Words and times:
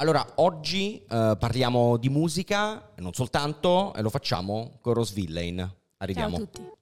Allora, 0.00 0.26
oggi 0.36 0.96
eh, 0.96 1.36
parliamo 1.38 1.98
di 1.98 2.08
musica, 2.08 2.92
e 2.94 3.02
non 3.02 3.12
soltanto, 3.12 3.92
e 3.92 4.00
lo 4.00 4.08
facciamo 4.08 4.78
con 4.80 4.94
Rose 4.94 5.12
Villain. 5.12 5.70
Arriviamo. 5.98 6.36
Ciao 6.36 6.44
a 6.44 6.46
tutti. 6.46 6.78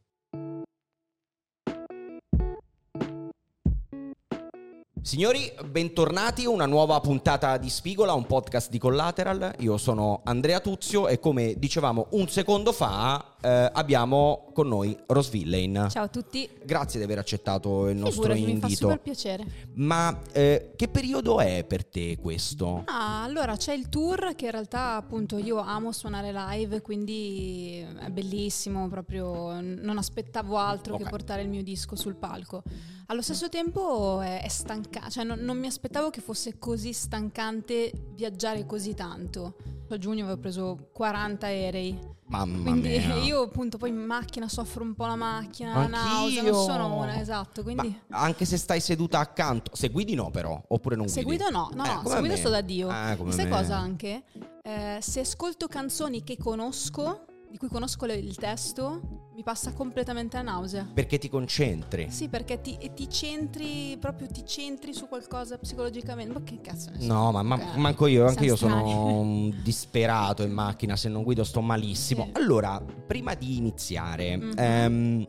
Signori, 5.02 5.52
bentornati 5.64 6.44
a 6.44 6.50
una 6.50 6.66
nuova 6.66 7.00
puntata 7.00 7.56
di 7.56 7.70
Spigola, 7.70 8.12
un 8.12 8.26
podcast 8.26 8.70
di 8.70 8.78
Collateral. 8.78 9.54
Io 9.60 9.78
sono 9.78 10.20
Andrea 10.22 10.60
Tuzio 10.60 11.08
e 11.08 11.18
come 11.18 11.54
dicevamo 11.56 12.08
un 12.10 12.28
secondo 12.28 12.72
fa 12.72 13.36
eh, 13.40 13.70
abbiamo 13.72 14.50
con 14.52 14.68
noi 14.68 14.96
Rose 15.06 15.30
Villain. 15.30 15.86
Ciao 15.90 16.04
a 16.04 16.08
tutti. 16.08 16.48
Grazie 16.64 16.98
di 16.98 17.04
aver 17.04 17.18
accettato 17.18 17.88
il 17.88 17.96
nostro 17.96 18.22
Figurati, 18.22 18.40
mi 18.40 18.58
fa 18.58 18.66
invito. 18.66 18.74
super 18.88 19.00
piacere. 19.00 19.44
Ma 19.74 20.20
eh, 20.32 20.72
che 20.76 20.88
periodo 20.88 21.38
è 21.40 21.64
per 21.64 21.84
te 21.84 22.18
questo? 22.20 22.82
Ah, 22.86 23.22
allora 23.22 23.56
c'è 23.56 23.72
il 23.72 23.88
tour 23.88 24.34
che 24.34 24.46
in 24.46 24.50
realtà 24.50 24.96
appunto 24.96 25.38
io 25.38 25.58
amo 25.58 25.92
suonare 25.92 26.32
live, 26.32 26.80
quindi 26.82 27.86
è 28.00 28.08
bellissimo, 28.10 28.88
proprio 28.88 29.60
non 29.60 29.98
aspettavo 29.98 30.56
altro 30.56 30.94
Ok. 30.94 31.02
che 31.04 31.08
portare 31.08 31.42
il 31.42 31.48
mio 31.48 31.62
disco 31.62 31.94
sul 31.96 32.16
palco. 32.16 32.62
Allo 33.06 33.22
stesso 33.22 33.48
tempo 33.48 34.20
è, 34.20 34.42
è 34.42 34.48
stancante, 34.48 35.10
cioè 35.10 35.24
non, 35.24 35.38
non 35.38 35.58
mi 35.58 35.66
aspettavo 35.66 36.10
che 36.10 36.20
fosse 36.20 36.58
così 36.58 36.92
stancante 36.92 37.90
viaggiare 38.14 38.66
così 38.66 38.94
tanto. 38.94 39.54
A 39.90 39.96
giugno 39.96 40.24
avevo 40.24 40.38
preso 40.38 40.90
40 40.92 41.46
aerei, 41.46 41.98
Mamma 42.28 42.70
quindi 42.70 42.88
mia. 42.88 43.14
io 43.24 43.42
appunto 43.42 43.78
poi 43.78 43.88
in 43.90 43.96
macchina 43.96 44.48
soffro 44.48 44.82
un 44.84 44.94
po' 44.94 45.06
la 45.06 45.16
macchina, 45.16 45.74
la 45.74 45.86
nausea, 45.86 46.40
Anch'io. 46.40 46.52
non 46.52 46.64
sono 46.64 46.94
una, 46.96 47.20
esatto, 47.20 47.62
quindi... 47.62 48.00
Ma 48.08 48.18
anche 48.18 48.44
se 48.44 48.56
stai 48.56 48.80
seduta 48.80 49.18
accanto, 49.18 49.70
se 49.74 49.88
guidi 49.88 50.14
no 50.14 50.30
però, 50.30 50.60
oppure 50.68 50.94
non 50.96 51.08
Se 51.08 51.22
guidi? 51.22 51.42
guido 51.42 51.50
no, 51.50 51.70
no, 51.74 51.84
Eh, 51.84 51.94
no, 52.02 52.08
se 52.08 52.18
guido 52.18 52.36
sto 52.36 52.48
da 52.50 52.60
Dio. 52.60 52.88
Eh, 52.90 53.16
Sai 53.30 53.48
cosa 53.48 53.76
anche? 53.76 54.22
Eh, 54.62 54.98
se 55.00 55.20
ascolto 55.20 55.66
canzoni 55.68 56.22
che 56.22 56.36
conosco, 56.36 57.24
di 57.50 57.56
cui 57.58 57.68
conosco 57.68 58.04
le- 58.06 58.16
il 58.16 58.36
testo, 58.36 59.26
mi 59.34 59.42
passa 59.42 59.72
completamente 59.72 60.36
la 60.36 60.42
nausea. 60.42 60.86
Perché 60.92 61.18
ti 61.18 61.28
concentri. 61.28 62.08
Sì, 62.10 62.28
perché 62.28 62.60
ti, 62.60 62.76
e 62.78 62.92
ti 62.92 63.08
centri, 63.08 63.96
proprio 63.98 64.26
ti 64.28 64.44
centri 64.46 64.92
su 64.92 65.08
qualcosa 65.08 65.56
psicologicamente. 65.58 66.32
Ma 66.32 66.42
che 66.42 66.60
cazzo 66.60 66.90
ne 66.90 67.00
so? 67.00 67.06
No, 67.06 67.32
ma, 67.32 67.42
ma- 67.42 67.74
Eh, 67.74 67.78
manco 67.78 68.06
io, 68.06 68.26
anche 68.26 68.44
io 68.44 68.56
sono 68.56 69.50
disperato 69.62 70.42
in 70.42 70.52
macchina, 70.52 70.96
se 70.96 71.08
non 71.08 71.22
guido 71.22 71.44
sto 71.44 71.60
malissimo. 71.60 72.24
Sì. 72.26 72.30
Allora, 72.34 72.80
prima 73.06 73.34
di 73.34 73.56
iniziare, 73.56 74.36
Mhm. 74.36 74.52
ehm, 74.56 75.26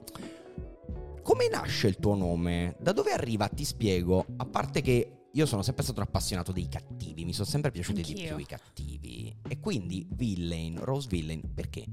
come 1.23 1.47
nasce 1.49 1.87
il 1.87 1.97
tuo 1.99 2.15
nome? 2.15 2.75
Da 2.79 2.91
dove 2.91 3.11
arriva? 3.11 3.47
Ti 3.47 3.63
spiego, 3.63 4.25
a 4.37 4.45
parte 4.45 4.81
che 4.81 5.13
io 5.39 5.45
sono 5.45 5.61
sempre 5.61 5.83
stato 5.83 6.01
un 6.01 6.05
appassionato 6.07 6.51
dei 6.51 6.67
cattivi, 6.67 7.23
mi 7.23 7.31
sono 7.31 7.47
sempre 7.47 7.71
piaciuti 7.71 8.01
di 8.01 8.09
Anch'io. 8.11 8.27
più 8.35 8.37
i 8.43 8.45
cattivi. 8.45 9.33
E 9.47 9.59
quindi 9.61 10.05
Villain, 10.09 10.77
Rose 10.83 11.07
Villain, 11.09 11.41
perché? 11.53 11.85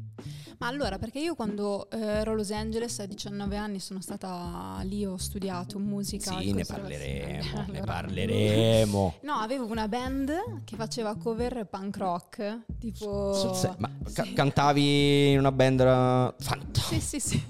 Ma 0.58 0.66
allora, 0.66 0.98
perché 0.98 1.20
io 1.20 1.34
quando 1.36 1.88
eh, 1.90 1.96
ero 1.98 2.32
a 2.32 2.34
Los 2.34 2.50
Angeles 2.50 2.98
a 2.98 3.06
19 3.06 3.56
anni 3.56 3.78
sono 3.78 4.00
stata 4.00 4.80
lì, 4.82 5.04
ho 5.06 5.16
studiato 5.16 5.78
musica. 5.78 6.36
Sì, 6.40 6.52
ne 6.52 6.64
parleremo, 6.64 7.44
ne 7.70 7.78
Allora, 7.78 7.84
parleremo. 7.84 9.14
No, 9.22 9.34
avevo 9.34 9.66
una 9.66 9.86
band 9.86 10.64
che 10.64 10.74
faceva 10.76 11.14
cover 11.16 11.66
punk 11.70 11.96
rock, 11.98 12.60
tipo... 12.80 13.32
So- 13.32 13.54
se- 13.54 13.74
ma 13.78 13.88
ca- 14.12 14.24
Sì. 14.24 14.32
cantavi 14.32 15.30
in 15.32 15.38
una 15.38 15.52
band 15.52 16.34
fantastica. 16.38 17.00
Sì, 17.00 17.00
sì, 17.00 17.20
sì. 17.20 17.44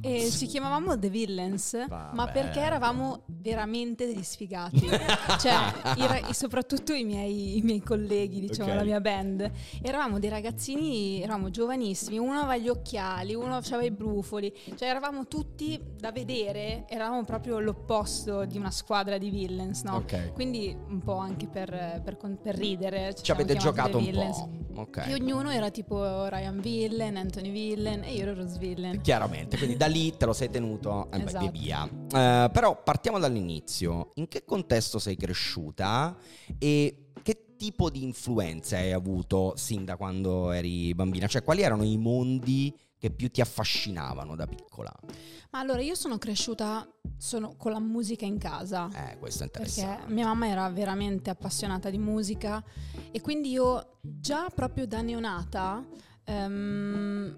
E 0.00 0.30
ci 0.30 0.46
chiamavamo 0.46 0.98
The 0.98 1.08
Villains, 1.10 1.74
ma 1.88 2.12
Vabbè. 2.14 2.32
perché 2.32 2.60
eravamo 2.60 3.22
veramente 3.26 4.06
degli 4.06 4.22
sfigati. 4.22 4.86
Cioè, 5.38 5.54
i 5.96 6.06
ra- 6.06 6.26
e 6.28 6.34
soprattutto 6.34 6.92
i 6.92 7.04
miei, 7.04 7.58
i 7.58 7.62
miei 7.62 7.80
colleghi, 7.82 8.40
diciamo, 8.40 8.70
Ok. 8.70 8.76
la 8.76 8.84
mia 8.84 9.00
band. 9.00 9.50
Eravamo 9.82 10.18
dei 10.18 10.30
ragazzini, 10.30 11.22
eravamo 11.22 11.50
giovanissimi, 11.50 12.18
uno 12.18 12.38
aveva 12.40 12.56
gli 12.56 12.68
occhiali, 12.68 13.34
uno 13.34 13.56
aveva 13.56 13.82
i 13.84 13.90
brufoli. 13.90 14.52
Cioè, 14.76 14.88
eravamo 14.88 15.26
tutti 15.26 15.80
da 15.98 16.12
vedere, 16.12 16.84
eravamo 16.88 17.24
proprio 17.24 17.58
l'opposto 17.60 18.44
di 18.44 18.58
una 18.58 18.70
squadra 18.70 19.18
di 19.18 19.30
villains, 19.30 19.82
no? 19.82 19.96
Ok. 19.96 20.32
Quindi 20.32 20.76
un 20.88 21.00
po' 21.02 21.16
anche 21.16 21.46
per, 21.46 22.00
per 22.04 22.16
per 22.42 22.56
ridere. 22.56 23.14
Ci 23.14 23.30
avete 23.32 23.58
siamo 23.58 23.72
chiamati 23.72 23.92
giocato 23.92 23.98
un 23.98 24.04
Villains. 24.04 24.38
po'. 24.38 24.80
Ok. 24.80 25.04
E 25.06 25.14
ognuno 25.14 25.50
era 25.50 25.70
tipo 25.70 26.26
Ryan 26.26 26.60
Villain, 26.60 27.16
Anthony 27.16 27.50
Villain 27.50 28.02
e 28.02 28.12
io 28.14 28.22
ero 28.22 28.34
Rose 28.34 28.58
Villain. 28.58 29.00
Chiaramente, 29.02 29.56
quindi 29.56 29.76
da 29.76 29.86
lì 29.86 30.16
te 30.16 30.24
lo 30.26 30.32
sei 30.32 30.50
tenuto 30.50 31.08
e 31.12 31.22
Esatto. 31.22 31.50
via 31.50 31.86
via. 32.10 32.44
Eh, 32.46 32.50
però 32.50 32.80
partiamo 32.82 33.18
dall'inizio. 33.18 34.10
In 34.14 34.26
che 34.26 34.44
contesto 34.44 34.73
sei 34.98 35.16
cresciuta 35.16 36.16
e 36.58 37.10
che 37.22 37.54
tipo 37.56 37.90
di 37.90 38.02
influenze 38.02 38.76
hai 38.76 38.92
avuto 38.92 39.54
sin 39.56 39.84
da 39.84 39.96
quando 39.96 40.50
eri 40.50 40.94
bambina? 40.94 41.26
Cioè, 41.26 41.42
quali 41.42 41.62
erano 41.62 41.82
i 41.84 41.96
mondi 41.96 42.74
che 42.98 43.10
più 43.10 43.30
ti 43.30 43.40
affascinavano 43.40 44.34
da 44.34 44.46
piccola? 44.46 44.92
Ma 45.50 45.58
allora 45.58 45.80
io 45.82 45.94
sono 45.94 46.18
cresciuta 46.18 46.88
sono 47.16 47.54
con 47.56 47.72
la 47.72 47.80
musica 47.80 48.26
in 48.26 48.38
casa. 48.38 48.88
Eh, 48.88 49.18
questo 49.18 49.44
è 49.44 49.48
Perché 49.48 49.80
interessante. 49.80 50.12
mia 50.12 50.26
mamma 50.26 50.48
era 50.48 50.68
veramente 50.68 51.30
appassionata 51.30 51.90
di 51.90 51.98
musica 51.98 52.62
e 53.10 53.20
quindi 53.20 53.50
io 53.50 53.98
già 54.00 54.48
proprio 54.54 54.86
da 54.86 55.00
neonata, 55.00 55.82
mm, 56.32 57.28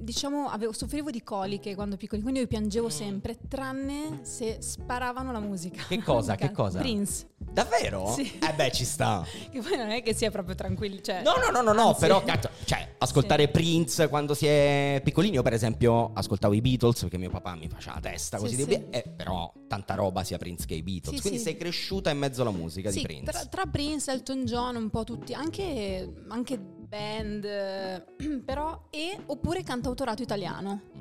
diciamo, 0.00 0.48
avevo, 0.48 0.72
soffrivo 0.72 1.10
di 1.10 1.22
coliche 1.22 1.74
quando 1.74 1.96
piccoli, 1.96 2.22
quindi 2.22 2.40
io 2.40 2.46
piangevo 2.46 2.88
sempre, 2.88 3.38
tranne 3.48 4.20
se 4.22 4.58
sparavano 4.60 5.32
la 5.32 5.40
musica. 5.40 5.82
Che 5.86 6.02
cosa? 6.02 6.34
Che 6.44 6.50
cosa? 6.50 6.78
Prince, 6.80 7.28
Davvero? 7.36 8.10
Sì. 8.12 8.38
Eh 8.40 8.52
beh, 8.52 8.72
ci 8.72 8.84
sta. 8.84 9.24
che 9.50 9.60
poi 9.60 9.76
non 9.76 9.90
è 9.90 10.02
che 10.02 10.12
sia 10.12 10.30
proprio 10.30 10.54
tranquillo. 10.54 11.00
Cioè, 11.00 11.22
No, 11.22 11.34
no, 11.36 11.50
no, 11.50 11.62
no, 11.62 11.72
no, 11.72 11.88
anzi- 11.88 12.00
però 12.00 12.22
cazzo, 12.24 12.50
cioè, 12.64 12.94
ascoltare 12.98 13.48
Prince 13.48 14.08
quando 14.08 14.34
si 14.34 14.46
è 14.46 15.00
piccolini, 15.04 15.34
io 15.34 15.42
per 15.42 15.52
esempio 15.52 16.10
ascoltavo 16.14 16.52
i 16.54 16.60
Beatles 16.60 17.00
perché 17.00 17.16
mio 17.18 17.30
papà 17.30 17.54
mi 17.54 17.68
faceva 17.68 17.94
la 17.94 18.00
testa 18.00 18.38
Sì, 18.38 18.42
così 18.42 18.56
sì. 18.56 18.64
di 18.64 18.68
via, 18.76 18.82
eh, 18.90 19.02
però 19.14 19.52
tanta 19.68 19.94
roba 19.94 20.24
sia 20.24 20.36
Prince 20.38 20.66
che 20.66 20.74
i 20.74 20.82
Beatles, 20.82 21.14
Sì, 21.16 21.20
quindi 21.20 21.38
sì. 21.38 21.44
sei 21.44 21.56
cresciuta 21.56 22.10
in 22.10 22.18
mezzo 22.18 22.42
alla 22.42 22.50
musica 22.50 22.90
Sì, 22.90 22.98
di 22.98 23.04
Prince. 23.04 23.30
Tra, 23.30 23.44
tra 23.46 23.66
Prince, 23.66 24.10
Elton 24.10 24.44
John, 24.44 24.76
un 24.76 24.90
po' 24.90 25.04
tutti, 25.04 25.32
anche, 25.32 26.12
anche 26.28 26.58
band, 26.94 28.40
però, 28.44 28.86
e 28.90 29.18
oppure 29.26 29.64
cantautorato 29.64 30.22
italiano. 30.22 30.92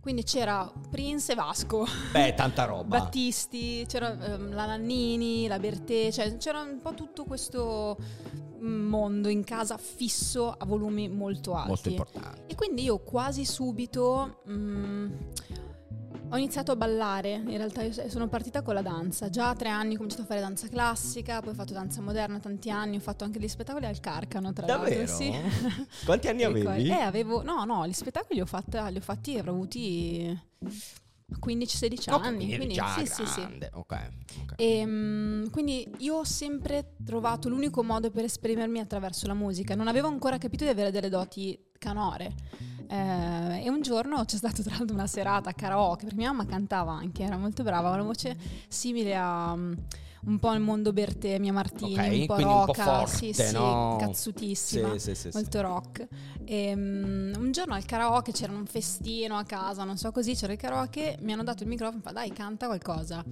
Quindi 0.00 0.22
c'era 0.22 0.70
Prince 0.90 1.32
e 1.32 1.34
Vasco. 1.34 1.86
Beh, 2.12 2.34
tanta 2.34 2.64
roba. 2.66 2.98
Battisti, 2.98 3.84
c'era 3.88 4.12
ehm, 4.12 4.54
la 4.54 4.66
Nannini, 4.66 5.46
la 5.46 5.58
Bertè, 5.58 6.10
cioè 6.12 6.36
c'era 6.36 6.60
un 6.60 6.80
po' 6.80 6.94
tutto 6.94 7.24
questo 7.24 7.96
mm, 8.60 8.86
mondo 8.86 9.28
in 9.28 9.42
casa 9.42 9.76
fisso 9.76 10.52
a 10.52 10.64
volumi 10.64 11.08
molto 11.08 11.54
alti. 11.54 11.68
Molto 11.68 11.88
importante. 11.88 12.42
E 12.46 12.54
quindi 12.54 12.84
io 12.84 12.98
quasi 12.98 13.44
subito 13.44 14.42
mm, 14.48 15.12
ho 16.28 16.36
iniziato 16.36 16.72
a 16.72 16.76
ballare, 16.76 17.34
in 17.34 17.56
realtà 17.56 17.82
io 17.82 17.92
sono 18.08 18.28
partita 18.28 18.62
con 18.62 18.74
la 18.74 18.82
danza, 18.82 19.30
già 19.30 19.50
a 19.50 19.54
tre 19.54 19.68
anni 19.68 19.94
ho 19.94 19.96
cominciato 19.96 20.22
a 20.22 20.26
fare 20.26 20.40
danza 20.40 20.66
classica, 20.68 21.40
poi 21.40 21.50
ho 21.52 21.54
fatto 21.54 21.72
danza 21.72 22.00
moderna 22.00 22.38
tanti 22.40 22.68
anni, 22.70 22.96
ho 22.96 23.00
fatto 23.00 23.24
anche 23.24 23.38
degli 23.38 23.48
spettacoli 23.48 23.86
al 23.86 24.00
Carcano 24.00 24.52
tra 24.52 24.66
Davvero? 24.66 24.96
l'altro. 25.04 25.16
Sì. 25.16 25.32
Quanti 26.04 26.28
anni 26.28 26.42
avevi? 26.42 26.88
Eh, 26.88 26.94
avevo, 27.00 27.42
no, 27.42 27.64
no, 27.64 27.86
gli 27.86 27.92
spettacoli 27.92 28.34
li 28.36 28.40
ho, 28.40 28.46
fatta- 28.46 28.88
li 28.88 28.98
ho 28.98 29.00
fatti, 29.00 29.38
avrò 29.38 29.52
avuti 29.52 30.36
15-16 31.40 32.12
Ok, 32.12 32.24
anni. 32.24 32.56
quindi 32.56 32.74
già 32.74 32.88
sì, 32.98 33.06
sì, 33.06 33.26
sì. 33.26 33.40
grande. 33.40 33.70
Ok, 33.74 34.08
ok. 34.42 34.52
E, 34.56 34.84
mm, 34.84 35.46
quindi 35.50 35.88
io 35.98 36.16
ho 36.16 36.24
sempre 36.24 36.94
trovato 37.04 37.48
l'unico 37.48 37.82
modo 37.82 38.10
per 38.10 38.24
esprimermi 38.24 38.80
attraverso 38.80 39.26
la 39.26 39.34
musica. 39.34 39.74
Non 39.74 39.88
avevo 39.88 40.08
ancora 40.08 40.38
capito 40.38 40.64
di 40.64 40.70
avere 40.70 40.90
delle 40.90 41.08
doti 41.08 41.58
canore. 41.78 42.34
Eh, 42.88 43.64
e 43.64 43.68
un 43.68 43.82
giorno 43.82 44.24
c'è 44.24 44.36
stata 44.36 44.62
tra 44.62 44.76
l'altro 44.76 44.94
una 44.94 45.06
serata 45.06 45.50
a 45.50 45.52
karaoke, 45.52 46.04
perché 46.04 46.18
mia 46.18 46.30
mamma 46.32 46.46
cantava 46.46 46.92
anche, 46.92 47.22
era 47.24 47.36
molto 47.36 47.62
brava, 47.62 47.88
aveva 47.88 48.02
una 48.02 48.12
voce 48.12 48.36
simile 48.68 49.14
a 49.16 49.54
mm, 49.56 49.72
un 50.26 50.38
po' 50.40 50.52
il 50.52 50.60
mondo 50.60 50.92
Bertè, 50.92 51.38
mia 51.38 51.52
Martini, 51.52 52.24
Ok, 52.26 52.38
un 52.38 52.64
po' 52.66 52.72
forte, 52.74 53.06
sì, 53.06 53.32
sì, 53.32 53.52
no? 53.52 53.96
cazzutissima 54.00 54.98
Sì, 54.98 55.14
sì, 55.14 55.30
molto 55.32 55.60
rock. 55.60 56.06
E, 56.44 56.74
mm, 56.74 57.34
un 57.36 57.52
giorno 57.52 57.74
al 57.74 57.84
karaoke 57.84 58.32
c'era 58.32 58.52
un 58.52 58.66
festino 58.66 59.36
a 59.36 59.44
casa, 59.44 59.84
non 59.84 59.96
so 59.96 60.10
così, 60.10 60.34
c'era 60.34 60.52
il 60.52 60.58
karaoke, 60.58 61.16
mi 61.20 61.32
hanno 61.32 61.44
dato 61.44 61.62
il 61.62 61.68
microfono, 61.68 62.00
fa 62.02 62.10
dai 62.12 62.32
canta 62.32 62.66
qualcosa. 62.66 63.24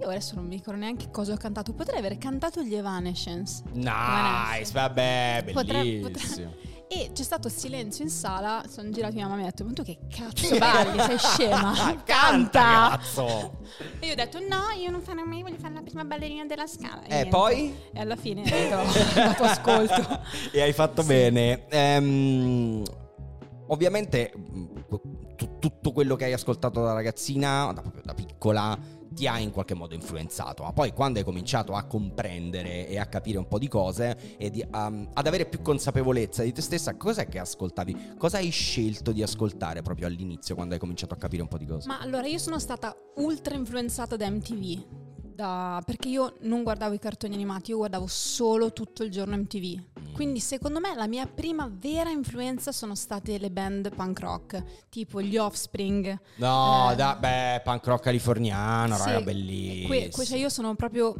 Io 0.00 0.06
adesso 0.08 0.34
non 0.34 0.46
mi 0.46 0.56
ricordo 0.56 0.80
neanche 0.80 1.08
cosa 1.12 1.32
ho 1.34 1.36
cantato, 1.36 1.72
potrei 1.72 1.98
aver 2.00 2.18
cantato 2.18 2.62
gli 2.62 2.74
Evanescence. 2.74 3.62
Nice, 3.72 3.88
Evanescence. 3.88 4.72
vabbè, 4.72 5.44
Potrei- 5.52 6.00
bellissimo. 6.00 6.50
potrei- 6.50 6.73
E 6.96 7.10
c'è 7.12 7.22
stato 7.24 7.48
silenzio 7.48 8.04
in 8.04 8.10
sala, 8.10 8.62
sono 8.70 8.88
girati 8.90 9.16
mia 9.16 9.24
mamma 9.26 9.38
e 9.38 9.42
mi 9.42 9.48
ha 9.48 9.50
detto, 9.50 9.64
ma 9.64 9.72
tu 9.72 9.82
che 9.82 9.98
cazzo 10.08 10.56
balli, 10.58 11.00
sei 11.00 11.18
scema, 11.18 11.74
Canta, 12.06 12.90
cazzo! 12.90 13.58
E 13.98 14.06
io 14.06 14.12
ho 14.12 14.14
detto, 14.14 14.38
no, 14.38 14.70
io 14.80 14.90
non 14.92 15.00
farò 15.00 15.24
mai, 15.24 15.42
voglio 15.42 15.56
fare 15.58 15.74
la 15.74 15.82
prima 15.82 16.04
ballerina 16.04 16.44
della 16.44 16.68
scala. 16.68 17.02
E 17.02 17.08
niente. 17.08 17.28
poi? 17.30 17.76
E 17.92 18.00
alla 18.00 18.14
fine 18.14 18.42
ho 18.42 19.14
dato 19.14 19.42
ascolto. 19.42 20.20
e 20.52 20.62
hai 20.62 20.72
fatto 20.72 21.02
Sì. 21.02 21.08
bene. 21.08 21.66
Ehm, 21.68 22.82
ovviamente 23.66 24.32
tu- 25.36 25.58
tutto 25.58 25.90
quello 25.92 26.14
che 26.14 26.26
hai 26.26 26.32
ascoltato 26.32 26.80
da 26.80 26.92
ragazzina, 26.92 27.72
da, 27.74 27.80
proprio 27.80 28.02
da 28.04 28.14
piccola, 28.14 28.78
ti 29.14 29.26
ha 29.26 29.38
in 29.38 29.50
qualche 29.50 29.74
modo 29.74 29.94
influenzato, 29.94 30.62
ma 30.62 30.72
poi 30.72 30.92
quando 30.92 31.18
hai 31.18 31.24
cominciato 31.24 31.74
a 31.74 31.84
comprendere 31.84 32.88
e 32.88 32.98
a 32.98 33.06
capire 33.06 33.38
un 33.38 33.48
po' 33.48 33.58
di 33.58 33.68
cose 33.68 34.36
e 34.36 34.50
di, 34.50 34.64
um, 34.72 35.08
ad 35.12 35.26
avere 35.26 35.46
più 35.46 35.62
consapevolezza 35.62 36.42
di 36.42 36.52
te 36.52 36.60
stessa, 36.60 36.96
cos'è 36.96 37.28
che 37.28 37.38
ascoltavi? 37.38 38.14
Cosa 38.18 38.38
hai 38.38 38.50
scelto 38.50 39.12
di 39.12 39.22
ascoltare 39.22 39.82
proprio 39.82 40.06
all'inizio 40.06 40.54
quando 40.54 40.74
hai 40.74 40.80
cominciato 40.80 41.14
a 41.14 41.16
capire 41.16 41.42
un 41.42 41.48
po' 41.48 41.58
di 41.58 41.66
cose? 41.66 41.88
Ma 41.88 42.00
allora 42.00 42.26
io 42.26 42.38
sono 42.38 42.58
stata 42.58 42.94
ultra 43.16 43.54
influenzata 43.54 44.16
da 44.16 44.28
MTV. 44.28 45.02
Da, 45.34 45.82
perché 45.84 46.08
io 46.08 46.36
non 46.42 46.62
guardavo 46.62 46.94
i 46.94 46.98
cartoni 47.00 47.34
animati, 47.34 47.70
io 47.72 47.78
guardavo 47.78 48.06
solo 48.06 48.72
tutto 48.72 49.02
il 49.02 49.10
giorno 49.10 49.36
MTV. 49.36 49.93
Quindi 50.14 50.38
secondo 50.40 50.78
me 50.78 50.94
la 50.94 51.08
mia 51.08 51.26
prima 51.26 51.68
vera 51.70 52.08
influenza 52.08 52.70
sono 52.70 52.94
state 52.94 53.36
le 53.38 53.50
band 53.50 53.94
punk 53.94 54.20
rock, 54.20 54.62
tipo 54.88 55.20
gli 55.20 55.36
Offspring. 55.36 56.18
No, 56.36 56.92
eh, 56.92 56.94
da, 56.94 57.16
beh, 57.16 57.62
punk 57.64 57.84
rock 57.86 58.04
californiano, 58.04 58.96
sì, 58.96 59.04
raga, 59.04 59.20
bellissimo. 59.22 59.88
Que, 59.88 60.08
que, 60.10 60.24
cioè 60.24 60.38
io 60.38 60.48
sono 60.48 60.74
proprio 60.76 61.14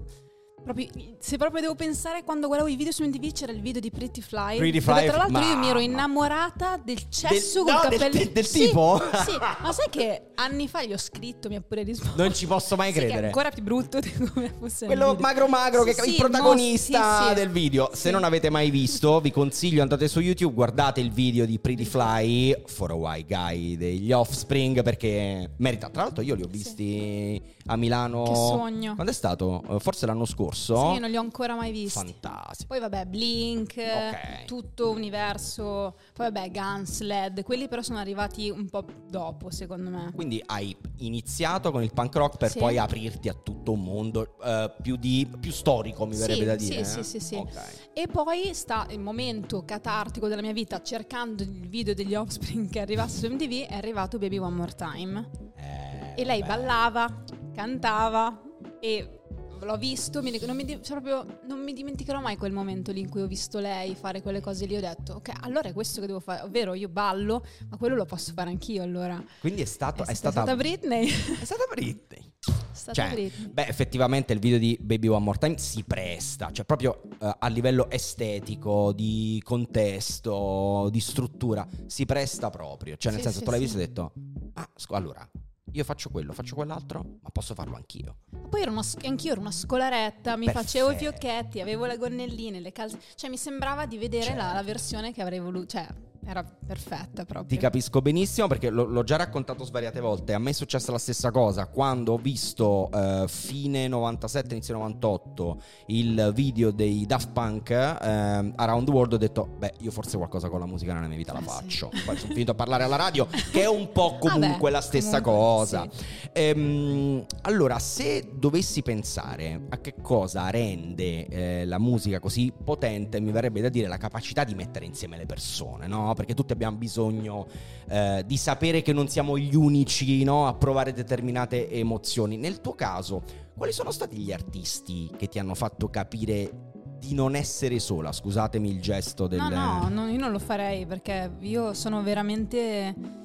Proprio, 0.65 0.89
se 1.19 1.37
proprio 1.37 1.61
devo 1.61 1.75
pensare, 1.75 2.25
quando 2.25 2.47
guardavo 2.47 2.71
i 2.71 2.77
video 2.77 2.91
su 2.91 3.05
MTV 3.05 3.33
c'era 3.33 3.53
il 3.53 3.61
video 3.61 3.83
di 3.83 3.91
Pretty 3.91 4.23
Fly. 4.23 4.57
Pretty 4.57 4.81
Fly 4.81 5.07
tra 5.07 5.19
l'altro 5.19 5.39
ma... 5.39 5.47
io 5.47 5.59
mi 5.59 5.69
ero 5.69 5.79
innamorata 5.79 6.81
del 6.83 7.11
cesso 7.11 7.63
del, 7.63 7.75
con 7.75 7.83
no, 7.85 7.91
capelli. 7.91 8.19
Del, 8.19 8.31
del 8.31 8.47
sì, 8.47 8.67
tipo? 8.67 8.99
Sì, 9.27 9.37
ma 9.39 9.73
sai 9.73 9.91
che 9.91 10.29
anni 10.37 10.67
fa 10.67 10.83
gli 10.83 10.95
ho 10.95 10.99
scritto, 10.99 11.51
mi 11.51 11.57
ha 11.57 11.61
pure 11.61 11.83
risposto. 11.83 12.15
Non 12.17 12.33
ci 12.33 12.47
posso 12.47 12.77
mai 12.77 12.93
credere. 12.93 13.17
Sì, 13.19 13.23
è 13.25 13.27
ancora 13.27 13.51
più 13.51 13.63
brutto 13.63 14.01
di 14.01 14.11
come 14.13 14.55
fosse. 14.59 14.87
Quello 14.87 15.15
magro 15.21 15.49
magro, 15.49 15.85
sì, 15.85 15.93
che 15.93 16.01
sì, 16.01 16.11
il 16.11 16.17
protagonista 16.17 17.27
mo, 17.29 17.35
del 17.35 17.51
video. 17.51 17.91
Se 17.93 18.11
non 18.11 18.25
avete 18.25 18.49
mai 18.49 18.71
visto, 18.71 19.21
vi 19.21 19.31
consiglio, 19.31 19.83
andate 19.83 20.09
su 20.09 20.21
YouTube, 20.21 20.55
guardate 20.55 21.03
il 21.03 21.13
video 21.13 21.45
di 21.45 21.59
Pretty 21.59 21.85
Fly, 21.85 22.63
For 22.65 22.91
a 22.91 22.95
White 22.95 23.27
Guy 23.29 23.77
degli 23.77 24.13
Offspring, 24.13 24.83
perché 24.83 25.51
merita. 25.59 25.91
Tra 25.91 26.05
l'altro 26.05 26.23
io 26.23 26.35
li 26.35 26.43
ho 26.43 26.49
visti 26.49 27.54
a 27.67 27.77
Milano. 27.77 28.25
Che 28.25 28.35
sogno. 28.35 28.95
Quando 28.95 29.13
è 29.13 29.15
stato? 29.15 29.63
Forse 29.79 30.07
l'anno 30.07 30.25
scorso. 30.25 30.93
Sì, 30.93 30.99
non 30.99 31.11
li 31.11 31.17
ho 31.17 31.21
ancora 31.21 31.55
mai 31.55 31.73
visti. 31.73 31.99
Fantastico. 31.99 32.69
Poi 32.69 32.81
vabbè, 32.81 33.07
Blink, 33.07 33.71
okay. 33.73 34.45
tutto 34.47 34.91
universo. 34.91 35.97
Poi 36.13 36.31
vabbè, 36.31 36.51
Guns, 36.51 37.01
LED. 37.01 37.43
Quelli 37.43 37.69
però 37.69 37.83
sono 37.83 37.99
arrivati 37.99 38.51
un 38.51 38.69
po' 38.69 38.85
dopo, 39.09 39.51
secondo 39.51 39.91
me. 39.91 40.13
Quindi 40.15 40.43
hai 40.47 40.77
iniziato 40.99 41.71
con 41.71 41.83
il 41.83 41.93
punk 41.93 42.15
rock 42.17 42.37
per 42.37 42.51
sì. 42.51 42.59
poi 42.59 42.79
aprirti 42.79 43.29
a 43.29 43.35
tutto 43.35 43.73
un 43.73 43.83
mondo 43.83 44.37
uh, 44.41 44.71
più, 44.83 44.97
di, 44.97 45.29
più, 45.41 45.51
storico, 45.51 46.07
mi 46.07 46.17
verrebbe 46.17 46.41
sì, 46.41 46.45
da 46.45 46.57
dire. 46.57 46.85
Sì, 46.85 46.99
eh? 46.99 47.03
sì, 47.03 47.11
sì, 47.11 47.21
sì. 47.21 47.35
Okay. 47.37 47.73
E 47.93 48.07
poi 48.07 48.53
sta 48.55 48.87
il 48.91 49.01
momento 49.01 49.65
catartico 49.65 50.29
della 50.29 50.43
mia 50.43 50.53
vita, 50.53 50.83
cercando 50.83 51.43
il 51.43 51.69
video 51.69 51.95
degli 51.95 52.15
Offspring 52.15 52.69
che 52.69 52.81
arrivasse 52.81 53.27
su 53.27 53.33
MTV, 53.33 53.69
è 53.69 53.75
arrivato 53.75 54.19
Baby 54.19 54.39
One 54.39 54.55
More 54.55 54.73
Time. 54.75 55.31
Eh, 55.57 56.21
e 56.21 56.25
lei 56.25 56.41
beh. 56.41 56.47
ballava, 56.47 57.25
cantava 57.55 58.41
e 58.81 59.21
l'ho 59.65 59.77
visto, 59.77 60.23
mi, 60.23 60.39
non, 60.45 60.57
mi, 60.57 60.67
cioè 60.67 61.01
proprio, 61.01 61.41
non, 61.47 61.61
mi, 61.61 61.73
dimenticherò 61.73 62.21
mai 62.21 62.37
quel 62.37 62.53
momento 62.53 62.93
lì 62.93 63.01
in 63.01 63.09
cui 63.09 63.23
ho 63.23 63.27
visto 63.27 63.59
lei 63.59 63.95
fare 63.95 64.23
quelle 64.23 64.41
cose 64.41 64.67
lì. 64.67 64.77
Ho 64.77 64.81
detto, 64.81 65.15
ok, 65.15 65.33
allora 65.41 65.69
è 65.69 65.73
questo 65.73 66.01
che 66.01 66.07
devo 66.07 66.21
fare. 66.21 66.43
Ovvero 66.43 66.75
io 66.75 66.89
ballo, 66.89 67.45
ma 67.69 67.77
quello 67.77 67.95
lo 67.95 68.05
posso 68.05 68.33
fare 68.33 68.51
anch'io 68.51 68.83
allora. 68.83 69.23
Quindi 69.41 69.63
è, 69.63 69.67
stato, 69.67 70.05
è, 70.05 70.09
è 70.09 70.15
stata, 70.15 70.43
stata 70.43 70.57
Britney. 70.57 71.09
È 71.45 71.45
stata 71.45 71.65
Britney. 71.71 72.33
È 72.47 72.77
stata 72.77 73.03
cioè, 73.03 73.13
Britney. 73.13 73.49
Beh, 73.49 73.67
effettivamente 73.67 74.33
il 74.33 74.39
video 74.39 74.59
di 74.59 74.77
Baby 74.81 75.09
One 75.09 75.25
More 75.25 75.39
Time 75.39 75.59
si 75.59 75.83
presta, 75.85 76.51
cioè 76.53 76.65
proprio 76.65 77.03
uh, 77.19 77.31
a 77.39 77.49
livello 77.49 77.91
estetico, 77.91 78.93
di 78.93 79.41
contesto, 79.45 80.89
di 80.91 81.01
struttura, 81.01 81.67
si 81.87 82.05
presta 82.05 82.51
proprio. 82.51 82.97
Cioè, 82.97 83.13
nel 83.13 83.21
sì, 83.21 83.27
senso, 83.27 83.39
sì, 83.41 83.45
tu 83.45 83.51
l'hai 83.51 83.61
visto 83.61 83.79
e 83.79 83.81
hai 83.81 83.87
detto, 83.87 84.13
ah, 84.55 84.69
allora, 84.91 85.29
io 85.75 85.83
faccio 85.83 86.09
quello, 86.09 86.33
faccio 86.33 86.55
quell'altro, 86.55 87.03
ma 87.21 87.31
posso 87.31 87.53
farlo 87.55 87.75
anch'io. 87.75 88.19
Poi 88.49 88.63
ero 88.63 88.71
una, 88.71 88.83
anch'io 89.03 89.33
ero 89.33 89.41
una 89.41 89.51
scolaretta, 89.51 90.37
mi 90.37 90.45
Perfetto. 90.45 90.65
facevo 90.65 90.91
i 90.93 90.97
fiocchetti, 90.97 91.61
avevo 91.61 91.85
le 91.87 91.97
gonnelline, 91.97 92.61
le 92.61 92.71
calze. 92.71 93.01
Cioè 93.17 93.29
mi 93.29 93.37
sembrava 93.37 93.85
di 93.85 93.99
vedere 93.99 94.27
certo. 94.27 94.41
la, 94.41 94.53
la, 94.53 94.63
versione 94.63 95.13
che 95.13 95.21
avrei 95.21 95.41
voluto. 95.41 95.67
Cioè, 95.67 95.89
era 96.27 96.45
perfetta 96.45 97.25
proprio. 97.25 97.47
Ti 97.47 97.57
capisco 97.57 98.01
benissimo 98.01 98.47
perché 98.47 98.71
lo, 98.71 98.85
l'ho 98.85 99.05
già 99.05 99.17
raccontato 99.17 99.65
svariate 99.65 100.01
volte. 100.01 100.33
A 100.33 100.39
me 100.39 100.51
è 100.51 100.53
successa 100.53 100.91
la 100.93 100.99
stessa 100.99 101.31
cosa 101.31 101.67
quando 101.67 102.15
ho 102.15 102.17
visto 102.17 102.89
uh, 102.93 103.27
fine 103.29 103.89
97, 103.89 104.55
inizio 104.55 104.75
98 104.75 105.61
il 105.87 106.33
video 106.35 106.71
dei 106.71 107.05
Daft 107.07 107.33
Punk 107.33 107.71
uh, 107.71 108.53
Around 108.57 108.87
the 108.87 108.91
World. 108.91 109.13
Ho 109.15 109.19
detto, 109.19 109.47
beh, 109.59 109.75
io 109.81 109.91
forse 109.91 110.17
qualcosa 110.17 110.49
con 110.49 110.61
la 110.61 110.67
musica 110.67 110.95
nella 110.95 111.07
mia 111.07 111.17
vita 111.17 111.33
la 111.33 111.41
eh, 111.41 111.43
faccio. 111.43 111.91
Sì. 111.93 112.03
Poi 112.05 112.17
sono 112.17 112.33
finito 112.33 112.53
a 112.53 112.55
parlare 112.55 112.85
alla 112.85 112.97
radio, 112.97 113.27
che 113.27 113.63
è 113.63 113.69
un 113.69 113.93
po' 113.93 114.17
comunque 114.19 114.71
Vabbè, 114.71 114.71
la 114.71 114.81
stessa 114.81 115.21
comunque, 115.21 115.55
cosa. 115.55 115.89
Sì. 115.91 116.05
Ehm, 116.33 117.25
allora, 117.43 117.79
se 117.79 118.31
dovessi 118.35 118.83
pensare 118.83 119.67
a 119.69 119.79
che 119.79 119.95
cosa 120.01 120.49
rende 120.51 121.27
eh, 121.27 121.65
la 121.67 121.79
musica 121.79 122.19
così 122.19 122.53
potente, 122.53 123.21
mi 123.21 123.31
verrebbe 123.31 123.61
da 123.61 123.69
dire 123.69 123.89
la 123.89 123.99
capacità 123.99 124.45
di 124.45 124.55
mettere 124.55 124.87
insieme 124.87 125.17
le 125.17 125.27
persone, 125.27 125.87
no? 125.87 126.14
Perché 126.15 126.35
tutti 126.35 126.53
abbiamo 126.53 126.77
bisogno 126.77 127.47
eh, 127.89 128.23
di 128.27 128.37
sapere 128.37 128.83
che 128.83 128.93
non 128.93 129.09
siamo 129.09 129.39
gli 129.39 129.55
unici 129.55 130.25
no? 130.25 130.47
a 130.47 130.55
provare 130.55 130.93
determinate 130.93 131.71
emozioni. 131.71 132.37
Nel 132.37 132.61
tuo 132.61 132.75
caso, 132.75 133.23
quali 133.57 133.73
sono 133.73 133.91
stati 133.91 134.17
gli 134.17 134.33
artisti 134.33 135.11
che 135.17 135.29
ti 135.29 135.39
hanno 135.39 135.55
fatto 135.55 135.89
capire 135.89 136.73
di 136.99 137.15
non 137.15 137.35
essere 137.35 137.79
sola? 137.79 138.13
Scusatemi 138.13 138.71
il 138.71 138.81
gesto 138.81 139.27
del... 139.27 139.41
No, 139.41 139.49
no, 139.49 139.89
no 139.89 140.09
io 140.09 140.19
non 140.19 140.31
lo 140.31 140.39
farei 140.39 140.87
perché 140.87 141.33
io 141.41 141.75
sono 141.75 142.03
veramente 142.03 143.23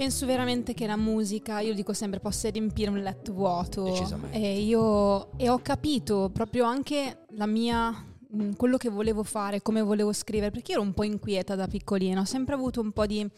penso 0.00 0.24
veramente 0.24 0.72
che 0.72 0.86
la 0.86 0.96
musica, 0.96 1.60
io 1.60 1.74
dico 1.74 1.92
sempre, 1.92 2.20
possa 2.20 2.48
riempire 2.48 2.88
un 2.88 3.00
letto 3.00 3.34
vuoto. 3.34 3.82
Decisamente. 3.82 4.34
E 4.34 4.58
io 4.60 5.36
e 5.36 5.50
ho 5.50 5.58
capito 5.58 6.30
proprio 6.32 6.64
anche 6.64 7.26
la 7.32 7.44
mia 7.44 8.09
Mm, 8.36 8.52
quello 8.52 8.76
che 8.76 8.88
volevo 8.88 9.22
fare, 9.22 9.60
come 9.60 9.82
volevo 9.82 10.12
scrivere, 10.12 10.50
perché 10.50 10.72
ero 10.72 10.82
un 10.82 10.92
po' 10.92 11.02
inquieta 11.02 11.54
da 11.54 11.66
piccolina, 11.66 12.20
ho 12.20 12.24
sempre 12.24 12.54
avuto 12.54 12.80
un 12.80 12.92
po' 12.92 13.06
di 13.06 13.28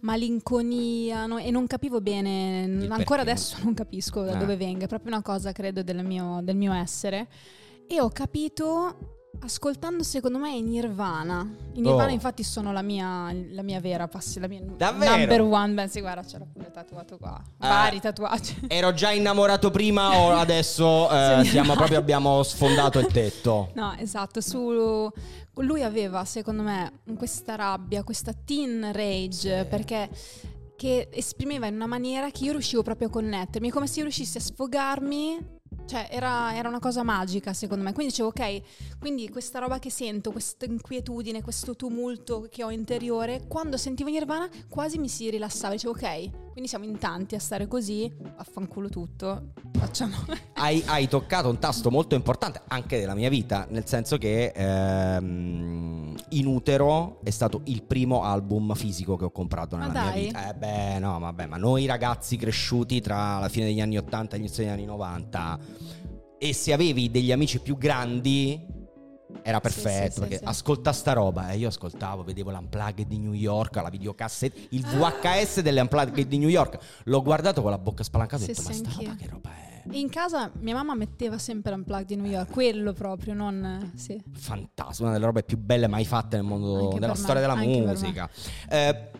malinconia 0.00 1.26
no? 1.26 1.38
e 1.38 1.50
non 1.50 1.66
capivo 1.66 2.00
bene, 2.00 2.62
Il 2.62 2.90
ancora 2.90 3.22
perché. 3.22 3.30
adesso 3.30 3.56
non 3.62 3.74
capisco 3.74 4.22
da 4.22 4.34
eh. 4.34 4.38
dove 4.38 4.56
venga, 4.56 4.86
è 4.86 4.88
proprio 4.88 5.12
una 5.12 5.22
cosa 5.22 5.52
credo 5.52 5.82
del 5.82 6.04
mio, 6.04 6.40
del 6.42 6.56
mio 6.56 6.72
essere. 6.72 7.28
E 7.86 8.00
ho 8.00 8.08
capito 8.08 9.19
Ascoltando 9.42 10.02
secondo 10.02 10.38
me 10.38 10.54
i 10.54 10.60
Nirvana. 10.60 11.48
I 11.72 11.80
Nirvana 11.80 12.10
oh. 12.10 12.12
infatti 12.12 12.42
sono 12.42 12.72
la 12.72 12.82
mia, 12.82 13.32
la 13.52 13.62
mia 13.62 13.80
vera 13.80 14.06
passi, 14.06 14.38
la 14.38 14.46
mia 14.46 14.60
Davvero? 14.60 15.16
number 15.16 15.40
one. 15.40 15.72
Beh 15.72 15.88
sì, 15.88 16.00
guarda, 16.00 16.22
c'era 16.22 16.44
pure 16.50 16.70
tatuato 16.70 17.16
qua. 17.16 17.42
Uh, 17.58 17.66
Vari 17.66 18.00
tatuaggi. 18.00 18.66
Ero 18.68 18.92
già 18.92 19.12
innamorato 19.12 19.70
prima 19.70 20.18
o 20.18 20.32
adesso 20.36 21.10
eh, 21.10 21.44
siamo 21.44 21.74
proprio, 21.74 21.98
abbiamo 21.98 22.42
sfondato 22.42 22.98
il 22.98 23.06
tetto? 23.06 23.70
No, 23.80 23.94
esatto. 23.96 24.42
Su, 24.42 25.10
lui 25.54 25.82
aveva, 25.82 26.24
secondo 26.26 26.62
me, 26.62 27.00
questa 27.16 27.54
rabbia, 27.54 28.02
questa 28.02 28.32
teen 28.32 28.90
rage, 28.92 29.60
sì. 29.60 29.66
perché 29.66 30.10
che 30.76 31.08
esprimeva 31.12 31.66
in 31.66 31.74
una 31.74 31.86
maniera 31.86 32.30
che 32.30 32.44
io 32.44 32.52
riuscivo 32.52 32.82
proprio 32.82 33.08
a 33.08 33.10
connettermi, 33.10 33.70
come 33.70 33.86
se 33.86 33.98
io 33.98 34.04
riuscissi 34.04 34.38
a 34.38 34.40
sfogarmi 34.40 35.58
cioè, 35.90 36.06
era, 36.08 36.54
era, 36.54 36.68
una 36.68 36.78
cosa 36.78 37.02
magica 37.02 37.52
secondo 37.52 37.82
me. 37.82 37.92
Quindi 37.92 38.12
dicevo, 38.12 38.28
ok, 38.28 38.62
quindi 39.00 39.28
questa 39.28 39.58
roba 39.58 39.80
che 39.80 39.90
sento, 39.90 40.30
questa 40.30 40.64
inquietudine, 40.64 41.42
questo 41.42 41.74
tumulto 41.74 42.46
che 42.48 42.62
ho 42.62 42.70
interiore, 42.70 43.46
quando 43.48 43.76
sentivo 43.76 44.08
Nirvana 44.08 44.48
quasi 44.68 44.98
mi 44.98 45.08
si 45.08 45.28
rilassava. 45.30 45.74
Dicevo, 45.74 45.94
ok, 45.94 46.30
quindi 46.50 46.68
siamo 46.68 46.84
in 46.84 46.98
tanti 46.98 47.34
a 47.34 47.38
stare 47.38 47.66
così, 47.66 48.12
affanculo 48.36 48.88
tutto, 48.88 49.52
facciamo. 49.72 50.16
hai, 50.54 50.82
hai, 50.86 51.08
toccato 51.08 51.48
un 51.48 51.58
tasto 51.58 51.90
molto 51.90 52.14
importante 52.14 52.62
anche 52.68 52.98
della 52.98 53.14
mia 53.14 53.28
vita, 53.28 53.66
nel 53.70 53.86
senso 53.86 54.18
che 54.18 54.52
ehm, 54.54 56.14
In 56.30 56.46
Utero 56.46 57.20
è 57.22 57.30
stato 57.30 57.62
il 57.64 57.82
primo 57.82 58.22
album 58.24 58.74
fisico 58.74 59.16
che 59.16 59.24
ho 59.24 59.30
comprato 59.30 59.76
nella 59.76 59.92
ma 59.92 60.02
mia 60.02 60.12
vita. 60.12 60.50
Eh 60.50 60.54
beh, 60.54 60.98
no, 60.98 61.18
vabbè, 61.18 61.46
ma 61.46 61.56
noi 61.56 61.86
ragazzi 61.86 62.36
cresciuti 62.36 63.00
tra 63.00 63.38
la 63.38 63.48
fine 63.48 63.66
degli 63.66 63.80
anni 63.80 63.96
80 63.96 64.34
e 64.34 64.38
gli 64.38 64.42
inizi 64.42 64.60
degli 64.60 64.70
anni 64.70 64.84
90 64.84 65.58
e 66.42 66.54
se 66.54 66.72
avevi 66.72 67.10
degli 67.10 67.32
amici 67.32 67.60
più 67.60 67.76
grandi 67.76 68.78
era 69.42 69.60
perfetto 69.60 70.14
sì, 70.14 70.20
perché 70.20 70.38
sì, 70.38 70.44
ascolta 70.44 70.92
sta 70.92 71.12
roba 71.12 71.50
e 71.50 71.56
io 71.56 71.68
ascoltavo, 71.68 72.22
vedevo 72.22 72.50
l'unplugged 72.50 73.06
di 73.06 73.18
New 73.18 73.32
York, 73.32 73.76
la 73.76 73.88
videocassetta, 73.88 74.60
il 74.70 74.84
VHS 74.84 75.60
delle 75.60 75.80
unplugged 75.80 76.26
di 76.26 76.38
New 76.38 76.48
York. 76.48 76.78
L'ho 77.04 77.22
guardato 77.22 77.62
con 77.62 77.70
la 77.70 77.78
bocca 77.78 78.02
spalancata 78.02 78.42
e 78.42 78.44
ho 78.44 78.48
detto 78.48 78.62
"Ma 78.62 78.72
sta 78.72 78.90
roba 78.96 79.14
che 79.14 79.28
roba 79.28 79.50
è?". 79.50 79.68
in 79.92 80.08
casa 80.08 80.50
mia 80.60 80.74
mamma 80.74 80.94
metteva 80.94 81.38
sempre 81.38 81.72
l'unplugged 81.72 82.06
di 82.06 82.16
New 82.16 82.30
York, 82.30 82.50
quello 82.50 82.92
proprio, 82.92 83.34
non 83.34 83.92
sì. 83.94 84.20
Fantastico, 84.32 85.04
una 85.04 85.12
delle 85.12 85.24
robe 85.24 85.42
più 85.42 85.58
belle 85.58 85.86
mai 85.86 86.04
fatte 86.04 86.36
nel 86.36 86.44
mondo 86.44 86.84
anche 86.84 86.98
della 86.98 87.14
storia 87.14 87.54
me, 87.54 87.66
della 87.66 87.90
musica. 87.90 88.28
Eh, 88.68 89.10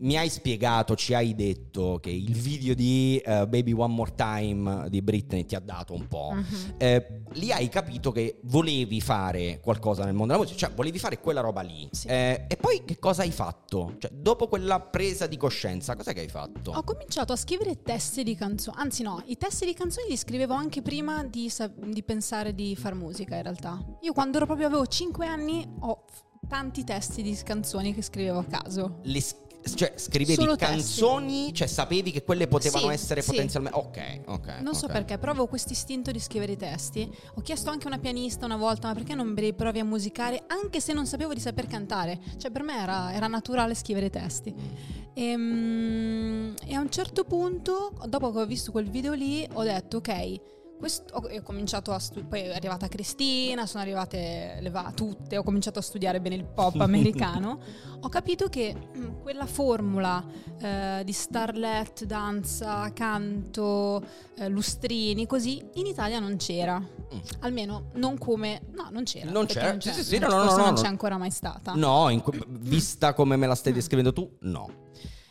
mi 0.00 0.16
hai 0.16 0.28
spiegato, 0.28 0.94
ci 0.94 1.14
hai 1.14 1.34
detto 1.34 1.98
che 2.00 2.10
il 2.10 2.34
video 2.34 2.74
di 2.74 3.20
uh, 3.24 3.46
Baby 3.46 3.72
One 3.72 3.94
More 3.94 4.14
Time 4.14 4.88
di 4.88 5.02
Britney 5.02 5.44
ti 5.44 5.54
ha 5.54 5.60
dato 5.60 5.94
un 5.94 6.06
po'. 6.06 6.34
Uh-huh. 6.34 6.74
Eh, 6.76 7.22
lì 7.32 7.50
hai 7.52 7.68
capito 7.68 8.12
che 8.12 8.38
volevi 8.44 9.00
fare 9.00 9.60
qualcosa 9.60 10.04
nel 10.04 10.14
mondo 10.14 10.32
della 10.32 10.44
musica, 10.44 10.66
cioè 10.66 10.74
volevi 10.74 10.98
fare 10.98 11.18
quella 11.18 11.40
roba 11.40 11.62
lì. 11.62 11.88
Sì. 11.90 12.06
Eh, 12.06 12.44
e 12.48 12.56
poi 12.56 12.84
che 12.84 12.98
cosa 12.98 13.22
hai 13.22 13.32
fatto? 13.32 13.96
Cioè, 13.98 14.10
dopo 14.12 14.46
quella 14.48 14.80
presa 14.80 15.26
di 15.26 15.36
coscienza, 15.36 15.96
cos'è 15.96 16.12
che 16.12 16.20
hai 16.20 16.28
fatto? 16.28 16.72
Ho 16.72 16.82
cominciato 16.84 17.32
a 17.32 17.36
scrivere 17.36 17.82
testi 17.82 18.22
di 18.22 18.34
canzoni, 18.34 18.76
anzi 18.78 19.02
no, 19.02 19.22
i 19.26 19.36
testi 19.36 19.64
di 19.66 19.74
canzoni 19.74 20.08
li 20.08 20.16
scrivevo 20.16 20.54
anche 20.54 20.82
prima 20.82 21.24
di, 21.24 21.50
di 21.86 22.02
pensare 22.02 22.54
di 22.54 22.76
far 22.76 22.94
musica 22.94 23.36
in 23.36 23.42
realtà. 23.42 23.84
Io 24.02 24.12
quando 24.12 24.36
ero 24.36 24.46
proprio 24.46 24.68
avevo 24.68 24.86
5 24.86 25.26
anni 25.26 25.66
ho 25.80 26.04
tanti 26.48 26.84
testi 26.84 27.22
di 27.22 27.36
canzoni 27.44 27.92
che 27.92 28.02
scrivevo 28.02 28.38
a 28.38 28.44
caso. 28.44 29.00
Le 29.02 29.20
cioè, 29.74 29.92
scrivevi 29.96 30.40
Solo 30.40 30.56
canzoni, 30.56 31.38
testi. 31.38 31.54
cioè 31.54 31.66
sapevi 31.66 32.10
che 32.10 32.22
quelle 32.22 32.46
potevano 32.48 32.88
sì, 32.88 32.92
essere 32.92 33.22
sì. 33.22 33.30
potenzialmente. 33.30 33.78
Ok, 33.78 34.20
ok. 34.26 34.46
Non 34.46 34.68
okay. 34.68 34.74
so 34.74 34.86
perché, 34.86 35.18
però 35.18 35.32
avevo 35.32 35.46
questo 35.46 35.72
istinto 35.72 36.10
di 36.10 36.20
scrivere 36.20 36.52
i 36.52 36.56
testi. 36.56 37.10
Ho 37.34 37.40
chiesto 37.40 37.70
anche 37.70 37.84
a 37.84 37.88
una 37.88 37.98
pianista 37.98 38.44
una 38.44 38.56
volta, 38.56 38.88
ma 38.88 38.94
perché 38.94 39.14
non 39.14 39.34
provi 39.54 39.78
a 39.78 39.84
musicare, 39.84 40.44
anche 40.46 40.80
se 40.80 40.92
non 40.92 41.06
sapevo 41.06 41.34
di 41.34 41.40
saper 41.40 41.66
cantare? 41.66 42.18
Cioè, 42.36 42.50
per 42.50 42.62
me 42.62 42.80
era, 42.80 43.12
era 43.12 43.26
naturale 43.26 43.74
scrivere 43.74 44.06
i 44.06 44.10
testi. 44.10 44.54
E, 45.14 45.22
ehm, 45.24 46.54
e 46.66 46.74
a 46.74 46.80
un 46.80 46.90
certo 46.90 47.24
punto, 47.24 47.92
dopo 48.06 48.32
che 48.32 48.38
ho 48.40 48.46
visto 48.46 48.70
quel 48.70 48.88
video 48.88 49.12
lì, 49.12 49.46
ho 49.52 49.62
detto, 49.62 49.98
ok 49.98 50.56
questo, 50.78 51.14
ho, 51.14 51.42
cominciato 51.42 51.92
a 51.92 51.98
studiare, 51.98 52.28
poi 52.28 52.40
è 52.50 52.54
arrivata 52.54 52.88
Cristina, 52.88 53.66
sono 53.66 53.82
arrivate 53.82 54.58
le 54.60 54.70
va 54.70 54.92
tutte, 54.94 55.36
ho 55.36 55.42
cominciato 55.42 55.80
a 55.80 55.82
studiare 55.82 56.20
bene 56.20 56.36
il 56.36 56.44
pop 56.44 56.76
americano. 56.80 57.60
ho 58.00 58.08
capito 58.08 58.48
che 58.48 58.74
mh, 58.74 58.98
mm, 58.98 59.20
quella 59.20 59.46
formula 59.46 60.24
eh, 60.60 61.02
di 61.04 61.12
starlet, 61.12 62.04
danza, 62.04 62.92
canto, 62.92 64.02
eh, 64.36 64.48
lustrini, 64.48 65.26
così 65.26 65.62
in 65.74 65.86
Italia 65.86 66.20
non 66.20 66.36
c'era. 66.36 66.78
Mm. 66.78 67.18
Almeno 67.40 67.90
non 67.94 68.16
come. 68.16 68.62
No, 68.72 68.88
non 68.90 69.04
c'era. 69.04 69.30
Non 69.30 69.46
c'era. 69.46 69.70
Non, 69.70 69.78
c'è, 69.78 69.92
sì, 69.92 70.04
sì, 70.04 70.18
no, 70.18 70.28
no, 70.28 70.44
no, 70.44 70.56
non 70.56 70.74
c'è 70.74 70.86
ancora 70.86 71.18
mai 71.18 71.30
stata. 71.30 71.74
No, 71.74 72.08
in, 72.08 72.22
vista 72.60 73.12
come 73.14 73.36
me 73.36 73.46
la 73.46 73.54
stai 73.54 73.72
descrivendo 73.72 74.12
tu, 74.12 74.36
no. 74.42 74.86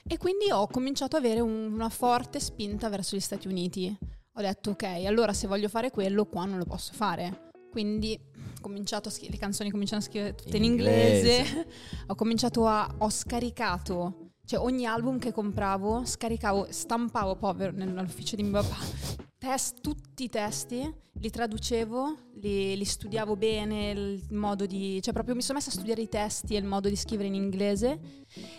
E 0.05 0.17
quindi 0.17 0.51
ho 0.51 0.67
cominciato 0.67 1.17
ad 1.17 1.23
avere 1.23 1.39
un, 1.41 1.71
una 1.71 1.89
forte 1.89 2.39
spinta 2.39 2.87
verso 2.89 3.15
gli 3.15 3.21
Stati 3.21 3.47
Uniti 3.47 3.97
ho 4.37 4.41
detto 4.41 4.69
ok, 4.71 4.83
allora 5.07 5.33
se 5.33 5.47
voglio 5.47 5.67
fare 5.67 5.89
quello 5.89 6.25
qua 6.25 6.45
non 6.45 6.59
lo 6.59 6.65
posso 6.65 6.93
fare. 6.93 7.49
Quindi 7.71 8.19
ho 8.35 8.61
cominciato 8.61 9.09
a 9.09 9.11
scrivere, 9.11 9.33
le 9.33 9.39
canzoni 9.39 9.71
cominciano 9.71 9.99
a 10.01 10.03
scrivere 10.03 10.35
tutte 10.35 10.57
in, 10.57 10.63
in 10.63 10.71
inglese. 10.71 11.37
inglese. 11.37 11.67
ho 12.05 12.15
cominciato 12.15 12.67
a, 12.67 12.95
ho 12.99 13.09
scaricato, 13.09 14.33
cioè 14.45 14.59
ogni 14.59 14.85
album 14.85 15.17
che 15.17 15.31
compravo, 15.31 16.05
scaricavo, 16.05 16.67
stampavo 16.69 17.35
povero 17.35 17.71
nell'ufficio 17.71 18.35
di 18.35 18.43
mio 18.43 18.61
papà 18.61 19.25
test, 19.37 19.81
tutti 19.81 20.23
i 20.23 20.29
testi, 20.29 20.91
li 21.19 21.29
traducevo, 21.29 22.17
li, 22.41 22.75
li, 22.75 22.85
studiavo 22.85 23.35
bene, 23.35 23.91
il 23.91 24.23
modo 24.31 24.65
di... 24.65 24.99
cioè 25.01 25.13
proprio 25.13 25.35
mi 25.35 25.41
sono 25.41 25.57
messa 25.57 25.69
a 25.69 25.73
studiare 25.73 26.01
i 26.01 26.09
testi 26.09 26.55
e 26.55 26.59
il 26.59 26.65
modo 26.65 26.89
di 26.89 26.95
scrivere 26.95 27.27
in 27.27 27.35
inglese 27.35 27.99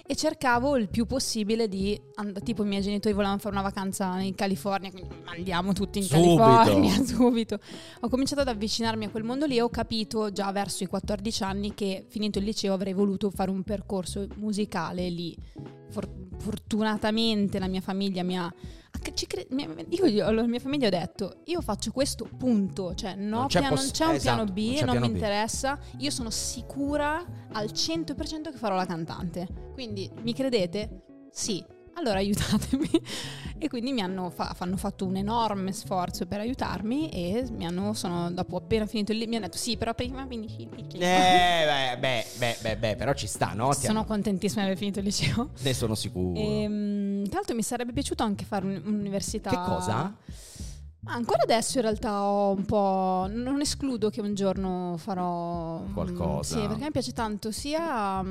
e 0.07 0.15
cercavo 0.15 0.77
il 0.77 0.89
più 0.89 1.07
possibile 1.07 1.69
di... 1.69 2.01
And- 2.15 2.43
tipo 2.43 2.65
i 2.65 2.67
miei 2.67 2.83
genitori 2.83 3.15
volevano 3.15 3.39
fare 3.39 3.55
una 3.55 3.63
vacanza 3.63 4.19
in 4.21 4.35
California, 4.35 4.91
quindi 4.91 5.15
andiamo 5.25 5.73
tutti 5.73 5.99
in 5.99 6.05
subito. 6.05 6.37
California 6.37 6.95
subito. 7.05 7.59
Ho 8.01 8.09
cominciato 8.09 8.41
ad 8.43 8.49
avvicinarmi 8.49 9.07
a 9.07 9.11
quel 9.11 9.25
mondo 9.25 9.47
lì 9.47 9.57
e 9.57 9.63
ho 9.63 9.71
capito 9.71 10.31
già 10.33 10.51
verso 10.53 10.85
i 10.85 10.87
14 10.87 11.43
anni 11.43 11.75
che 11.75 12.07
finito 12.09 12.39
il 12.39 12.45
liceo 12.45 12.73
avrei 12.73 12.93
voluto 12.93 13.31
fare 13.31 13.51
un 13.51 13.63
percorso 13.63 14.27
musicale 14.37 15.09
lì. 15.09 15.37
For- 15.91 16.27
fortunatamente 16.39 17.59
la 17.59 17.67
mia 17.67 17.81
famiglia 17.81 18.23
mi 18.23 18.39
ha 18.39 18.53
Cre- 19.01 19.47
io 19.91 20.27
alla 20.27 20.47
mia 20.47 20.61
famiglia 20.61 20.87
ho 20.87 20.91
detto 20.91 21.41
io 21.45 21.61
faccio 21.61 21.91
questo 21.93 22.29
punto 22.37 22.95
cioè 22.95 23.15
no, 23.15 23.39
non 23.39 23.47
c'è, 23.47 23.61
piano, 23.61 23.75
poss- 23.75 23.85
non 23.85 23.93
c'è 23.93 24.05
un 24.05 24.15
esatto, 24.15 24.45
piano 24.45 24.53
B 24.53 24.57
non, 24.57 24.73
non 24.73 24.91
piano 24.91 25.01
mi 25.01 25.13
B. 25.13 25.15
interessa 25.15 25.79
io 25.99 26.11
sono 26.11 26.31
sicura 26.31 27.25
al 27.53 27.67
100% 27.67 28.51
che 28.51 28.57
farò 28.57 28.77
la 28.77 28.87
cantante 28.87 29.49
quindi 29.73 30.11
mi 30.23 30.33
credete? 30.33 31.03
sì 31.31 31.65
allora 31.99 32.19
aiutatemi. 32.19 32.89
e 33.59 33.69
quindi 33.69 33.93
mi 33.93 34.01
hanno, 34.01 34.31
fa- 34.31 34.55
hanno, 34.57 34.77
fatto 34.77 35.05
un 35.05 35.17
enorme 35.17 35.73
sforzo 35.73 36.27
per 36.27 36.39
aiutarmi 36.39 37.09
e 37.09 37.45
mi 37.51 37.67
hanno, 37.67 37.93
sono, 37.93 38.31
dopo 38.31 38.57
appena 38.57 38.87
finito 38.87 39.11
il 39.13 39.19
mi 39.29 39.35
hanno 39.35 39.47
detto 39.47 39.59
sì, 39.59 39.77
però 39.77 39.95
prima 39.95 40.25
finisci 40.29 40.63
il 40.63 40.87
liceo. 40.93 41.93
Eh, 41.93 41.97
beh, 41.99 42.27
beh, 42.39 42.57
beh, 42.61 42.77
beh, 42.77 42.97
però 42.97 43.13
ci 43.15 43.27
sta, 43.27 43.53
no? 43.55 43.73
Sono 43.73 44.05
contentissima 44.05 44.63
di 44.63 44.69
aver 44.69 44.79
finito 44.79 45.01
il 45.01 45.07
liceo. 45.07 45.51
Ne 45.61 45.75
sono 45.75 45.97
sicuro. 45.97 46.39
E, 46.39 46.63
ehm, 46.63 46.88
tra 47.39 47.47
l'altro 47.47 47.55
mi 47.55 47.63
sarebbe 47.63 47.93
piaciuto 47.93 48.23
anche 48.23 48.45
fare 48.45 48.67
un'università. 48.67 49.51
Che 49.51 49.57
cosa? 49.57 50.13
Ancora 51.05 51.43
adesso 51.43 51.79
in 51.79 51.85
realtà 51.85 52.23
ho 52.23 52.53
un 52.53 52.65
po'. 52.65 53.27
Non 53.31 53.61
escludo 53.61 54.11
che 54.11 54.21
un 54.21 54.35
giorno 54.35 54.97
farò. 54.99 55.81
Qualcosa. 55.93 56.59
Sì, 56.59 56.67
perché 56.67 56.85
mi 56.85 56.91
piace 56.91 57.13
tanto 57.13 57.51
sia 57.53 58.23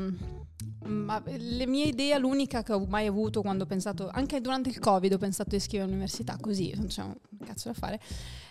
ma 0.87 1.21
le 1.25 1.67
mie 1.67 1.85
idee, 1.85 2.17
l'unica 2.17 2.63
che 2.63 2.73
ho 2.73 2.85
mai 2.87 3.07
avuto 3.07 3.41
quando 3.41 3.63
ho 3.63 3.67
pensato, 3.67 4.09
anche 4.11 4.41
durante 4.41 4.69
il 4.69 4.79
Covid 4.79 5.13
ho 5.13 5.17
pensato 5.17 5.49
di 5.51 5.57
iscrivermi 5.57 5.91
all'università 5.91 6.37
così, 6.39 6.73
non 6.75 6.87
c'è 6.87 7.03
un 7.03 7.15
cazzo 7.45 7.69
da 7.69 7.73
fare. 7.73 7.99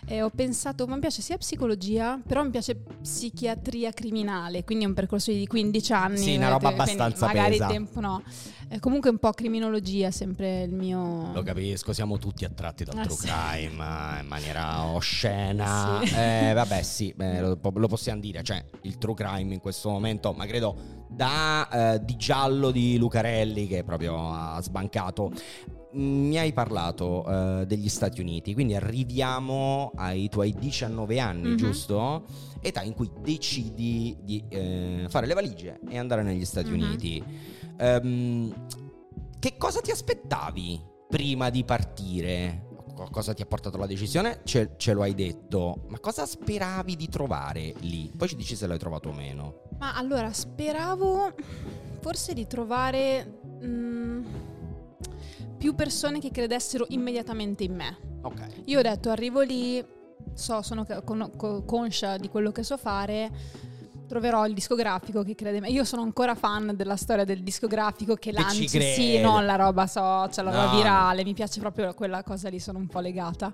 E 0.05 0.21
ho 0.21 0.29
pensato, 0.29 0.87
mi 0.87 0.99
piace 0.99 1.21
sia 1.21 1.37
psicologia, 1.37 2.19
però 2.25 2.43
mi 2.43 2.49
piace 2.49 2.75
psichiatria 2.75 3.91
criminale, 3.91 4.63
quindi 4.63 4.85
è 4.85 4.87
un 4.87 4.93
percorso 4.93 5.31
di 5.31 5.45
15 5.45 5.93
anni. 5.93 6.17
Sì, 6.17 6.35
una 6.35 6.49
roba 6.49 6.69
abbastanza 6.69 7.25
magari 7.25 7.57
pesa. 7.57 7.67
tempo 7.67 7.99
no. 7.99 8.23
Eh, 8.69 8.79
comunque 8.79 9.09
un 9.09 9.17
po' 9.17 9.31
criminologia, 9.31 10.11
sempre 10.11 10.63
il 10.63 10.73
mio... 10.73 11.31
Lo 11.33 11.41
capisco, 11.41 11.93
siamo 11.93 12.17
tutti 12.17 12.45
attratti 12.45 12.83
dal 12.83 12.97
ah, 12.97 13.03
true 13.03 13.15
sì. 13.15 13.27
crime 13.27 14.17
eh, 14.17 14.21
in 14.21 14.27
maniera 14.27 14.85
oscena. 14.91 16.01
Sì. 16.03 16.13
Eh, 16.13 16.51
vabbè 16.53 16.81
sì, 16.83 17.13
eh, 17.17 17.41
lo, 17.41 17.59
lo, 17.61 17.87
possiamo 17.87 18.19
dire, 18.21 18.43
cioè 18.43 18.63
il 18.81 18.97
true 18.97 19.15
crime 19.15 19.53
in 19.53 19.59
questo 19.59 19.89
momento, 19.89 20.33
ma 20.33 20.45
credo 20.45 20.97
da 21.09 21.93
eh, 21.93 22.03
di 22.03 22.17
giallo 22.27 22.71
di 22.71 22.97
Lucarelli 22.97 23.67
che 23.67 23.85
proprio 23.85 24.17
ha 24.33 24.59
sbancato 24.61 25.31
mi 25.93 26.37
hai 26.37 26.51
parlato 26.51 27.23
uh, 27.25 27.63
degli 27.63 27.87
Stati 27.87 28.19
Uniti, 28.19 28.53
quindi 28.53 28.75
arriviamo 28.75 29.93
ai 29.95 30.27
tuoi 30.27 30.53
19 30.53 31.19
anni, 31.19 31.47
mm-hmm. 31.47 31.55
giusto? 31.55 32.25
Età 32.61 32.83
in 32.83 32.93
cui 32.93 33.09
decidi 33.21 34.15
di 34.21 34.43
eh, 34.49 35.05
fare 35.07 35.25
le 35.25 35.33
valigie 35.33 35.79
e 35.89 35.97
andare 35.97 36.21
negli 36.21 36.43
Stati 36.43 36.69
mm-hmm. 36.69 36.83
Uniti. 36.83 37.23
Um, 37.79 38.53
che 39.39 39.55
cosa 39.57 39.79
ti 39.79 39.89
aspettavi 39.89 40.79
prima 41.07 41.49
di 41.49 41.63
partire? 41.63 42.65
Cosa 43.09 43.33
ti 43.33 43.41
ha 43.41 43.45
portato 43.45 43.77
alla 43.77 43.87
decisione? 43.87 44.41
Ce, 44.43 44.73
ce, 44.75 44.93
lo 44.93 45.01
hai 45.03 45.15
detto, 45.15 45.85
ma 45.87 45.99
cosa 45.99 46.25
speravi 46.25 46.95
di 46.95 47.07
trovare 47.07 47.73
lì? 47.79 48.11
Poi 48.15 48.27
ci 48.27 48.35
dici 48.35 48.55
se 48.55 48.67
l'hai 48.67 48.77
trovato 48.77 49.09
o 49.09 49.13
meno. 49.13 49.61
Ma 49.79 49.95
allora, 49.95 50.33
speravo 50.33 51.33
forse 51.99 52.33
di 52.33 52.47
trovare 52.47 53.39
mh, 53.59 53.65
mm, 53.65 54.25
più 55.57 55.75
persone 55.75 56.19
che 56.19 56.31
credessero 56.31 56.85
immediatamente 56.89 57.63
in 57.63 57.75
me. 57.75 57.97
Ok. 58.21 58.47
Io 58.65 58.79
ho 58.79 58.81
detto, 58.81 59.09
arrivo 59.09 59.41
lì, 59.41 59.83
so, 60.33 60.61
sono 60.61 60.85
con, 61.03 61.31
con, 61.35 61.65
conscia 61.65 62.17
di 62.17 62.29
quello 62.29 62.51
che 62.51 62.63
so 62.63 62.77
fare 62.77 63.31
troverò 64.07 64.47
il 64.47 64.53
discografico 64.53 65.21
che 65.21 65.35
crede 65.35 65.59
me. 65.59 65.69
Io 65.69 65.83
sono 65.83 66.01
ancora 66.01 66.33
fan 66.33 66.73
della 66.75 66.95
storia 66.95 67.25
del 67.25 67.43
discografico 67.43 68.15
che, 68.15 68.31
che 68.31 68.39
lanci, 68.39 68.67
sì, 68.67 69.19
non 69.19 69.45
la 69.45 69.55
roba 69.55 69.85
social, 69.85 70.45
la 70.45 70.51
roba 70.51 70.75
virale, 70.75 71.23
mi 71.23 71.33
piace 71.33 71.59
proprio 71.59 71.93
quella 71.93 72.23
cosa 72.23 72.49
lì, 72.49 72.59
sono 72.59 72.79
un 72.79 72.87
po' 72.87 72.99
legata. 72.99 73.53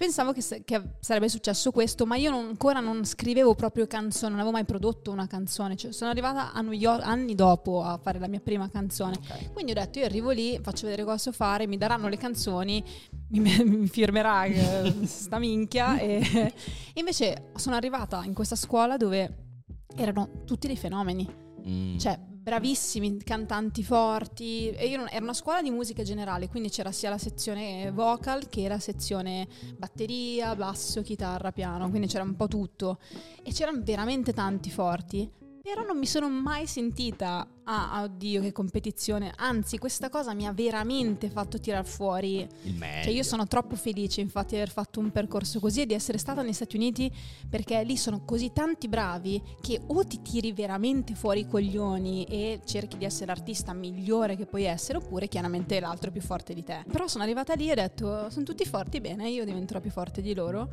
Pensavo 0.00 0.32
che, 0.32 0.62
che 0.64 0.82
sarebbe 0.98 1.28
successo 1.28 1.72
questo, 1.72 2.06
ma 2.06 2.16
io 2.16 2.30
non, 2.30 2.46
ancora 2.46 2.80
non 2.80 3.04
scrivevo 3.04 3.54
proprio 3.54 3.86
canzoni, 3.86 4.30
non 4.30 4.40
avevo 4.40 4.54
mai 4.56 4.64
prodotto 4.64 5.10
una 5.10 5.26
canzone, 5.26 5.76
cioè, 5.76 5.92
sono 5.92 6.08
arrivata 6.08 6.54
a 6.54 6.62
New 6.62 6.72
York 6.72 7.04
anni 7.04 7.34
dopo 7.34 7.82
a 7.82 7.98
fare 8.02 8.18
la 8.18 8.26
mia 8.26 8.40
prima 8.40 8.70
canzone. 8.70 9.18
Okay. 9.22 9.50
Quindi 9.52 9.72
ho 9.72 9.74
detto 9.74 9.98
io 9.98 10.06
arrivo 10.06 10.30
lì, 10.30 10.58
faccio 10.62 10.86
vedere 10.86 11.04
cosa 11.04 11.18
so 11.18 11.32
fare, 11.32 11.66
mi 11.66 11.76
daranno 11.76 12.08
le 12.08 12.16
canzoni, 12.16 12.82
mi, 13.28 13.40
mi 13.62 13.86
firmerà 13.88 14.44
eh, 14.44 15.04
sta 15.04 15.38
minchia 15.38 15.98
e 15.98 16.54
invece 16.94 17.50
sono 17.56 17.76
arrivata 17.76 18.24
in 18.24 18.32
questa 18.32 18.56
scuola 18.56 18.96
dove 18.96 19.48
erano 19.96 20.44
tutti 20.46 20.66
dei 20.66 20.78
fenomeni. 20.78 21.28
Mm. 21.68 21.98
Cioè, 21.98 22.18
bravissimi, 22.50 23.18
cantanti 23.18 23.84
forti. 23.84 24.74
Io, 24.80 25.06
era 25.06 25.22
una 25.22 25.32
scuola 25.32 25.62
di 25.62 25.70
musica 25.70 26.02
generale, 26.02 26.48
quindi 26.48 26.68
c'era 26.68 26.90
sia 26.90 27.08
la 27.08 27.18
sezione 27.18 27.92
vocal 27.92 28.48
che 28.48 28.66
la 28.66 28.80
sezione 28.80 29.46
batteria, 29.76 30.56
basso, 30.56 31.00
chitarra, 31.02 31.52
piano, 31.52 31.88
quindi 31.90 32.08
c'era 32.08 32.24
un 32.24 32.34
po' 32.34 32.48
tutto. 32.48 32.98
E 33.44 33.52
c'erano 33.52 33.82
veramente 33.84 34.32
tanti 34.32 34.68
forti. 34.68 35.30
Però 35.62 35.84
non 35.84 35.96
mi 35.96 36.06
sono 36.06 36.28
mai 36.28 36.66
sentita 36.66 37.46
ah 37.70 38.02
oddio 38.02 38.40
che 38.40 38.50
competizione, 38.50 39.32
anzi 39.36 39.78
questa 39.78 40.08
cosa 40.08 40.34
mi 40.34 40.44
ha 40.46 40.52
veramente 40.52 41.30
fatto 41.30 41.60
tirar 41.60 41.84
fuori 41.84 42.46
Il 42.62 42.74
meglio. 42.74 43.04
Cioè 43.04 43.12
io 43.12 43.22
sono 43.22 43.46
troppo 43.46 43.76
felice 43.76 44.20
infatti 44.20 44.54
di 44.54 44.56
aver 44.56 44.70
fatto 44.70 44.98
un 44.98 45.10
percorso 45.10 45.60
così 45.60 45.82
e 45.82 45.86
di 45.86 45.94
essere 45.94 46.18
stata 46.18 46.42
negli 46.42 46.52
Stati 46.52 46.74
Uniti 46.74 47.12
perché 47.48 47.82
lì 47.84 47.96
sono 47.96 48.24
così 48.24 48.52
tanti 48.52 48.88
bravi 48.88 49.40
che 49.60 49.80
o 49.86 50.04
ti 50.04 50.20
tiri 50.20 50.52
veramente 50.52 51.14
fuori 51.14 51.40
i 51.40 51.46
coglioni 51.46 52.24
e 52.24 52.60
cerchi 52.64 52.96
di 52.96 53.04
essere 53.04 53.26
l'artista 53.26 53.72
migliore 53.72 54.36
che 54.36 54.46
puoi 54.46 54.64
essere 54.64 54.98
oppure 54.98 55.28
chiaramente 55.28 55.78
l'altro 55.78 56.08
è 56.08 56.12
più 56.12 56.22
forte 56.22 56.54
di 56.54 56.64
te. 56.64 56.84
Però 56.90 57.06
sono 57.06 57.22
arrivata 57.22 57.54
lì 57.54 57.68
e 57.68 57.72
ho 57.72 57.76
detto 57.76 58.30
sono 58.30 58.44
tutti 58.44 58.64
forti, 58.64 59.00
bene, 59.00 59.30
io 59.30 59.44
diventerò 59.44 59.80
più 59.80 59.90
forte 59.90 60.22
di 60.22 60.34
loro 60.34 60.70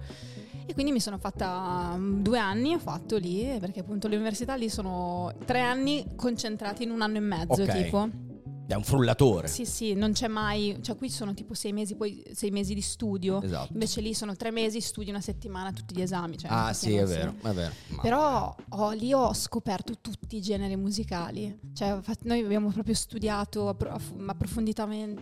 e 0.70 0.74
quindi 0.74 0.92
mi 0.92 1.00
sono 1.00 1.18
fatta 1.18 1.96
mm, 1.96 2.22
due 2.22 2.40
anni, 2.40 2.74
ho 2.74 2.80
fatto 2.80 3.18
lì 3.18 3.56
perché 3.58 3.80
appunto 3.80 4.10
l'università 4.10 4.56
lì 4.56 4.68
sono 4.68 5.34
tre 5.46 5.62
anni 5.62 6.06
concentrati 6.16 6.86
in 6.88 6.94
un 6.94 7.02
anno 7.02 7.18
e 7.18 7.22
mezzo 7.22 7.62
Ok. 7.62 7.84
tipo. 7.84 8.10
È 8.68 8.74
un 8.74 8.84
frullatore. 8.84 9.48
Sì, 9.48 9.66
sì, 9.66 9.94
non 9.94 10.12
c'è 10.12 10.28
mai, 10.28 10.78
cioè 10.82 10.98
qui 10.98 11.10
sono 11.10 11.34
tipo 11.34 11.54
sei 11.54 11.72
mesi, 11.72 11.96
poi 11.96 12.22
sei 12.34 12.52
mesi 12.52 12.74
di 12.74 12.82
studio, 12.82 13.42
Esatto. 13.42 13.72
invece 13.72 14.02
lì 14.02 14.14
sono 14.14 14.36
tre 14.36 14.52
mesi, 14.52 14.82
studi 14.82 15.10
una 15.10 15.22
settimana, 15.22 15.72
tutti 15.72 15.96
gli 15.96 16.02
esami. 16.02 16.38
Cioè, 16.38 16.52
Ah, 16.52 16.74
sì, 16.74 16.94
è 16.96 17.06
vero, 17.06 17.34
è 17.44 17.52
vero. 17.52 17.72
Però 18.02 18.54
ho- 18.70 18.92
lì 18.92 19.14
ho 19.14 19.34
scoperto 19.34 19.94
tutti 20.02 20.36
i 20.36 20.42
generi 20.42 20.76
musicali, 20.76 21.58
cioè 21.74 21.98
noi 22.24 22.42
abbiamo 22.44 22.70
proprio 22.70 22.94
studiato 22.94 23.70
appro- 23.70 23.92
aff- 23.92 24.12
approfonditamente, 24.26 25.22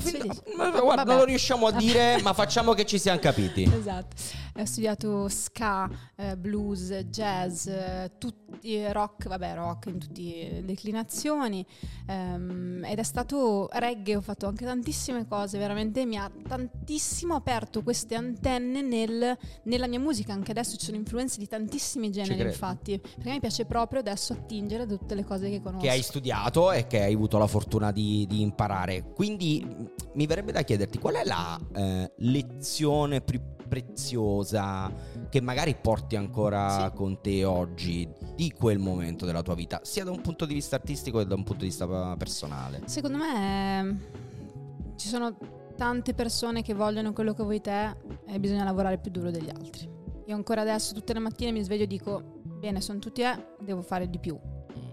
Si 0.00 0.20
dice? 0.28 0.42
ma- 0.56 0.70
guarda, 0.70 0.82
Vabbè. 1.04 1.04
non 1.08 1.16
lo 1.18 1.24
riusciamo 1.24 1.66
a 1.66 1.72
dire, 1.72 2.20
ma 2.22 2.34
facciamo 2.34 2.74
che 2.74 2.84
ci 2.84 2.98
siamo 2.98 3.18
capiti. 3.20 3.62
Esatto, 3.62 4.16
ho 4.56 4.64
studiato 4.66 5.28
ska, 5.28 5.88
eh, 6.14 6.36
blues, 6.36 6.90
jazz, 7.08 7.66
eh, 7.68 8.12
tutti, 8.18 8.74
eh, 8.76 8.92
rock, 8.92 9.28
vabbè 9.28 9.54
rock 9.54 9.86
in 9.86 9.98
tutte 9.98 10.20
le 10.20 10.64
declinazioni 10.64 11.36
ehm, 11.46 12.84
ed 12.84 12.98
è 12.98 13.02
stato 13.02 13.68
reggae, 13.72 14.16
ho 14.16 14.20
fatto 14.20 14.46
anche 14.46 14.64
tantissime 14.64 15.26
cose, 15.26 15.58
veramente 15.58 16.04
mi 16.04 16.16
ha 16.16 16.30
tantissimo 16.46 17.34
aperto 17.34 17.82
queste 17.82 18.14
antenne 18.14 18.82
nel- 18.82 19.36
nella 19.64 19.86
mia 19.86 20.00
musica, 20.00 20.32
anche 20.32 20.50
adesso 20.50 20.76
ci 20.76 20.86
sono 20.86 20.96
influenze 20.96 21.38
di 21.38 21.46
tantissimi 21.46 22.10
generi 22.10 22.42
infatti, 22.42 22.98
perché 22.98 23.30
mi 23.30 23.40
piace 23.40 23.64
proprio 23.64 24.00
adesso 24.00 24.32
attingere 24.32 24.86
da 24.86 24.96
tutte 24.96 25.14
le 25.14 25.24
cose 25.24 25.50
che 25.50 25.60
conosco. 25.60 25.84
Che 25.84 25.90
hai 25.90 26.02
studiato 26.02 26.72
e 26.72 26.86
che 26.86 27.02
hai 27.02 27.14
avuto 27.14 27.38
la 27.38 27.46
fortuna 27.46 27.92
di, 27.92 28.26
di 28.28 28.40
imparare. 28.40 29.12
Quindi 29.14 29.64
mi 30.14 30.26
verrebbe 30.26 30.52
da 30.52 30.62
chiederti 30.62 30.98
qual 30.98 31.14
è 31.14 31.24
la 31.24 31.60
eh, 31.74 32.12
lezione 32.18 33.20
più 33.20 33.40
preziosa 33.68 34.90
che 35.28 35.40
magari 35.40 35.76
porti 35.80 36.16
ancora 36.16 36.88
Sì. 36.90 36.96
con 36.96 37.20
te 37.20 37.44
oggi 37.44 38.08
di 38.34 38.52
quel 38.52 38.78
momento 38.78 39.26
della 39.26 39.42
tua 39.42 39.54
vita, 39.54 39.80
sia 39.82 40.04
da 40.04 40.10
un 40.10 40.20
punto 40.20 40.46
di 40.46 40.54
vista 40.54 40.76
artistico 40.76 41.18
che 41.18 41.26
da 41.26 41.34
un 41.34 41.44
punto 41.44 41.62
di 41.62 41.68
vista 41.68 41.84
eh, 42.12 42.16
personale. 42.16 42.80
Secondo 42.86 43.18
me 43.18 43.78
ehm, 43.78 44.00
ci 44.96 45.08
sono 45.08 45.36
tante 45.76 46.14
persone 46.14 46.62
che 46.62 46.74
vogliono 46.74 47.12
quello 47.12 47.34
che 47.34 47.42
vuoi 47.42 47.60
te 47.60 47.94
e 48.26 48.40
bisogna 48.40 48.64
lavorare 48.64 48.98
più 48.98 49.10
duro 49.10 49.30
degli 49.30 49.48
altri. 49.48 49.88
Io 50.26 50.34
ancora 50.34 50.60
adesso 50.62 50.92
tutte 50.94 51.12
le 51.12 51.20
mattine 51.20 51.52
mi 51.52 51.62
sveglio 51.62 51.84
e 51.84 51.86
dico, 51.86 52.40
bene, 52.42 52.80
sono 52.80 52.98
tutti 52.98 53.22
eh, 53.22 53.36
devo 53.60 53.82
fare 53.82 54.10
di 54.10 54.18
più. 54.18 54.36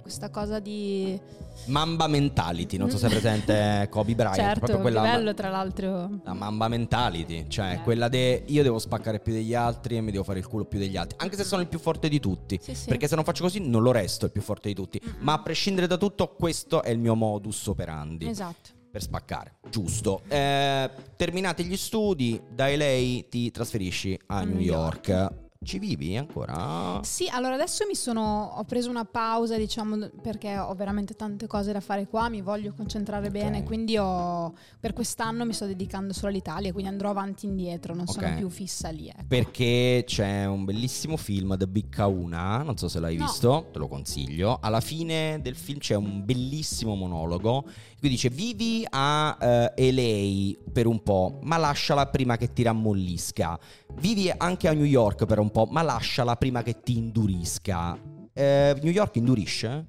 Questa 0.06 0.30
cosa 0.30 0.60
di... 0.60 1.20
Mamba 1.66 2.06
mentality, 2.06 2.78
non 2.78 2.92
so 2.92 3.00
se 3.00 3.08
è 3.08 3.10
presente 3.10 3.88
Kobe 3.90 4.14
Bryant, 4.14 4.36
certo, 4.36 4.60
proprio 4.60 4.82
quella 4.82 5.02
bello 5.02 5.34
tra 5.34 5.50
l'altro. 5.50 6.20
La 6.24 6.34
mamba 6.34 6.68
mentality, 6.68 7.46
cioè 7.48 7.78
Eh. 7.80 7.82
quella 7.82 8.08
de 8.08 8.44
io 8.46 8.62
devo 8.62 8.78
spaccare 8.78 9.20
più 9.20 9.34
degli 9.34 9.56
altri 9.56 9.98
e 9.98 10.02
mi 10.02 10.12
devo 10.12 10.24
fare 10.24 10.38
il 10.38 10.46
culo 10.46 10.66
più 10.66 10.78
degli 10.78 10.96
altri, 10.96 11.18
anche 11.22 11.36
se 11.36 11.44
sono 11.44 11.64
il 11.64 11.68
più 11.68 11.80
forte 11.80 12.08
di 12.08 12.20
tutti. 12.20 12.60
Sì, 12.62 12.76
sì. 12.76 12.88
Perché 12.88 13.08
se 13.08 13.16
non 13.16 13.24
faccio 13.24 13.42
così 13.42 13.68
non 13.68 13.82
lo 13.82 13.92
resto 13.92 14.26
il 14.26 14.32
più 14.32 14.44
forte 14.44 14.68
di 14.68 14.76
tutti. 14.76 15.02
Ma 15.22 15.34
a 15.34 15.40
prescindere 15.42 15.88
da 15.88 15.98
tutto, 15.98 16.36
questo 16.38 16.84
è 16.84 16.92
il 16.92 17.00
mio 17.00 17.16
modus 17.16 17.66
operandi 17.66 18.28
Esatto. 18.30 18.70
per 18.92 19.02
spaccare. 19.02 19.56
Giusto. 19.68 20.22
Eh, 20.28 20.88
terminati 21.16 21.64
gli 21.64 21.78
studi, 21.78 22.40
da 22.54 22.68
LA 22.68 23.22
ti 23.28 23.50
trasferisci 23.50 24.20
a, 24.28 24.36
A 24.38 24.44
New 24.44 24.54
New 24.58 24.62
York. 24.62 25.44
Ci 25.66 25.80
vivi 25.80 26.16
ancora? 26.16 27.00
Sì, 27.04 27.28
allora 27.28 27.56
adesso 27.56 27.86
mi 27.88 27.96
sono, 27.96 28.54
ho 28.56 28.64
preso 28.66 28.90
una 28.92 29.04
pausa, 29.04 29.58
diciamo, 29.58 30.10
perché 30.22 30.58
ho 30.60 30.74
veramente 30.76 31.16
tante 31.16 31.48
cose 31.48 31.72
da 31.74 31.80
fare 31.80 32.06
qua, 32.08 32.30
mi 32.30 32.42
voglio 32.42 32.72
concentrare 32.76 33.32
bene, 33.32 33.64
quindi 33.64 33.98
ho, 33.98 34.54
per 34.80 34.94
quest'anno 34.94 35.44
mi 35.44 35.54
sto 35.54 35.66
dedicando 35.66 36.14
solo 36.14 36.28
all'Italia, 36.28 36.72
quindi 36.72 36.92
andrò 36.92 37.10
avanti 37.10 37.48
e 37.48 37.50
indietro, 37.50 37.96
non 37.96 38.06
Ok. 38.08 38.14
sono 38.14 38.36
più 38.36 38.50
fissa 38.50 38.90
lì. 38.90 39.08
Ecco. 39.08 39.24
Perché 39.28 40.04
c'è 40.06 40.46
un 40.46 40.66
bellissimo 40.66 41.18
film, 41.18 41.58
The 41.58 41.68
Big 41.68 41.90
Kauna, 41.90 42.62
non 42.62 42.78
so 42.78 42.88
se 42.88 43.00
l'hai 43.00 43.16
No. 43.16 43.26
visto, 43.26 43.70
te 43.72 43.80
lo 43.80 43.88
consiglio. 43.88 44.60
Alla 44.62 44.82
fine 44.82 45.40
del 45.42 45.56
film 45.56 45.80
c'è 45.80 45.96
un 45.96 46.24
bellissimo 46.24 46.94
monologo 46.94 47.66
cui 48.00 48.10
dice 48.10 48.30
vivi 48.30 48.86
a 48.88 49.36
eh, 49.42 49.92
LA 49.92 50.70
per 50.72 50.86
un 50.86 51.02
po', 51.02 51.40
ma 51.42 51.58
lasciala 51.58 52.06
prima 52.06 52.38
che 52.38 52.54
ti 52.54 52.62
rammollisca. 52.62 53.58
Vivi 53.96 54.32
anche 54.36 54.68
a 54.68 54.74
New 54.74 54.84
York 54.84 55.26
per 55.26 55.40
un 55.40 55.50
po', 55.50 55.55
ma 55.64 55.82
lasciala 55.82 56.36
prima 56.36 56.62
che 56.62 56.82
ti 56.82 56.98
indurisca. 56.98 57.98
Eh, 58.34 58.78
New 58.82 58.92
York 58.92 59.16
indurisce? 59.16 59.86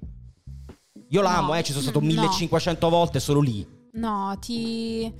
Io 1.09 1.21
No. 1.21 1.27
l'amo, 1.27 1.53
eh, 1.55 1.63
ci 1.63 1.71
sono 1.71 1.83
stato 1.83 1.99
No. 1.99 2.05
1500 2.07 2.89
volte 2.89 3.19
solo 3.19 3.39
lì. 3.41 3.65
No, 3.93 4.37
ti, 4.39 5.11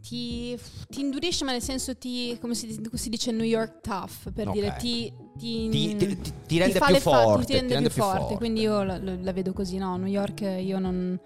ti, 0.00 0.56
ti 0.88 1.00
indurisce, 1.00 1.44
ma 1.44 1.52
nel 1.52 1.62
senso 1.62 1.96
ti, 1.96 2.36
come 2.40 2.54
si, 2.54 2.78
si 2.92 3.08
dice 3.08 3.32
New 3.32 3.44
York 3.44 3.80
tough, 3.80 4.30
per 4.32 4.48
Ok. 4.48 4.52
dire, 4.54 4.76
ti, 4.78 5.12
ti, 5.36 5.68
Ti, 6.46 6.58
rende 6.58 6.78
più 6.78 6.92
le 6.92 7.00
fa- 7.00 7.22
forte. 7.22 7.44
ti 7.46 7.52
rende, 7.54 7.88
più 7.90 8.02
forte, 8.02 8.18
forte. 8.20 8.36
quindi 8.36 8.60
io 8.60 8.82
la, 8.82 8.98
la 8.98 9.32
vedo 9.32 9.52
così, 9.52 9.78
no, 9.78 9.96
New 9.96 10.06
York 10.08 10.40
io 10.42 10.78
non, 10.78 11.18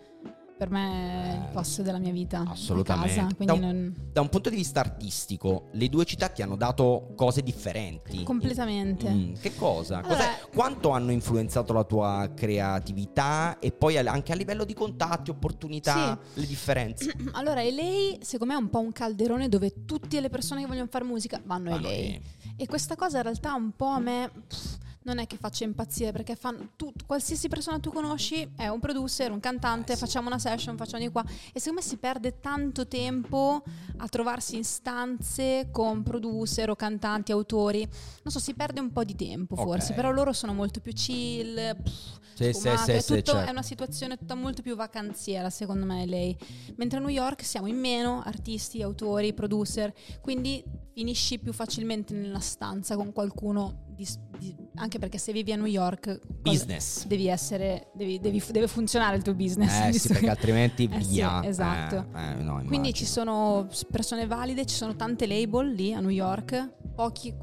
per 0.61 0.69
me 0.69 1.31
è 1.31 1.33
il 1.37 1.43
Eh, 1.49 1.53
posto 1.55 1.81
della 1.81 1.97
mia 1.97 2.13
vita, 2.13 2.41
a 2.41 2.51
assolutamente. 2.51 3.15
casa, 3.15 3.29
Da 3.47 3.53
un- 3.55 3.61
non, 3.61 3.95
Da 4.13 4.21
un 4.21 4.29
punto 4.29 4.51
di 4.51 4.57
vista 4.57 4.81
artistico, 4.81 5.69
le 5.73 5.89
due 5.89 6.05
città 6.05 6.29
ti 6.29 6.43
hanno 6.43 6.57
dato 6.57 7.15
cose 7.17 7.43
differenti. 7.43 8.23
completamente. 8.25 9.09
Mm, 9.09 9.33
che 9.41 9.55
cosa? 9.55 10.01
Allora- 10.03 10.37
Quanto 10.53 10.91
hanno 10.91 11.13
influenzato 11.13 11.73
la 11.73 11.85
tua 11.85 12.31
creatività 12.37 13.59
e 13.59 13.73
poi 13.73 13.97
anche 13.97 14.33
a 14.33 14.35
livello 14.35 14.65
di 14.65 14.75
contatti, 14.75 15.31
opportunità, 15.31 16.19
le 16.35 16.47
differenze? 16.47 17.11
Allora, 17.33 17.63
LA 17.63 18.17
secondo 18.21 18.53
me 18.53 18.59
è 18.59 18.63
un 18.63 18.69
po' 18.69 18.81
un 18.81 18.93
calderone 18.93 19.49
dove 19.49 19.87
tutte 19.87 20.21
le 20.21 20.29
persone 20.29 20.61
che 20.61 20.67
vogliono 20.67 20.89
fare 20.91 21.05
musica 21.07 21.41
vanno 21.43 21.71
a 21.71 21.73
Vanno 21.77 21.89
LA. 21.89 21.95
lì. 21.95 22.23
E 22.57 22.67
questa 22.67 22.97
cosa 22.97 23.17
in 23.17 23.23
realtà 23.23 23.55
un 23.55 23.71
po' 23.75 23.87
a 23.87 23.99
me 23.99 24.31
pff, 24.47 24.77
non 25.03 25.19
è 25.19 25.27
che 25.27 25.37
faccia 25.39 25.65
impazzire 25.65 26.13
perché 26.13 26.37
fanno, 26.37 26.71
tu, 26.77 26.93
qualsiasi 27.07 27.49
persona 27.49 27.79
tu 27.81 27.91
conosci 27.91 28.53
è 28.57 28.69
un 28.69 28.81
producer, 28.81 29.31
un 29.33 29.41
cantante, 29.41 29.93
Eh 29.93 29.95
sì. 29.97 30.01
facciamo 30.03 30.27
una 30.29 30.39
session, 30.39 30.77
facciamo 30.77 31.03
di 31.03 31.11
qua 31.11 31.25
e 31.53 31.59
secondo 31.59 31.81
me 31.81 31.87
si 31.87 31.97
perde 31.97 32.39
tanto 32.41 32.87
tempo 32.87 33.63
a 33.99 34.09
trovarsi 34.09 34.57
in 34.57 34.65
stanze 34.65 35.69
con 35.71 36.03
producer 36.03 36.69
o 36.71 36.77
cantanti, 36.77 37.33
autori. 37.33 37.81
Non 38.23 38.33
so, 38.33 38.39
si 38.39 38.55
perde 38.55 38.81
un 38.81 38.93
po' 38.93 39.05
di 39.05 39.15
tempo 39.17 39.57
forse, 39.57 39.89
Ok. 39.91 39.95
però 39.95 40.11
loro 40.11 40.33
sono 40.33 40.53
molto 40.53 40.81
più 40.81 40.93
chill. 40.93 41.77
pff, 41.83 42.19
Sì, 42.35 42.45
sì, 42.45 42.53
sfumato, 42.61 42.83
sì, 42.85 42.91
è, 42.93 43.01
sì, 43.01 43.15
tutto- 43.17 43.33
certo. 43.33 43.49
è 43.49 43.51
una 43.51 43.63
situazione 43.63 44.17
tutta 44.17 44.35
molto 44.35 44.63
più 44.63 44.75
vacanziera 44.77 45.49
secondo 45.51 45.85
me 45.87 46.05
lei. 46.07 46.37
Mentre 46.77 46.99
a 46.99 47.01
New 47.01 47.11
York 47.11 47.43
siamo 47.45 47.67
in 47.67 47.79
meno, 47.79 48.23
artisti, 48.23 48.83
autori, 48.83 49.33
producer, 49.35 49.93
quindi 50.21 50.63
finisci 50.93 51.39
più 51.39 51.53
facilmente 51.53 52.15
nella 52.15 52.41
stanza 52.41 52.97
con 52.97 53.13
qualcuno, 53.13 53.89
di- 54.01 54.09
di- 54.39 54.57
anche 54.77 54.99
perché 54.99 55.19
se 55.19 55.33
vivi 55.33 55.53
a 55.53 55.57
New 55.57 55.67
York 55.67 56.21
Business. 56.41 57.05
devi 57.07 57.27
essere, 57.29 57.89
devi, 57.95 58.19
devi- 58.19 58.43
deve 58.51 58.67
funzionare 58.67 59.17
il 59.17 59.23
tuo 59.23 59.35
business. 59.35 59.73
Eh 59.89 59.93
sì, 59.99 60.09
perché 60.09 60.31
altrimenti 60.31 60.89
Eh 60.91 61.03
sì, 61.03 61.11
via. 61.15 61.45
esatto. 61.45 62.07
Eh, 62.17 62.31
eh, 62.31 62.35
no, 62.37 62.63
Quindi 62.67 62.95
ci 62.95 63.05
sono 63.05 63.69
persone 63.91 64.27
valide, 64.27 64.65
ci 64.65 64.75
sono 64.75 64.97
tante 64.97 65.27
label 65.27 65.71
lì 65.73 65.93
a 65.93 66.01
New 66.01 66.09
York, 66.11 66.71
pochi, 66.95 67.35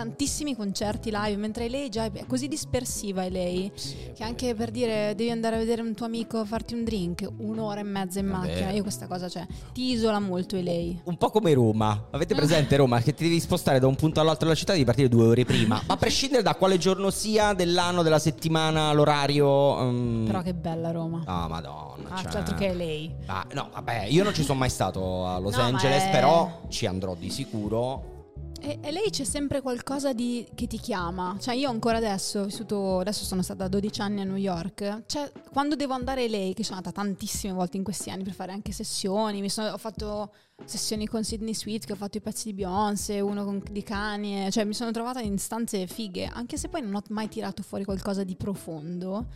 tantissimi 0.00 0.56
concerti 0.56 1.10
live, 1.12 1.36
mentre 1.36 1.68
lei 1.68 1.90
già 1.90 2.04
è 2.10 2.24
così 2.26 2.48
dispersiva 2.48 3.22
è 3.24 3.28
lei. 3.28 3.70
Sì, 3.74 3.96
Che 4.14 4.22
anche 4.24 4.54
per 4.54 4.70
dire 4.70 5.14
devi 5.14 5.30
andare 5.30 5.56
a 5.56 5.58
vedere 5.58 5.82
un 5.82 5.94
tuo 5.94 6.06
amico, 6.06 6.42
farti 6.46 6.72
un 6.74 6.84
drink, 6.84 7.28
un'ora 7.38 7.80
e 7.80 7.82
mezza 7.82 8.18
in 8.18 8.26
È 8.26 8.30
macchina. 8.30 8.70
Io 8.70 8.80
questa 8.82 9.06
cosa 9.06 9.28
cioè, 9.28 9.46
ti 9.74 9.90
isola 9.90 10.18
molto 10.18 10.56
e 10.56 10.62
lei. 10.62 10.98
Un 11.04 11.16
po' 11.18 11.28
come 11.30 11.52
Roma. 11.52 12.06
Avete 12.12 12.34
presente 12.34 12.76
Roma? 12.76 13.00
Che 13.00 13.12
ti 13.12 13.24
devi 13.24 13.38
spostare 13.40 13.78
da 13.78 13.86
un 13.86 13.94
punto 13.94 14.20
all'altro 14.20 14.44
della 14.46 14.56
città 14.56 14.70
e 14.72 14.76
devi 14.76 14.86
partire 14.86 15.08
due 15.08 15.24
ore 15.26 15.44
prima. 15.44 15.82
Ma 15.86 15.92
a 15.94 15.96
prescindere 15.98 16.42
da 16.42 16.54
quale 16.54 16.78
giorno 16.78 17.10
sia, 17.10 17.52
dell'anno, 17.52 18.02
della 18.02 18.18
settimana, 18.18 18.90
l'orario. 18.94 19.76
mm, 19.84 20.26
Però 20.26 20.40
che 20.40 20.54
bella 20.54 20.90
Roma. 20.92 21.22
Ah, 21.26 21.46
madonna. 21.46 22.08
Ah, 22.08 22.22
cioè- 22.22 22.36
altro 22.36 22.54
che 22.56 22.72
lei. 22.72 23.12
Ah, 23.26 23.44
no, 23.52 23.68
vabbè, 23.72 24.04
io 24.08 24.24
non 24.24 24.32
ci 24.32 24.42
sono 24.44 24.58
mai 24.58 24.70
stato 24.70 25.26
a 25.26 25.38
Los 25.38 25.56
No, 25.56 25.62
Angeles, 25.62 26.04
è- 26.04 26.10
però 26.10 26.62
ci 26.68 26.86
andrò 26.86 27.14
di 27.14 27.28
sicuro. 27.28 28.18
E, 28.62 28.78
e 28.82 28.90
lei 28.92 29.08
c'è 29.08 29.24
sempre 29.24 29.62
qualcosa 29.62 30.12
di, 30.12 30.46
che 30.54 30.66
ti 30.66 30.78
chiama. 30.78 31.36
Cioè, 31.40 31.54
io 31.54 31.70
ancora 31.70 31.96
adesso, 31.96 32.40
ho 32.40 32.44
vissuto, 32.44 32.98
adesso 32.98 33.24
sono 33.24 33.40
stata 33.40 33.68
12 33.68 34.00
anni 34.02 34.20
a 34.20 34.24
New 34.24 34.36
York. 34.36 35.04
Cioè, 35.06 35.32
quando 35.50 35.76
devo 35.76 35.94
andare 35.94 36.28
lei, 36.28 36.52
che 36.52 36.62
sono 36.62 36.76
andata 36.76 37.00
tantissime 37.00 37.54
volte 37.54 37.78
in 37.78 37.84
questi 37.84 38.10
anni 38.10 38.22
per 38.22 38.34
fare 38.34 38.52
anche 38.52 38.72
sessioni, 38.72 39.48
sono, 39.48 39.70
ho 39.70 39.78
fatto 39.78 40.34
sessioni 40.64 41.06
con 41.06 41.24
Sidney 41.24 41.54
Sweet, 41.54 41.86
che 41.86 41.92
ho 41.92 41.96
fatto 41.96 42.18
i 42.18 42.20
pezzi 42.20 42.48
di 42.48 42.54
Beyoncé, 42.54 43.20
uno 43.20 43.44
con, 43.44 43.62
di 43.70 43.82
Kanye. 43.82 44.50
Cioè, 44.50 44.64
mi 44.64 44.74
sono 44.74 44.90
trovata 44.90 45.20
in 45.20 45.38
stanze 45.38 45.86
fighe, 45.86 46.26
anche 46.26 46.58
se 46.58 46.68
poi 46.68 46.82
non 46.82 46.94
ho 46.94 47.02
mai 47.08 47.28
tirato 47.28 47.62
fuori 47.62 47.84
qualcosa 47.84 48.24
di 48.24 48.36
profondo. 48.36 49.26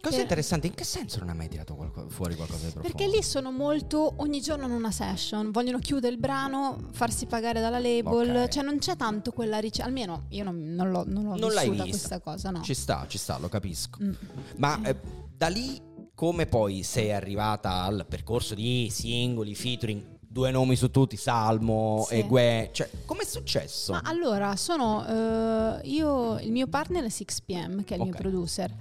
Cosa 0.00 0.14
Per- 0.14 0.22
interessante, 0.22 0.66
in 0.66 0.74
che 0.74 0.84
senso 0.84 1.18
non 1.18 1.28
hai 1.28 1.36
mai 1.36 1.48
tirato 1.48 1.74
qualco- 1.74 2.08
fuori 2.08 2.34
qualcosa 2.34 2.64
di 2.66 2.72
profondo? 2.72 2.96
Perché 2.96 3.14
lì 3.14 3.22
sono 3.22 3.50
molto 3.52 4.14
ogni 4.16 4.40
giorno 4.40 4.64
in 4.64 4.72
una 4.72 4.90
session, 4.90 5.50
vogliono 5.50 5.78
chiudere 5.78 6.12
il 6.14 6.18
brano, 6.18 6.88
farsi 6.92 7.26
pagare 7.26 7.60
dalla 7.60 7.78
label, 7.78 8.36
Ok. 8.44 8.48
cioè 8.48 8.62
non 8.64 8.78
c'è 8.78 8.96
tanto 8.96 9.30
quella 9.32 9.58
ricerca, 9.58 9.88
almeno 9.88 10.24
io 10.30 10.42
non, 10.44 10.56
non 10.74 10.90
l'ho, 10.90 11.04
non 11.06 11.24
l'ho 11.24 11.34
Non 11.36 11.48
vissuta 11.50 11.82
questa 11.84 12.20
cosa, 12.20 12.50
no. 12.50 12.62
Ci 12.62 12.72
sta, 12.74 13.04
ci 13.08 13.18
sta, 13.18 13.36
lo 13.38 13.48
capisco. 13.50 13.98
Mm. 14.02 14.12
Ma 14.56 14.80
eh, 14.84 14.96
da 15.36 15.48
lì 15.48 15.78
come 16.14 16.46
poi 16.46 16.82
sei 16.82 17.12
arrivata 17.12 17.82
al 17.82 18.06
percorso 18.08 18.54
di 18.54 18.88
singoli, 18.90 19.54
featuring, 19.54 20.02
due 20.32 20.52
nomi 20.52 20.76
su 20.76 20.92
tutti, 20.92 21.16
Salmo 21.16 22.04
Sì. 22.06 22.14
e 22.14 22.26
Gue, 22.26 22.68
cioè 22.72 22.88
com'è 23.04 23.24
successo? 23.24 23.92
Ma 23.94 24.02
allora, 24.04 24.54
sono 24.54 25.04
eh, 25.04 25.80
io, 25.88 26.38
il 26.38 26.52
mio 26.52 26.68
partner 26.68 27.02
è 27.04 27.08
6pm, 27.08 27.82
che 27.82 27.94
è 27.94 27.96
il 27.96 28.04
mio 28.04 28.12
Ok. 28.12 28.20
producer, 28.20 28.72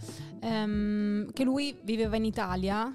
ehm, 0.42 1.32
che 1.34 1.44
lui 1.44 1.76
viveva 1.82 2.16
in 2.18 2.26
Italia 2.26 2.94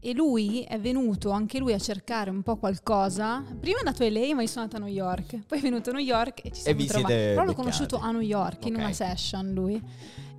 e 0.00 0.12
lui 0.14 0.62
è 0.62 0.78
venuto 0.78 1.30
anche 1.30 1.58
lui 1.58 1.72
a 1.72 1.78
cercare 1.78 2.30
un 2.30 2.42
po' 2.42 2.56
qualcosa. 2.56 3.42
Prima 3.58 3.78
è 3.78 3.80
andato 3.84 4.04
a 4.04 4.08
LA, 4.08 4.32
ma 4.34 4.42
io 4.42 4.46
sono 4.48 4.62
andata 4.62 4.76
a 4.80 4.86
New 4.86 4.94
York. 4.94 5.40
Poi 5.48 5.58
è 5.58 5.60
venuto 5.62 5.90
a 5.90 5.94
New 5.94 6.02
York 6.04 6.44
e 6.44 6.52
ci 6.52 6.60
siamo 6.60 6.78
vi 6.78 6.86
trovati. 6.86 7.14
Però 7.14 7.30
l'ho 7.32 7.40
beccati. 7.46 7.54
conosciuto 7.56 7.98
a 7.98 8.10
New 8.12 8.20
York 8.20 8.64
in 8.66 8.74
Ok. 8.74 8.80
una 8.80 8.92
session 8.92 9.52
lui. 9.52 9.82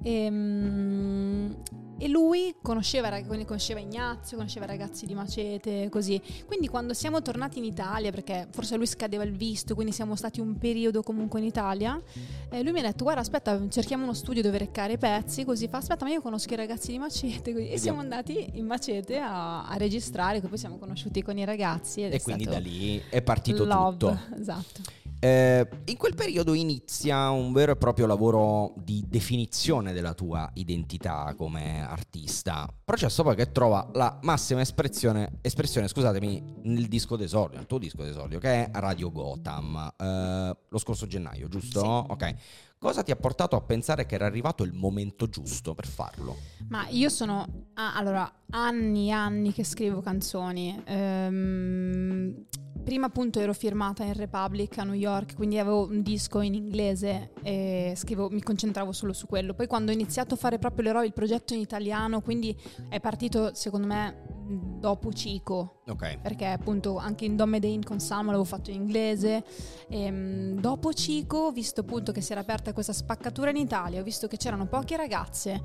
Ehm, 0.04 1.56
E, 2.02 2.08
lui 2.08 2.56
conosceva, 2.62 3.10
conosceva 3.46 3.82
Ignazio, 3.82 4.38
conosceva 4.38 4.64
i 4.64 4.70
ragazzi 4.70 5.06
di 5.06 5.14
Macete, 5.14 5.90
così. 5.90 6.22
Quindi 6.46 6.70
quando 6.70 6.94
siamo 6.94 7.22
tornati 7.22 7.58
in 7.58 7.66
Italia, 7.66 8.10
perché 8.10 8.48
forse 8.52 8.78
lui 8.78 8.88
scadeva 8.88 9.24
il 9.24 9.34
visto, 9.34 9.76
quindi 9.76 9.92
siamo 9.92 10.16
stati 10.16 10.40
un 10.40 10.58
periodo 10.58 11.04
comunque 11.04 11.42
in 11.42 11.46
Italia, 11.48 12.02
eh, 12.50 12.64
lui 12.64 12.72
mi 12.72 12.80
ha 12.80 12.84
detto 12.84 13.04
guarda 13.04 13.20
aspetta 13.20 13.68
cerchiamo 13.68 14.04
uno 14.04 14.14
studio 14.14 14.42
dove 14.42 14.58
reccare 14.60 14.94
i 14.94 14.98
pezzi, 14.98 15.44
così 15.44 15.68
fa 15.68 15.78
aspetta 15.80 16.06
ma 16.06 16.12
io 16.12 16.22
conosco 16.22 16.54
i 16.54 16.56
ragazzi 16.56 16.92
di 16.92 17.00
Macete, 17.00 17.52
così. 17.52 17.68
e 17.68 17.78
siamo 17.78 18.00
andati 18.00 18.52
in 18.54 18.66
Macete 18.66 19.18
a, 19.20 19.68
a 19.68 19.76
registrare, 19.76 20.40
poi 20.40 20.58
siamo 20.58 20.78
conosciuti 20.78 21.22
con 21.22 21.38
i 21.38 21.44
ragazzi. 21.44 22.04
e 22.04 22.22
quindi 22.22 22.46
da 22.46 22.60
lì 22.60 23.04
è 23.10 23.22
partito 23.22 23.66
love, 23.66 23.98
tutto. 23.98 24.20
Esatto. 24.40 24.82
Eh, 25.22 25.68
in 25.86 25.98
quel 25.98 26.16
periodo 26.16 26.54
inizia 26.54 27.30
un 27.30 27.52
vero 27.52 27.74
e 27.74 27.76
proprio 27.76 28.06
lavoro 28.06 28.74
di 28.78 29.04
definizione 29.06 29.92
della 29.92 30.14
tua 30.14 30.50
identità 30.54 31.34
come 31.36 31.86
artista. 31.86 32.68
Processo 32.86 33.24
poi 33.24 33.36
che 33.36 33.52
trova 33.52 33.90
la 33.94 34.18
massima 34.22 34.62
espressione, 34.62 35.40
espressione 35.42 35.90
scusatemi, 35.90 36.62
nel 36.64 36.88
disco 36.88 37.18
d'esordio, 37.18 37.58
nel 37.58 37.68
tuo 37.68 37.80
disco 37.80 38.04
d'esordio, 38.04 38.40
che 38.40 38.50
è 38.50 38.70
Radio 38.74 39.12
Gotham, 39.12 39.94
eh, 39.98 40.58
lo 40.70 40.78
scorso 40.78 41.06
gennaio, 41.06 41.50
giusto? 41.50 41.82
Sì. 41.82 42.12
Ok. 42.12 42.36
Cosa 42.80 43.04
ti 43.04 43.12
ha 43.12 43.18
portato 43.18 43.58
a 43.58 43.62
pensare 43.62 44.06
che 44.06 44.16
era 44.16 44.26
arrivato 44.26 44.64
il 44.64 44.72
momento 44.72 45.28
giusto 45.28 45.76
per 45.76 45.86
farlo? 45.86 46.38
Ma 46.70 46.88
io 46.88 47.10
sono 47.10 47.66
ah, 47.74 47.94
allora 47.94 48.32
anni 48.52 49.10
e 49.10 49.12
anni 49.12 49.52
che 49.52 49.66
scrivo 49.66 50.00
canzoni. 50.00 50.82
Ehm, 50.86 52.46
prima 52.82 53.08
appunto 53.08 53.42
ero 53.42 53.54
firmata 53.54 54.06
in 54.06 54.14
Republic 54.14 54.78
a 54.78 54.86
New 54.86 54.94
York, 54.94 55.36
quindi 55.36 55.58
avevo 55.58 55.88
un 55.90 56.02
disco 56.02 56.40
in 56.40 56.54
inglese 56.54 57.34
e 57.44 57.92
scrivo, 57.98 58.30
mi 58.30 58.42
concentravo 58.42 58.94
solo 58.94 59.12
su 59.12 59.28
quello. 59.28 59.54
Poi 59.54 59.68
quando 59.68 59.92
ho 59.92 59.94
iniziato 59.94 60.36
a 60.36 60.38
fare 60.38 60.58
proprio 60.58 60.86
l'eroe, 60.86 61.06
il 61.06 61.12
progetto 61.12 61.54
in 61.54 61.60
italiano, 61.60 62.22
quindi 62.22 62.58
è 62.88 63.02
partito 63.02 63.54
secondo 63.56 63.88
me 63.88 64.39
dopo 64.52 65.14
Cico, 65.14 65.82
Ok. 65.88 66.18
perché 66.22 66.46
appunto 66.48 66.98
anche 66.98 67.26
in 67.26 67.36
Dome 67.36 67.60
Dane 67.60 67.84
con 67.84 68.00
Salmo 68.00 68.32
l'avevo 68.32 68.44
fatto 68.46 68.72
in 68.72 68.78
inglese. 68.82 69.44
Ehm, 69.90 70.60
dopo 70.60 70.92
Cico, 70.94 71.52
visto 71.52 71.82
appunto 71.82 72.12
che 72.12 72.22
si 72.22 72.32
era 72.32 72.42
aperta 72.42 72.74
questa 72.74 72.94
spaccatura 72.94 73.50
in 73.52 73.58
Italia, 73.58 74.00
ho 74.00 74.04
visto 74.04 74.28
che 74.28 74.38
c'erano 74.38 74.66
poche 74.66 74.98
ragazze. 74.98 75.62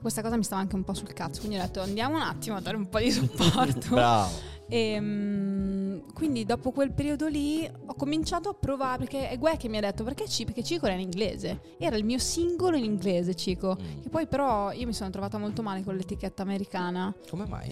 Questa 0.00 0.22
cosa 0.22 0.36
mi 0.36 0.44
stava 0.44 0.60
anche 0.62 0.76
un 0.76 0.84
po' 0.84 0.94
sul 0.94 1.12
cazzo, 1.12 1.40
quindi 1.40 1.58
ho 1.58 1.62
detto 1.62 1.80
andiamo 1.80 2.14
un 2.16 2.22
attimo 2.22 2.56
a 2.56 2.60
dare 2.60 2.76
un 2.76 2.88
po' 2.88 2.98
di 3.00 3.10
supporto. 3.10 3.88
Bravo. 3.94 4.48
Ehm, 4.72 6.02
quindi 6.14 6.44
dopo 6.44 6.70
quel 6.70 6.92
periodo 6.92 7.26
lì 7.26 7.68
ho 7.86 7.94
cominciato 7.94 8.48
a 8.50 8.54
provare, 8.54 8.98
perché 8.98 9.28
è 9.28 9.36
Gue 9.38 9.56
che 9.56 9.68
mi 9.68 9.76
ha 9.76 9.80
detto 9.80 10.04
perché 10.04 10.28
Cico? 10.28 10.52
Perché 10.52 10.62
Cico 10.62 10.86
era 10.86 10.94
in 10.94 11.00
inglese, 11.00 11.60
era 11.78 11.96
il 11.96 12.04
mio 12.04 12.18
singolo 12.18 12.76
in 12.76 12.84
inglese 12.84 13.34
Cico, 13.34 13.76
Mm. 13.80 14.02
che 14.02 14.08
poi 14.08 14.26
però 14.26 14.72
io 14.72 14.86
mi 14.86 14.92
sono 14.92 15.10
trovata 15.10 15.38
molto 15.38 15.62
male 15.62 15.82
con 15.82 15.96
l'etichetta 15.96 16.42
americana. 16.42 17.12
Come 17.28 17.46
mai? 17.46 17.70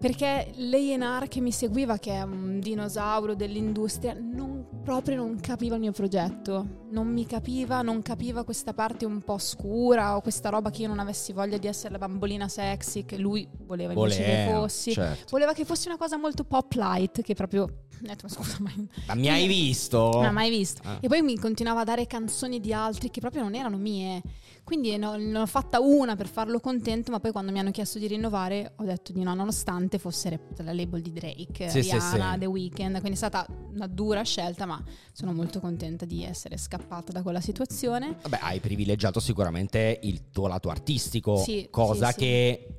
Perché 0.00 0.50
l'A&R 0.56 1.28
che 1.28 1.40
mi 1.42 1.52
seguiva, 1.52 1.98
che 1.98 2.12
è 2.12 2.22
un 2.22 2.58
dinosauro 2.58 3.34
dell'industria, 3.34 4.16
non, 4.18 4.64
proprio 4.82 5.16
non 5.16 5.38
capiva 5.40 5.74
il 5.74 5.80
mio 5.82 5.92
progetto. 5.92 6.86
Non 6.90 7.06
mi 7.06 7.26
capiva, 7.26 7.82
non 7.82 8.00
capiva 8.00 8.42
questa 8.42 8.72
parte 8.72 9.04
un 9.04 9.20
po' 9.20 9.36
scura 9.36 10.16
o 10.16 10.22
questa 10.22 10.48
roba 10.48 10.70
che 10.70 10.82
io 10.82 10.88
non 10.88 11.00
avessi 11.00 11.34
voglia 11.34 11.58
di 11.58 11.66
essere 11.66 11.92
la 11.92 11.98
bambolina 11.98 12.48
sexy 12.48 13.04
che 13.04 13.18
lui 13.18 13.46
voleva 13.66 13.92
invece 13.92 14.22
che 14.24 14.44
Voleva, 14.44 14.58
fossi. 14.60 14.92
certo. 14.92 15.26
Voleva 15.28 15.52
che 15.52 15.66
fosse 15.66 15.88
una 15.88 15.98
cosa 15.98 16.16
molto 16.16 16.44
pop 16.44 16.72
light, 16.72 17.20
che 17.20 17.34
proprio... 17.34 17.62
Ho 17.64 18.06
detto, 18.06 18.20
ma 18.22 18.28
scusa, 18.30 18.56
ma... 18.60 18.72
Ma 19.06 19.14
mi 19.14 19.28
hai 19.28 19.46
visto? 19.52 20.12
Non 20.14 20.24
l'ho 20.24 20.32
mai 20.32 20.48
visto. 20.48 20.80
Ah. 20.82 20.96
E 21.02 21.08
poi 21.08 21.20
mi 21.20 21.36
continuava 21.38 21.80
a 21.82 21.84
dare 21.84 22.06
canzoni 22.06 22.58
di 22.58 22.72
altri 22.72 23.10
che 23.10 23.20
proprio 23.20 23.42
non 23.42 23.54
erano 23.54 23.76
mie. 23.76 24.22
Quindi 24.70 24.96
no- 24.98 25.16
ne 25.16 25.36
ho 25.36 25.46
fatta 25.46 25.80
una 25.80 26.14
per 26.14 26.28
farlo 26.28 26.60
contento, 26.60 27.10
ma 27.10 27.18
poi 27.18 27.32
quando 27.32 27.50
mi 27.50 27.58
hanno 27.58 27.72
chiesto 27.72 27.98
di 27.98 28.06
rinnovare 28.06 28.74
ho 28.76 28.84
detto 28.84 29.10
di 29.10 29.20
no, 29.24 29.34
nonostante 29.34 29.98
fosse 29.98 30.38
la 30.58 30.72
label 30.72 31.02
di 31.02 31.10
Drake, 31.12 31.68
Sì, 31.68 31.82
sì, 31.82 31.90
Rihanna, 31.90 32.32
sì. 32.34 32.38
The 32.38 32.46
Weeknd. 32.46 32.90
Quindi 33.00 33.10
è 33.10 33.14
stata 33.16 33.44
una 33.72 33.88
dura 33.88 34.22
scelta, 34.22 34.66
ma 34.66 34.80
sono 35.10 35.32
molto 35.32 35.58
contenta 35.58 36.04
di 36.04 36.22
essere 36.22 36.56
scappata 36.56 37.10
da 37.10 37.22
quella 37.22 37.40
situazione. 37.40 38.18
Vabbè, 38.22 38.38
hai 38.42 38.60
privilegiato 38.60 39.18
sicuramente 39.18 39.98
il 40.04 40.30
tuo 40.30 40.46
lato 40.46 40.68
artistico, 40.68 41.38
Sì, 41.38 41.66
cosa 41.68 42.06
sì, 42.06 42.12
sì. 42.12 42.18
che 42.20 42.74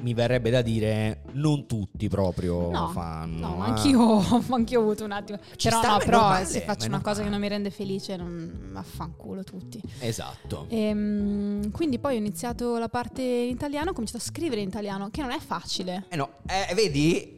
mi 0.00 0.14
verrebbe 0.14 0.50
da 0.50 0.62
dire 0.62 1.22
non 1.32 1.66
tutti 1.66 2.08
proprio 2.08 2.70
No, 2.70 2.88
fanno. 2.88 3.48
No, 3.48 3.56
ma 3.56 3.66
eh. 3.66 3.68
anch'io, 3.70 4.18
anch'io 4.54 4.80
ho 4.80 4.82
avuto 4.82 5.04
un 5.04 5.12
attimo. 5.12 5.38
Ci 5.56 5.68
però 5.68 5.80
sta, 5.80 5.92
no, 5.92 5.98
però 5.98 6.20
normale, 6.20 6.44
se 6.44 6.60
faccio 6.60 6.86
una 6.86 7.00
cosa 7.00 7.22
che 7.22 7.28
normale. 7.28 7.30
non 7.30 7.40
mi 7.40 7.48
rende 7.48 7.70
felice, 7.70 8.16
non 8.16 8.72
affanculo 8.74 9.44
tutti. 9.44 9.80
Esatto. 9.98 10.66
Ehm, 10.68 11.70
quindi 11.70 11.98
poi 11.98 12.14
ho 12.14 12.18
iniziato 12.18 12.78
la 12.78 12.88
parte 12.88 13.22
in 13.22 13.50
italiano, 13.50 13.90
ho 13.90 13.92
cominciato 13.92 14.18
a 14.18 14.26
scrivere 14.26 14.60
in 14.60 14.68
italiano, 14.68 15.10
che 15.10 15.20
non 15.20 15.30
è 15.30 15.38
facile. 15.38 16.04
Eh 16.08 16.16
no, 16.16 16.30
eh, 16.46 16.74
vedi? 16.74 17.36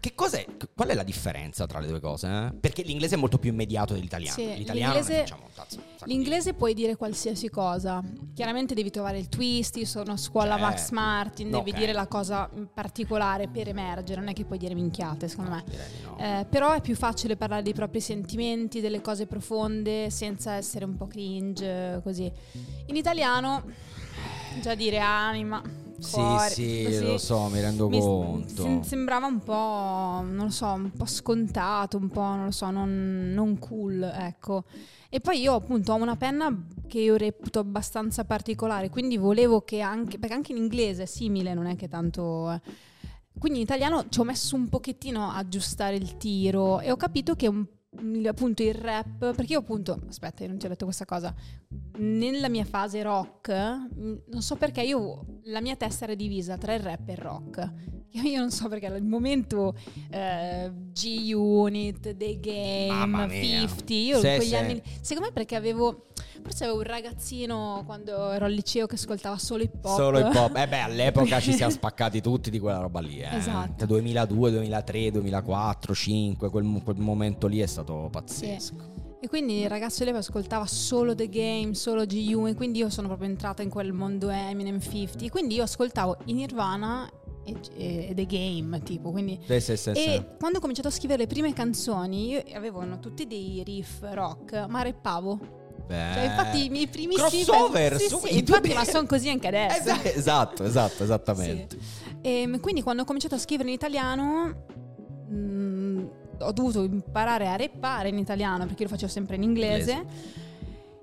Che 0.00 0.14
cos'è? 0.14 0.44
Qual 0.74 0.88
è 0.88 0.94
la 0.94 1.02
differenza 1.02 1.66
tra 1.66 1.78
le 1.80 1.88
due 1.88 2.00
cose? 2.00 2.26
eh? 2.28 2.52
Perché 2.60 2.82
l'inglese 2.82 3.14
è 3.14 3.18
molto 3.18 3.38
più 3.38 3.50
immediato 3.50 3.94
dell'italiano. 3.94 4.34
Sì, 4.34 4.54
L'italiano 4.56 4.92
l'inglese- 4.94 5.20
un 5.32 5.50
sacco 5.52 5.66
di- 6.04 6.12
L'inglese 6.12 6.54
puoi 6.54 6.74
dire 6.74 6.96
qualsiasi 6.96 7.48
cosa. 7.48 8.02
Chiaramente 8.34 8.74
devi 8.74 8.90
trovare 8.90 9.18
il 9.18 9.28
twist, 9.28 9.76
io 9.76 9.86
sono 9.86 10.12
a 10.12 10.16
scuola 10.16 10.50
Certo. 10.56 10.64
Max 10.66 10.90
Martin, 10.90 11.50
devi 11.50 11.70
Ok. 11.70 11.76
dire 11.76 11.92
la 11.92 12.06
cosa 12.06 12.48
particolare 12.72 13.48
per 13.48 13.68
emergere, 13.68 14.20
non 14.20 14.28
è 14.28 14.32
che 14.34 14.44
puoi 14.44 14.58
dire 14.58 14.74
minchiate, 14.74 15.26
secondo 15.28 15.50
me. 15.52 15.64
Direi 15.68 15.86
di 15.96 16.02
no. 16.04 16.18
Eh, 16.18 16.46
però 16.48 16.72
è 16.72 16.80
più 16.80 16.94
facile 16.94 17.36
parlare 17.36 17.62
dei 17.62 17.74
propri 17.74 18.00
sentimenti, 18.00 18.80
delle 18.80 19.00
cose 19.00 19.26
profonde, 19.26 20.10
senza 20.10 20.52
essere 20.54 20.84
un 20.84 20.96
po' 20.96 21.06
cringe, 21.06 22.00
così. 22.04 22.30
In 22.86 22.96
italiano, 22.96 23.64
già 24.60 24.74
dire 24.74 24.98
anima, 24.98 25.60
cuore, 26.00 26.48
sì, 26.50 26.82
così. 26.84 27.04
lo 27.04 27.18
so, 27.18 27.48
mi 27.48 27.60
rendo 27.60 27.88
Mi- 27.88 28.00
conto. 28.00 28.62
sem- 28.62 28.80
sembrava 28.82 29.26
un 29.26 29.38
po', 29.40 29.52
non 30.24 30.44
lo 30.44 30.50
so, 30.50 30.66
un 30.66 30.90
po' 30.90 31.06
scontato, 31.06 31.96
un 31.96 32.08
po', 32.08 32.20
non 32.20 32.44
lo 32.46 32.50
so, 32.50 32.70
non, 32.70 33.32
non 33.34 33.58
cool, 33.58 34.02
ecco. 34.02 34.64
E 35.10 35.20
poi 35.20 35.40
io 35.40 35.54
appunto 35.54 35.92
ho 35.92 35.96
una 35.96 36.16
penna 36.16 36.54
che 36.86 37.00
io 37.00 37.16
reputo 37.16 37.58
abbastanza 37.58 38.24
particolare, 38.24 38.90
quindi 38.90 39.16
volevo 39.16 39.62
che 39.62 39.80
anche, 39.80 40.18
perché 40.18 40.34
anche 40.34 40.52
in 40.52 40.58
inglese 40.58 41.04
è 41.04 41.06
simile, 41.06 41.54
non 41.54 41.66
è 41.66 41.76
che 41.76 41.88
tanto... 41.88 42.50
eh. 42.52 42.60
Quindi 43.38 43.58
in 43.58 43.64
italiano 43.64 44.06
ci 44.08 44.18
ho 44.20 44.24
messo 44.24 44.56
un 44.56 44.68
pochettino 44.68 45.22
a 45.30 45.36
aggiustare 45.36 45.94
il 45.96 46.16
tiro 46.16 46.80
e 46.80 46.90
ho 46.90 46.96
capito 46.96 47.36
che 47.36 47.46
un- 47.46 47.64
appunto 48.26 48.62
il 48.62 48.74
rap, 48.74 49.34
perché 49.34 49.52
io 49.52 49.60
appunto, 49.60 50.00
aspetta, 50.08 50.42
io 50.42 50.50
non 50.50 50.58
ti 50.58 50.66
ho 50.66 50.68
detto 50.68 50.84
questa 50.84 51.04
cosa, 51.04 51.34
nella 51.98 52.48
mia 52.48 52.64
fase 52.64 53.02
rock, 53.02 53.50
mh, 53.50 54.14
non 54.26 54.42
so 54.42 54.56
perché 54.56 54.82
io, 54.82 55.40
la 55.44 55.60
mia 55.60 55.76
testa 55.76 56.04
era 56.04 56.14
divisa 56.14 56.56
tra 56.56 56.74
il 56.74 56.80
rap 56.80 57.08
e 57.08 57.12
il 57.12 57.18
rock. 57.18 57.72
Io, 58.12 58.40
non 58.40 58.50
so 58.50 58.68
perché 58.68 58.86
al 58.86 59.02
momento 59.02 59.74
eh, 60.10 60.72
G-Unit, 60.92 62.16
The 62.16 62.40
Game, 62.40 63.26
mia. 63.26 63.68
50, 63.68 63.92
io 63.94 64.16
Sì, 64.16 64.22
quegli 64.22 64.42
sì. 64.44 64.56
anni... 64.56 64.82
Secondo 65.00 65.28
me 65.28 65.32
perché 65.32 65.56
avevo... 65.56 66.06
Forse 66.40 66.64
avevo 66.64 66.78
un 66.78 66.84
ragazzino 66.84 67.82
quando 67.84 68.30
ero 68.30 68.46
al 68.46 68.52
liceo 68.52 68.86
che 68.86 68.94
ascoltava 68.94 69.36
solo 69.38 69.62
hip 69.64 69.84
hop. 69.84 69.96
Solo 69.96 70.18
hip 70.20 70.34
hop. 70.34 70.56
Eh 70.56 70.68
beh, 70.68 70.80
all'epoca 70.80 71.40
ci 71.40 71.52
siamo 71.52 71.70
spaccati 71.72 72.20
tutti 72.20 72.48
di 72.48 72.58
quella 72.58 72.78
roba 72.78 73.00
lì. 73.00 73.20
Eh. 73.20 73.36
Esatto. 73.36 73.84
2002, 73.84 74.50
2003, 74.52 75.10
2004, 75.10 75.92
2005, 75.92 76.50
quel, 76.50 76.82
quel 76.82 76.96
momento 76.96 77.46
lì 77.46 77.58
è 77.58 77.66
stato 77.66 77.77
pazzesco. 77.84 78.98
E 79.20 79.26
quindi 79.28 79.62
il 79.62 79.68
ragazzo 79.68 80.04
lì 80.04 80.10
ascoltava 80.10 80.64
solo 80.66 81.14
The 81.14 81.28
Game, 81.28 81.74
solo 81.74 82.06
GU 82.06 82.46
e 82.46 82.54
quindi 82.54 82.78
io 82.78 82.88
sono 82.88 83.08
proprio 83.08 83.28
entrata 83.28 83.62
in 83.62 83.68
quel 83.68 83.92
mondo 83.92 84.28
Eminem 84.28 84.78
50. 84.78 85.28
Quindi 85.28 85.56
io 85.56 85.64
ascoltavo 85.64 86.18
i 86.26 86.32
Nirvana 86.32 87.10
e, 87.44 87.56
e 88.08 88.12
The 88.14 88.26
Game, 88.26 88.80
tipo, 88.82 89.10
quindi... 89.10 89.40
Sì, 89.44 89.60
sì, 89.60 89.76
sì, 89.76 89.90
e 89.90 89.94
sì. 89.94 90.24
quando 90.38 90.58
ho 90.58 90.60
cominciato 90.60 90.86
a 90.86 90.92
scrivere 90.92 91.22
le 91.22 91.26
prime 91.26 91.52
canzoni, 91.52 92.28
io 92.28 92.42
avevano 92.54 93.00
tutti 93.00 93.26
dei 93.26 93.62
riff 93.64 94.02
rock, 94.02 94.66
ma 94.68 94.82
rappavo. 94.82 95.66
Cioè, 95.88 96.24
infatti 96.24 96.66
i 96.66 96.68
miei 96.68 96.86
primissimi 96.86 97.44
crossover 97.44 97.98
sì, 97.98 98.08
su- 98.08 98.18
sì, 98.18 98.38
infatti, 98.38 98.68
ma 98.68 98.74
primi- 98.74 98.90
sono 98.90 99.06
così 99.06 99.30
anche 99.30 99.48
adesso. 99.48 99.88
Esa- 99.88 100.04
esatto, 100.04 100.64
esatto, 100.64 101.02
esattamente. 101.02 101.78
E 102.20 102.58
quindi 102.60 102.82
quando 102.82 103.02
ho 103.02 103.04
cominciato 103.04 103.36
a 103.36 103.38
scrivere 103.38 103.70
in 103.70 103.74
italiano 103.74 104.66
ho 106.40 106.52
dovuto 106.52 106.82
imparare 106.84 107.48
a 107.48 107.56
rappare 107.56 108.08
in 108.08 108.18
italiano 108.18 108.66
perché 108.66 108.82
io 108.82 108.88
lo 108.88 108.94
facevo 108.94 109.10
sempre 109.10 109.36
in 109.36 109.42
inglese. 109.42 110.36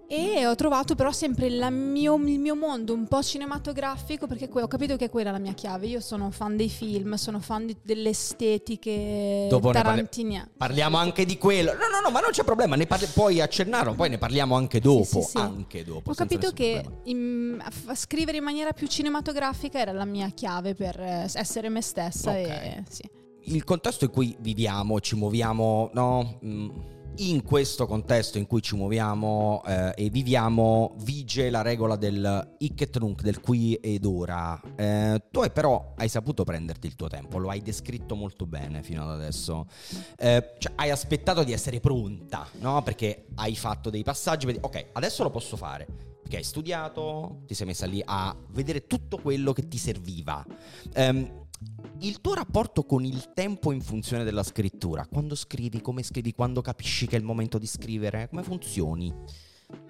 E 0.07 0.45
ho 0.45 0.53
trovato 0.53 0.93
però 0.93 1.11
sempre 1.11 1.49
la 1.49 1.71
mio- 1.71 2.15
il 2.27 2.37
mio 2.39 2.55
mondo 2.55 2.93
un 2.93 3.07
po' 3.07 3.23
cinematografico 3.23 4.27
perché 4.27 4.47
que- 4.47 4.61
ho 4.61 4.67
capito 4.67 4.97
che 4.97 5.09
quella 5.09 5.29
è 5.29 5.31
la 5.31 5.39
mia 5.39 5.53
chiave. 5.53 5.87
Io 5.87 5.99
sono 5.99 6.29
fan 6.29 6.55
dei 6.55 6.69
film, 6.69 7.15
sono 7.15 7.39
fan 7.39 7.65
di- 7.65 7.75
delle 7.81 8.09
estetiche 8.09 9.47
Dopo 9.49 9.71
ne 9.71 9.73
parli- 9.73 9.89
tarantiniane. 9.89 10.49
Parliamo 10.57 10.97
anche 10.97 11.25
di 11.25 11.39
quello. 11.39 11.71
No, 11.73 11.87
no, 11.91 12.01
no, 12.03 12.11
ma 12.11 12.19
non 12.19 12.29
c'è 12.29 12.43
problema. 12.43 12.75
Ne 12.75 12.85
parli- 12.85 13.07
puoi 13.07 13.41
accennarlo, 13.41 13.93
poi 13.95 14.09
ne 14.09 14.19
parliamo 14.19 14.55
anche 14.55 14.79
dopo. 14.79 15.03
Sì, 15.05 15.21
sì, 15.21 15.27
sì. 15.31 15.37
Anche 15.37 15.83
dopo. 15.83 16.11
Ho 16.11 16.13
capito 16.13 16.51
che 16.51 16.83
in- 17.05 17.59
a 17.87 17.95
scrivere 17.95 18.37
in 18.37 18.43
maniera 18.43 18.73
più 18.73 18.85
cinematografica 18.85 19.79
era 19.79 19.91
la 19.91 20.05
mia 20.05 20.29
chiave 20.29 20.75
per 20.75 20.99
eh, 20.99 21.27
essere 21.33 21.69
me 21.69 21.81
stessa. 21.81 22.29
Ok. 22.29 22.35
E, 22.37 22.83
sì. 22.89 23.09
Il 23.45 23.63
contesto 23.63 24.05
in 24.05 24.11
cui 24.11 24.35
viviamo, 24.39 24.99
ci 24.99 25.15
muoviamo, 25.15 25.89
no? 25.93 26.39
Mm, 26.43 26.69
In 27.19 27.43
questo 27.43 27.87
contesto 27.87 28.37
in 28.37 28.45
cui 28.45 28.61
ci 28.61 28.75
muoviamo 28.75 29.63
eh, 29.65 29.93
e 29.95 30.09
viviamo, 30.09 30.95
vige 31.03 31.49
la 31.49 31.61
regola 31.61 31.95
del 31.95 32.55
hic 32.57 32.81
et 32.81 32.97
nunc, 32.99 33.21
del 33.21 33.39
qui 33.39 33.75
ed 33.75 34.03
ora. 34.03 34.59
Eh, 34.75 35.23
tu 35.31 35.39
hai 35.39 35.49
però 35.49 35.93
hai 35.95 36.09
saputo 36.09 36.43
prenderti 36.43 36.87
il 36.87 36.95
tuo 36.97 37.07
tempo, 37.07 37.37
lo 37.37 37.47
hai 37.49 37.61
descritto 37.61 38.15
molto 38.15 38.45
bene 38.45 38.83
fino 38.83 39.03
ad 39.03 39.11
adesso. 39.11 39.65
Eh, 40.17 40.55
cioè, 40.57 40.73
hai 40.75 40.89
aspettato 40.89 41.45
di 41.45 41.53
essere 41.53 41.79
pronta, 41.79 42.45
no? 42.59 42.81
Perché 42.83 43.27
hai 43.35 43.55
fatto 43.55 43.89
dei 43.89 44.03
passaggi, 44.03 44.45
vedi, 44.45 44.59
ok, 44.61 44.87
adesso 44.91 45.23
lo 45.23 45.29
posso 45.29 45.55
fare. 45.55 45.87
Perché 46.21 46.37
hai 46.37 46.43
studiato, 46.43 47.43
ti 47.45 47.53
sei 47.53 47.67
messa 47.67 47.85
lì 47.85 48.01
a 48.03 48.35
vedere 48.49 48.87
tutto 48.87 49.19
quello 49.19 49.53
che 49.53 49.67
ti 49.69 49.77
serviva. 49.77 50.43
Ehm, 50.95 51.44
il 51.99 52.21
tuo 52.21 52.33
rapporto 52.33 52.83
con 52.83 53.03
il 53.05 53.31
tempo 53.33 53.71
in 53.71 53.81
funzione 53.81 54.23
della 54.23 54.43
scrittura, 54.43 55.07
quando 55.07 55.35
scrivi, 55.35 55.81
come 55.81 56.03
scrivi, 56.03 56.33
quando 56.33 56.61
capisci 56.61 57.07
che 57.07 57.15
è 57.15 57.19
il 57.19 57.25
momento 57.25 57.57
di 57.57 57.67
scrivere, 57.67 58.27
come 58.29 58.43
funzioni? 58.43 59.13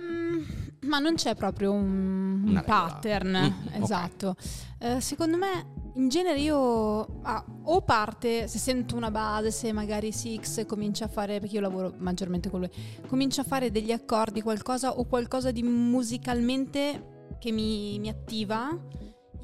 Mm, 0.02 0.44
ma 0.82 1.00
non 1.00 1.16
c'è 1.16 1.36
proprio 1.36 1.72
un, 1.74 2.44
un 2.46 2.64
pattern, 2.66 3.54
Mm, 3.76 3.84
esatto. 3.84 4.36
Eh, 4.80 5.02
secondo 5.02 5.38
me, 5.38 5.74
in 5.96 6.08
genere 6.08 6.40
io 6.40 7.22
ah, 7.24 7.44
o 7.64 7.82
parte, 7.82 8.48
se 8.48 8.60
sento 8.60 8.96
una 8.96 9.12
base, 9.12 9.52
se 9.52 9.72
magari 9.72 10.12
Six 10.12 10.66
comincia 10.66 11.06
a 11.06 11.08
fare, 11.08 11.40
perché 11.40 11.56
io 11.56 11.62
lavoro 11.62 11.94
maggiormente 11.98 12.50
con 12.50 12.60
lui, 12.62 12.70
comincia 13.08 13.42
a 13.42 13.46
fare 13.46 13.72
degli 13.72 13.92
accordi, 13.92 14.42
qualcosa 14.42 14.98
o 14.98 15.06
qualcosa 15.06 15.52
di 15.52 15.64
musicalmente 15.64 17.14
che 17.40 17.52
mi, 17.52 18.00
mi 18.00 18.10
attiva, 18.10 18.78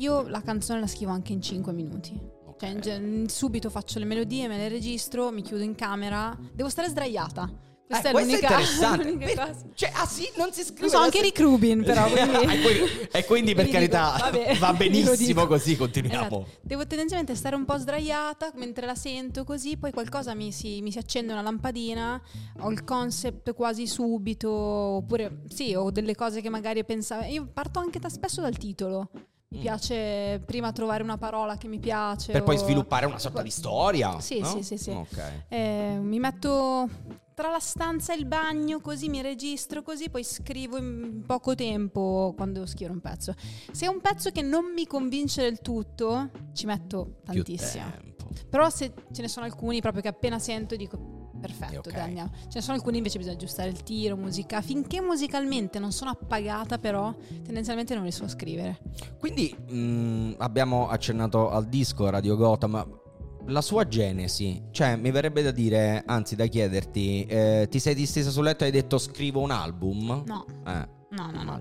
io 0.01 0.27
la 0.27 0.41
canzone 0.41 0.79
la 0.79 0.87
scrivo 0.87 1.11
anche 1.11 1.31
in 1.31 1.41
5 1.41 1.71
minuti. 1.73 2.19
Cioè, 2.59 2.69
in 2.69 2.79
gen- 2.79 3.29
subito 3.29 3.69
faccio 3.69 3.97
le 3.99 4.05
melodie, 4.05 4.47
me 4.47 4.57
le 4.57 4.67
registro, 4.69 5.31
mi 5.31 5.41
chiudo 5.41 5.63
in 5.63 5.75
camera, 5.75 6.35
devo 6.53 6.69
stare 6.69 6.89
sdraiata. 6.89 7.69
Questa 7.87 8.09
Eh, 8.09 8.11
è 8.13 8.19
l'unica, 8.21 8.47
interessante. 8.47 9.03
l'unica 9.09 9.25
Per- 9.25 9.47
cosa. 9.47 9.65
Cioè, 9.73 9.91
ah 9.95 10.05
sì, 10.05 10.23
non 10.37 10.53
si 10.53 10.63
scrive. 10.63 10.81
Lo 10.83 10.87
so, 10.89 10.97
anche 10.97 11.17
se- 11.17 11.23
Rick 11.23 11.39
Rubin, 11.39 11.83
però. 11.85 12.05
Quindi... 12.05 13.07
e, 13.11 13.25
quindi, 13.25 13.53
per 13.53 13.65
dico, 13.65 13.77
carità, 13.77 14.15
vabbè, 14.17 14.55
va 14.59 14.73
benissimo 14.73 15.45
così, 15.47 15.75
continuiamo. 15.75 16.25
Esatto. 16.25 16.47
Devo 16.61 16.87
tendenzialmente 16.87 17.35
stare 17.35 17.55
un 17.55 17.65
po' 17.65 17.77
sdraiata 17.77 18.53
mentre 18.55 18.85
la 18.85 18.95
sento 18.95 19.43
così, 19.43 19.75
poi 19.77 19.91
qualcosa 19.91 20.33
mi 20.35 20.51
si, 20.51 20.81
mi 20.81 20.91
si 20.91 20.99
accende 20.99 21.33
una 21.33 21.41
lampadina, 21.41 22.21
ho 22.59 22.71
il 22.71 22.83
concept 22.85 23.53
quasi 23.53 23.87
subito, 23.87 24.49
oppure 24.51 25.41
sì, 25.49 25.73
ho 25.75 25.91
delle 25.91 26.15
cose 26.15 26.41
che 26.41 26.49
magari 26.49 26.85
pensavo. 26.85 27.25
Io 27.25 27.45
parto 27.51 27.79
anche 27.79 27.99
da, 27.99 28.07
spesso 28.07 28.39
dal 28.39 28.55
titolo. 28.57 29.09
Mi 29.51 29.57
Mm. 29.57 29.61
piace 29.61 30.41
prima 30.45 30.71
trovare 30.71 31.03
una 31.03 31.17
parola 31.17 31.57
che 31.57 31.67
mi 31.67 31.77
piace. 31.77 32.31
Per 32.31 32.43
poi 32.43 32.55
o- 32.55 32.59
sviluppare 32.59 33.05
una 33.05 33.19
sorta 33.19 33.41
di 33.41 33.49
storia. 33.49 34.17
Sì, 34.21 34.39
no? 34.39 34.45
sì, 34.47 34.63
sì, 34.63 34.77
sì. 34.77 34.89
Ok. 34.91 35.43
Eh, 35.49 35.97
mi 36.01 36.19
metto 36.19 36.87
tra 37.33 37.49
la 37.49 37.59
stanza 37.59 38.13
e 38.13 38.17
il 38.17 38.25
bagno, 38.25 38.79
così 38.79 39.09
mi 39.09 39.21
registro, 39.21 39.81
così 39.81 40.09
poi 40.09 40.23
scrivo 40.23 40.77
in 40.77 41.23
poco 41.25 41.53
tempo 41.53 42.33
quando 42.37 42.59
devo 42.59 42.65
scrivere 42.65 42.93
un 42.93 43.01
pezzo. 43.01 43.33
Se 43.71 43.85
è 43.85 43.89
un 43.89 43.99
pezzo 43.99 44.31
che 44.31 44.41
non 44.41 44.71
mi 44.73 44.87
convince 44.87 45.41
del 45.41 45.59
tutto, 45.59 46.29
ci 46.53 46.65
metto 46.65 47.15
tantissimo. 47.25 47.91
tempo. 47.91 48.29
Però 48.49 48.69
se 48.69 48.93
ce 49.11 49.21
ne 49.21 49.27
sono 49.27 49.45
alcuni 49.45 49.81
proprio 49.81 50.01
che 50.01 50.07
appena 50.07 50.39
sento 50.39 50.77
dico 50.77 51.20
perfetto, 51.41 51.89
Ok. 51.89 51.91
dai, 51.91 52.01
andiamo. 52.03 52.31
Ce 52.43 52.49
ne 52.55 52.61
sono 52.61 52.75
alcuni 52.77 52.97
invece 52.97 53.17
bisogna 53.17 53.35
aggiustare 53.35 53.69
il 53.69 53.83
tiro, 53.83 54.15
musica. 54.15 54.61
Finché 54.61 55.01
musicalmente 55.01 55.79
non 55.79 55.91
sono 55.91 56.11
appagata 56.11 56.77
però, 56.77 57.13
tendenzialmente 57.43 57.93
non 57.93 58.03
riesco 58.03 58.23
a 58.25 58.29
scrivere. 58.29 58.79
Quindi 59.19 59.53
mh, 59.53 60.35
abbiamo 60.37 60.87
accennato 60.87 61.49
al 61.49 61.67
disco 61.67 62.09
Radio 62.09 62.35
Gotham. 62.37 62.99
La 63.47 63.61
sua 63.61 63.87
genesi, 63.87 64.61
cioè 64.69 64.95
mi 64.95 65.09
verrebbe 65.09 65.41
da 65.41 65.49
dire, 65.49 66.03
anzi 66.05 66.35
da 66.35 66.45
chiederti, 66.45 67.25
eh, 67.25 67.67
ti 67.71 67.79
sei 67.79 67.95
distesa 67.95 68.29
sul 68.29 68.43
letto 68.43 68.63
e 68.63 68.67
hai 68.67 68.71
detto 68.71 68.99
scrivo 68.99 69.39
un 69.41 69.49
album? 69.49 70.23
No, 70.27 70.45
Eh, 70.67 70.87
no, 71.09 71.31
no, 71.31 71.43
no. 71.43 71.59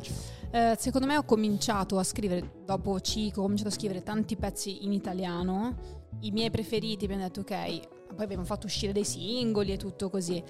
Eh, 0.52 0.74
secondo 0.78 1.06
me 1.06 1.16
ho 1.16 1.22
cominciato 1.24 1.98
a 1.98 2.02
scrivere, 2.02 2.60
dopo 2.66 3.00
Cico, 3.00 3.40
ho 3.40 3.42
cominciato 3.44 3.70
a 3.70 3.72
scrivere 3.72 4.02
tanti 4.02 4.36
pezzi 4.36 4.84
in 4.84 4.92
italiano, 4.92 5.74
i 6.20 6.30
miei 6.30 6.50
preferiti, 6.50 7.04
abbiamo 7.04 7.22
detto 7.22 7.40
ok, 7.40 8.14
poi 8.14 8.24
abbiamo 8.24 8.44
fatto 8.44 8.66
uscire 8.66 8.92
dei 8.92 9.04
singoli 9.04 9.72
e 9.72 9.76
tutto 9.76 10.10
così, 10.10 10.42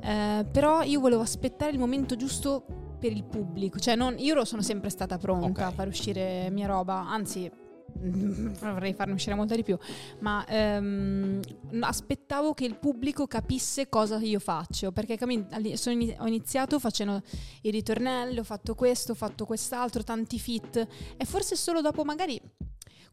Eh, 0.00 0.46
però 0.50 0.82
io 0.82 1.00
volevo 1.00 1.22
aspettare 1.22 1.72
il 1.72 1.78
momento 1.78 2.16
giusto 2.16 2.64
per 3.00 3.12
il 3.12 3.24
pubblico, 3.24 3.78
cioè 3.78 3.96
non, 3.96 4.14
io 4.18 4.44
sono 4.44 4.62
sempre 4.62 4.90
stata 4.90 5.18
pronta 5.18 5.46
Ok. 5.48 5.60
a 5.60 5.70
fare 5.70 5.88
uscire 5.88 6.48
mia 6.50 6.66
roba, 6.66 6.94
anzi 7.08 7.50
vorrei 7.96 8.92
farne 8.92 9.14
uscire 9.14 9.34
molta 9.34 9.54
di 9.54 9.62
più, 9.62 9.76
ma 10.20 10.44
ehm, 10.46 11.40
aspettavo 11.80 12.52
che 12.52 12.64
il 12.64 12.76
pubblico 12.76 13.26
capisse 13.26 13.88
cosa 13.88 14.18
io 14.18 14.38
faccio, 14.38 14.92
perché 14.92 15.16
ho 15.20 16.26
iniziato 16.26 16.78
facendo 16.78 17.22
i 17.62 17.70
ritornelli, 17.70 18.38
ho 18.38 18.44
fatto 18.44 18.74
questo, 18.74 19.12
ho 19.12 19.14
fatto 19.14 19.46
quest'altro, 19.46 20.02
tanti 20.02 20.38
fit 20.38 20.86
e 21.16 21.24
forse 21.24 21.56
solo 21.56 21.80
dopo 21.80 22.04
magari 22.04 22.40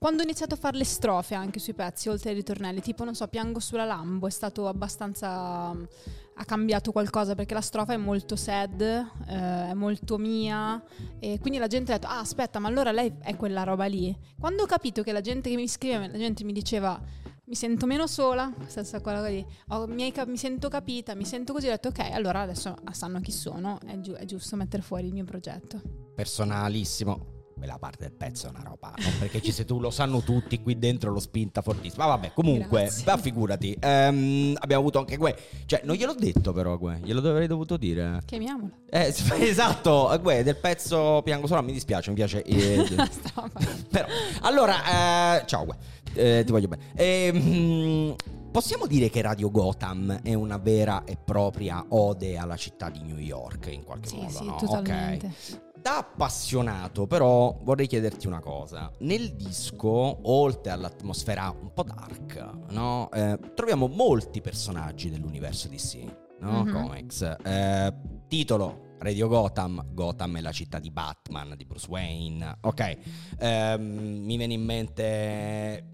quando 0.04 0.20
ho 0.22 0.26
iniziato 0.26 0.56
a 0.56 0.58
fare 0.58 0.76
le 0.76 0.84
strofe 0.84 1.34
anche 1.34 1.60
sui 1.60 1.74
pezzi, 1.74 2.10
oltre 2.10 2.32
ai 2.32 2.36
ritornelli, 2.36 2.82
tipo 2.82 3.06
non 3.06 3.16
so, 3.16 3.26
piango 3.30 3.62
sulla 3.62 3.86
Lambo, 3.86 4.28
è 4.28 4.30
stato 4.32 4.68
abbastanza 4.68 5.70
ha 5.70 6.44
cambiato 6.46 6.92
qualcosa 6.92 7.36
perché 7.36 7.54
la 7.54 7.62
strofa 7.62 7.94
è 7.94 7.96
molto 7.96 8.36
sad, 8.36 8.82
eh, 8.82 9.70
è 9.70 9.74
molto 9.74 10.18
mia 10.18 10.84
e 11.20 11.40
quindi 11.40 11.58
la 11.58 11.68
gente 11.68 11.94
ha 11.94 11.98
detto 12.00 12.12
"Ah, 12.12 12.20
aspetta, 12.20 12.60
ma 12.60 12.68
allora 12.68 12.92
lei 12.92 13.14
è 13.22 13.38
quella 13.38 13.64
roba 13.64 13.86
lì". 13.86 14.14
Quando 14.38 14.64
ho 14.64 14.66
capito 14.66 15.04
che 15.04 15.14
la 15.14 15.22
gente 15.22 15.50
che 15.50 15.56
mi 15.56 15.70
scriveva, 15.70 16.06
la 16.08 16.18
gente 16.18 16.44
mi 16.44 16.52
diceva 16.52 17.02
mi 17.46 17.56
sento 17.56 17.86
meno 17.86 18.06
sola, 18.06 18.54
stessa 18.66 19.00
cosa 19.00 19.30
lì. 19.30 19.46
Ho- 19.70 19.88
mi, 19.88 20.12
cap- 20.12 20.28
mi 20.28 20.36
sento 20.36 20.68
capita, 20.68 21.16
mi 21.16 21.24
sento 21.24 21.54
così. 21.54 21.68
Ho 21.68 21.72
detto, 21.72 21.88
ok, 21.90 22.00
allora 22.12 22.42
adesso 22.42 22.76
sanno 22.92 23.22
chi 23.22 23.32
sono. 23.32 23.80
È, 23.86 23.98
giu- 24.02 24.16
è 24.18 24.26
giusto 24.26 24.58
mettere 24.58 24.82
fuori 24.84 25.08
il 25.08 25.14
mio 25.14 25.24
progetto. 25.24 25.82
Personalissimo. 26.14 27.33
Quella 27.56 27.78
parte 27.78 28.06
del 28.06 28.12
pezzo 28.14 28.48
è 28.48 28.50
una 28.50 28.64
roba, 28.64 28.94
non 28.98 29.12
perché 29.20 29.42
ci 29.42 29.52
sei 29.52 29.66
tu, 29.66 29.80
lo 29.80 29.90
sanno 29.90 30.22
tutti, 30.22 30.62
qui 30.62 30.78
dentro 30.78 31.12
l'ho 31.12 31.20
spinta 31.20 31.62
fortissimo. 31.62 32.04
Ma 32.04 32.10
vabbè, 32.16 32.34
comunque, 32.34 32.92
ma 33.06 33.18
figurati, 33.18 33.78
ehm, 33.80 34.56
abbiamo 34.60 34.82
avuto 34.82 35.00
anche 35.00 35.16
Gue. 35.18 35.36
Cioè, 35.66 35.82
non 35.86 35.96
gliel'ho 35.96 36.16
detto 36.16 36.52
però, 36.52 36.78
Gue, 36.78 37.00
glielo 37.04 37.20
avrei 37.30 37.48
dovuto 37.48 37.78
dire. 37.78 38.20
Chiamiamola. 38.26 38.72
Eh, 38.90 39.14
esatto, 39.40 40.18
Gue, 40.22 40.44
del 40.44 40.58
pezzo 40.58 41.22
Piango 41.24 41.48
Solo, 41.48 41.64
mi 41.64 41.72
dispiace, 41.72 42.10
mi 42.10 42.16
piace. 42.16 42.44
eh, 42.44 42.84
Però, 43.90 44.08
allora, 44.42 45.38
eh, 45.42 45.46
ciao, 45.46 45.64
Gue, 45.66 45.76
eh, 46.16 46.44
ti 46.46 46.52
voglio 46.52 46.68
bene. 46.68 46.92
Ehm, 46.96 48.16
possiamo 48.52 48.88
dire 48.88 49.10
che 49.10 49.22
Radio 49.22 49.50
Gotham 49.52 50.20
è 50.22 50.34
una 50.34 50.58
vera 50.58 51.04
e 51.06 51.18
propria 51.24 51.86
ode 51.90 52.38
alla 52.38 52.58
città 52.58 52.90
di 52.90 53.02
New 53.02 53.18
York, 53.18 53.68
in 53.72 53.84
qualche 53.84 54.10
Sì, 54.10 54.16
modo, 54.18 54.30
sì, 54.30 54.46
no? 54.46 54.56
totalmente. 54.58 55.26
Ok. 55.28 55.62
Da 55.84 55.98
appassionato, 55.98 57.08
però, 57.08 57.60
vorrei 57.62 57.88
chiederti 57.88 58.26
una 58.26 58.40
cosa. 58.40 58.90
Nel 59.00 59.34
disco, 59.36 59.90
oltre 60.32 60.72
all'atmosfera 60.72 61.54
un 61.62 61.74
po' 61.74 61.84
dark, 61.84 62.70
no? 62.70 63.12
Eh, 63.12 63.38
troviamo 63.54 63.88
molti 63.88 64.40
personaggi 64.40 65.10
dell'universo 65.10 65.68
DC, 65.68 66.06
no? 66.40 66.64
Mhm. 66.64 66.72
Comics. 66.72 67.36
Eh, 67.44 67.94
titolo 68.30 68.96
Radio 69.00 69.28
Gotham, 69.28 69.84
Gotham 69.94 70.38
è 70.38 70.42
la 70.42 70.54
città 70.54 70.80
di 70.80 70.90
Batman, 70.90 71.54
di 71.58 71.66
Bruce 71.66 71.88
Wayne. 71.90 72.60
Ok, 72.62 72.98
Ehm, 73.40 74.24
mi 74.24 74.38
viene 74.38 74.54
in 74.54 74.64
mente 74.64 75.88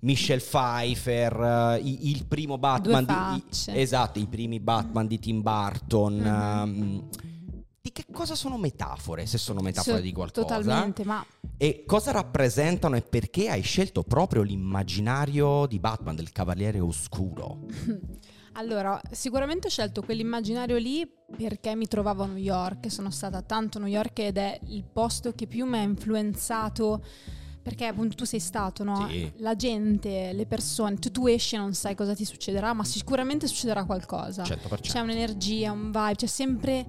Michelle 0.00 0.40
Pfeiffer, 0.40 1.78
i- 1.82 2.10
il 2.10 2.26
primo 2.26 2.56
Batman 2.56 3.04
Due 3.04 3.42
di, 3.44 3.78
esatto, 3.78 4.18
i 4.18 4.26
primi 4.26 4.58
Batman 4.58 5.06
di 5.06 5.18
Tim 5.18 5.42
Burton. 5.42 6.14
Mhm. 6.14 6.26
ehm, 6.26 7.08
di 7.84 7.92
che 7.92 8.06
cosa 8.10 8.34
sono 8.34 8.56
metafore, 8.56 9.26
se 9.26 9.36
sono 9.36 9.60
metafore 9.60 9.98
So- 9.98 10.02
di 10.02 10.12
qualcosa? 10.12 10.46
Totalmente, 10.56 11.04
ma 11.04 11.22
E 11.58 11.84
cosa 11.86 12.12
rappresentano 12.12 12.96
e 12.96 13.02
perché 13.02 13.50
hai 13.50 13.60
scelto 13.60 14.02
proprio 14.02 14.40
l'immaginario 14.40 15.66
di 15.66 15.78
Batman, 15.78 16.16
del 16.16 16.32
Cavaliere 16.32 16.80
Oscuro? 16.80 17.58
Allora, 18.56 19.00
sicuramente 19.10 19.66
ho 19.66 19.70
scelto 19.70 20.00
quell'immaginario 20.00 20.76
lì 20.76 21.04
perché 21.36 21.74
mi 21.74 21.88
trovavo 21.88 22.22
a 22.22 22.26
New 22.26 22.36
York, 22.36 22.88
sono 22.88 23.10
stata 23.10 23.42
tanto 23.42 23.78
a 23.78 23.80
New 23.80 23.90
York 23.90 24.16
ed 24.20 24.38
è 24.38 24.60
il 24.68 24.84
posto 24.84 25.32
che 25.34 25.48
più 25.48 25.66
mi 25.66 25.78
ha 25.78 25.82
influenzato 25.82 27.04
perché 27.60 27.86
appunto 27.86 28.14
tu 28.14 28.24
sei 28.24 28.38
stato, 28.38 28.84
no? 28.84 29.08
Sì. 29.08 29.28
La 29.38 29.56
gente, 29.56 30.32
le 30.32 30.46
persone, 30.46 30.98
tu, 31.00 31.10
tu 31.10 31.26
esci 31.26 31.56
e 31.56 31.58
non 31.58 31.74
sai 31.74 31.96
cosa 31.96 32.14
ti 32.14 32.24
succederà, 32.24 32.72
ma 32.74 32.84
sicuramente 32.84 33.48
succederà 33.48 33.84
qualcosa. 33.84 34.44
100%. 34.44 34.80
C'è 34.82 35.00
un'energia, 35.00 35.72
un 35.72 35.86
vibe, 35.86 36.14
c'è 36.14 36.26
sempre 36.26 36.86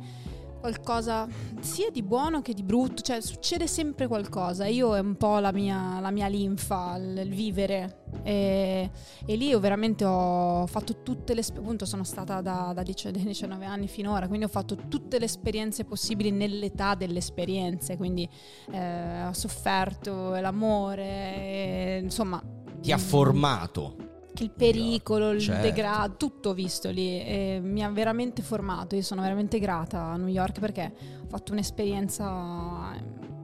qualcosa 0.59 1.27
sia 1.59 1.89
di 1.89 2.03
buono 2.03 2.41
che 2.41 2.53
di 2.53 2.63
brutto, 2.63 3.01
cioè 3.01 3.21
succede 3.21 3.67
sempre 3.67 4.07
qualcosa. 4.07 4.65
Io 4.65 4.95
è 4.95 4.99
un 4.99 5.15
po' 5.15 5.39
la 5.39 5.51
mia, 5.51 5.99
la 5.99 6.11
mia 6.11 6.27
linfa, 6.27 6.95
il, 6.97 7.17
il 7.25 7.33
vivere. 7.33 8.03
E, 8.23 8.89
e 9.25 9.35
lì 9.35 9.47
io 9.47 9.59
veramente 9.59 10.05
ho 10.05 10.65
fatto 10.67 11.01
tutte 11.03 11.33
le 11.33 11.41
esperienze, 11.41 11.61
appunto 11.65 11.85
sono 11.85 12.03
stata 12.03 12.41
da, 12.41 12.71
da 12.73 12.83
10 12.83 13.11
dai 13.11 13.23
19 13.23 13.65
anni 13.65 13.87
finora, 13.87 14.27
quindi 14.27 14.45
ho 14.45 14.49
fatto 14.49 14.75
tutte 14.87 15.19
le 15.19 15.25
esperienze 15.25 15.83
possibili 15.83 16.31
nell'età 16.31 16.95
delle 16.95 17.19
esperienze, 17.19 17.97
quindi 17.97 18.27
eh, 18.71 19.25
ho 19.25 19.33
sofferto 19.33 20.33
l'amore, 20.35 21.03
e, 21.03 21.99
insomma... 22.01 22.41
Ti 22.81 22.91
ha 22.91 22.97
formato. 22.97 24.14
Il 24.43 24.51
pericolo, 24.51 25.31
il 25.31 25.39
Certo. 25.41 25.61
degrado, 25.61 26.15
tutto 26.17 26.53
visto 26.53 26.89
lì 26.89 27.19
e 27.21 27.59
mi 27.61 27.83
ha 27.83 27.89
veramente 27.89 28.41
formato. 28.41 28.95
Io 28.95 29.01
sono 29.01 29.21
veramente 29.21 29.59
grata 29.59 30.01
a 30.03 30.17
New 30.17 30.27
York 30.27 30.59
perché 30.59 30.93
ho 31.23 31.27
fatto 31.27 31.51
un'esperienza 31.51 32.93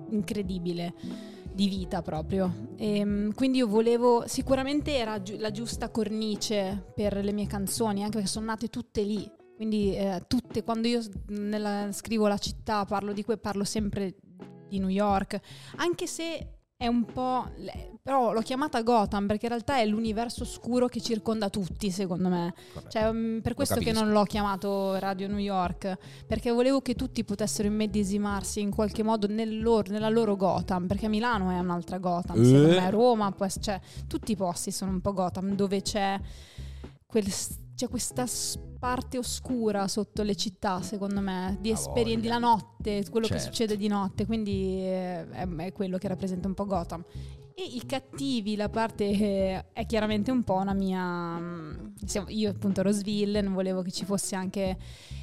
incredibile 0.09 0.93
di 1.53 1.67
vita 1.67 2.01
proprio. 2.01 2.69
E, 2.77 3.03
mm, 3.03 3.31
quindi 3.31 3.57
io 3.59 3.67
volevo, 3.67 4.23
sicuramente 4.27 4.95
era 4.95 5.21
giu- 5.21 5.37
la 5.39 5.51
giusta 5.51 5.89
cornice 5.89 6.91
per 6.95 7.23
le 7.23 7.31
mie 7.33 7.47
canzoni, 7.47 8.01
anche 8.03 8.15
perché 8.15 8.29
sono 8.29 8.45
nate 8.45 8.67
tutte 8.69 9.01
lì. 9.03 9.29
Quindi 9.55 9.95
eh, 9.95 10.23
tutte, 10.27 10.63
quando 10.63 10.87
io 10.87 11.01
nella- 11.27 11.91
scrivo 11.91 12.27
la 12.27 12.37
città, 12.37 12.83
parlo 12.85 13.13
di 13.13 13.23
que, 13.23 13.37
parlo 13.37 13.63
sempre 13.63 14.15
di 14.67 14.79
New 14.79 14.87
York, 14.89 15.39
anche 15.75 16.07
se 16.07 16.47
è 16.81 16.87
un 16.87 17.05
po'... 17.05 17.47
però 18.01 18.33
l'ho 18.33 18.41
chiamata 18.41 18.81
Gotham 18.81 19.27
perché 19.27 19.45
in 19.45 19.51
realtà 19.51 19.77
è 19.77 19.85
l'universo 19.85 20.41
oscuro 20.41 20.87
che 20.87 20.99
circonda 20.99 21.47
tutti, 21.51 21.91
secondo 21.91 22.27
me. 22.27 22.55
Cioè, 22.87 23.11
mm, 23.11 23.39
per 23.41 23.53
questo 23.53 23.75
che 23.79 23.91
non 23.91 24.09
l'ho 24.09 24.23
chiamato 24.23 24.97
Radio 24.97 25.27
New 25.27 25.37
York, 25.37 25.95
perché 26.25 26.49
volevo 26.49 26.81
che 26.81 26.95
tutti 26.95 27.23
potessero 27.23 27.67
immedesimarsi 27.67 28.61
in 28.61 28.71
qualche 28.71 29.03
modo 29.03 29.27
nel 29.27 29.61
loro- 29.61 29.91
nella 29.91 30.09
loro 30.09 30.35
Gotham, 30.35 30.87
perché 30.87 31.07
Milano 31.07 31.51
è 31.51 31.59
un'altra 31.59 31.99
Gotham, 31.99 32.41
Eh. 32.41 32.45
secondo 32.45 32.67
me 32.69 32.89
Roma, 32.89 33.35
cioè, 33.59 33.79
tutti 34.07 34.31
i 34.31 34.35
posti 34.35 34.71
sono 34.71 34.89
un 34.89 35.01
po' 35.01 35.13
Gotham, 35.13 35.53
dove 35.53 35.83
c'è, 35.83 36.19
quel- 37.05 37.31
c'è 37.81 37.89
questa 37.89 38.27
parte 38.77 39.17
oscura 39.17 39.87
sotto 39.87 40.21
le 40.21 40.35
città, 40.35 40.83
secondo 40.83 41.19
me, 41.19 41.57
di 41.59 41.71
esperienze, 41.71 42.27
la 42.27 42.37
notte, 42.37 43.03
quello 43.09 43.25
che 43.25 43.33
Certo. 43.33 43.51
succede 43.51 43.75
di 43.75 43.87
notte, 43.87 44.27
quindi 44.27 44.81
eh, 44.81 45.27
è, 45.29 45.71
quello 45.71 45.97
che 45.97 46.07
rappresenta 46.07 46.47
un 46.47 46.53
po' 46.53 46.65
Gotham. 46.65 47.03
E 47.55 47.63
i 47.63 47.83
cattivi, 47.87 48.55
la 48.55 48.69
parte 48.69 49.65
è 49.73 49.85
chiaramente 49.87 50.29
un 50.29 50.43
po' 50.43 50.57
una 50.57 50.73
mia. 50.73 51.39
mm, 51.39 51.93
io 52.27 52.51
appunto 52.51 52.83
Roseville, 52.83 53.41
non 53.41 53.53
volevo 53.53 53.81
che 53.81 53.91
ci 53.91 54.05
fosse 54.05 54.35
anche. 54.35 54.77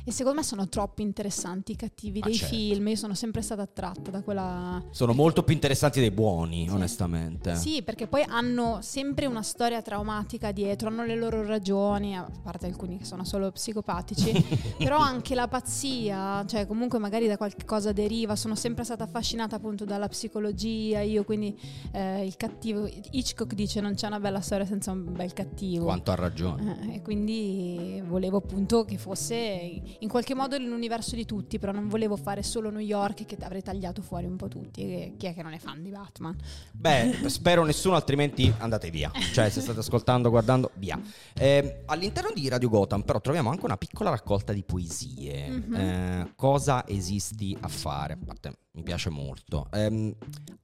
E 0.08 0.10
secondo 0.10 0.38
me 0.38 0.42
sono 0.42 0.70
troppo 0.70 1.02
interessanti 1.02 1.72
i 1.72 1.76
cattivi 1.76 2.20
Ma 2.20 2.28
dei 2.28 2.34
certo. 2.36 2.54
film. 2.54 2.88
Io 2.88 2.96
sono 2.96 3.12
sempre 3.12 3.42
stata 3.42 3.60
attratta 3.60 4.10
da 4.10 4.22
quella. 4.22 4.82
Sono 4.88 5.12
molto 5.12 5.42
più 5.42 5.52
interessanti 5.52 6.00
dei 6.00 6.10
buoni, 6.10 6.66
Sì. 6.66 6.72
onestamente. 6.74 7.54
Sì, 7.56 7.82
perché 7.82 8.06
poi 8.06 8.24
hanno 8.26 8.78
sempre 8.80 9.26
una 9.26 9.42
storia 9.42 9.82
traumatica 9.82 10.50
dietro, 10.50 10.88
hanno 10.88 11.04
le 11.04 11.14
loro 11.14 11.44
ragioni, 11.44 12.16
a 12.16 12.26
parte 12.42 12.64
alcuni 12.64 12.96
che 12.96 13.04
sono 13.04 13.22
solo 13.26 13.50
psicopatici, 13.52 14.32
però 14.82 14.96
anche 14.96 15.34
la 15.34 15.46
pazzia, 15.46 16.42
cioè 16.46 16.66
comunque 16.66 16.98
magari 16.98 17.26
da 17.26 17.36
qualche 17.36 17.66
cosa 17.66 17.92
deriva, 17.92 18.34
sono 18.34 18.54
sempre 18.54 18.84
stata 18.84 19.04
affascinata 19.04 19.56
appunto 19.56 19.84
dalla 19.84 20.08
psicologia, 20.08 21.00
io 21.02 21.22
quindi 21.24 21.54
eh, 21.92 22.24
il 22.24 22.36
cattivo, 22.36 22.88
Hitchcock 23.10 23.52
dice 23.52 23.82
non 23.82 23.92
c'è 23.92 24.06
una 24.06 24.20
bella 24.20 24.40
storia 24.40 24.64
senza 24.64 24.90
un 24.90 25.12
bel 25.12 25.34
cattivo. 25.34 25.84
Quanto 25.84 26.12
ha 26.12 26.14
ragione. 26.14 26.78
Eh, 26.92 26.94
e 26.94 27.02
quindi 27.02 28.02
volevo 28.06 28.38
appunto 28.38 28.86
che 28.86 28.96
fosse 28.96 29.96
in 30.00 30.08
qualche 30.08 30.34
modo 30.34 30.56
l'universo 30.58 31.16
di 31.16 31.24
tutti, 31.24 31.58
però 31.58 31.72
non 31.72 31.88
volevo 31.88 32.16
fare 32.16 32.42
solo 32.42 32.70
New 32.70 32.80
York 32.80 33.24
che 33.24 33.36
avrei 33.40 33.62
tagliato 33.62 34.02
fuori 34.02 34.26
un 34.26 34.36
po' 34.36 34.48
tutti. 34.48 34.82
E 34.82 35.14
chi 35.16 35.26
è 35.26 35.34
che 35.34 35.42
non 35.42 35.52
è 35.52 35.58
fan 35.58 35.82
di 35.82 35.90
Batman? 35.90 36.36
Beh, 36.72 37.18
spero 37.28 37.64
nessuno, 37.64 37.94
altrimenti 37.94 38.52
andate 38.58 38.90
via. 38.90 39.10
Cioè, 39.32 39.50
se 39.50 39.60
state 39.60 39.80
ascoltando, 39.80 40.30
guardando, 40.30 40.70
via. 40.74 41.00
Eh, 41.34 41.82
all'interno 41.86 42.30
di 42.34 42.48
Radio 42.48 42.68
Gotham, 42.68 43.02
però, 43.02 43.20
troviamo 43.20 43.50
anche 43.50 43.64
una 43.64 43.76
piccola 43.76 44.10
raccolta 44.10 44.52
di 44.52 44.62
poesie. 44.62 45.48
Mhm. 45.48 45.74
Eh, 45.74 46.32
cosa 46.36 46.86
esisti 46.86 47.56
a 47.60 47.68
fare? 47.68 48.12
A 48.14 48.18
parte, 48.24 48.58
mi 48.72 48.82
piace 48.82 49.10
molto. 49.10 49.68
Ehm, 49.72 50.14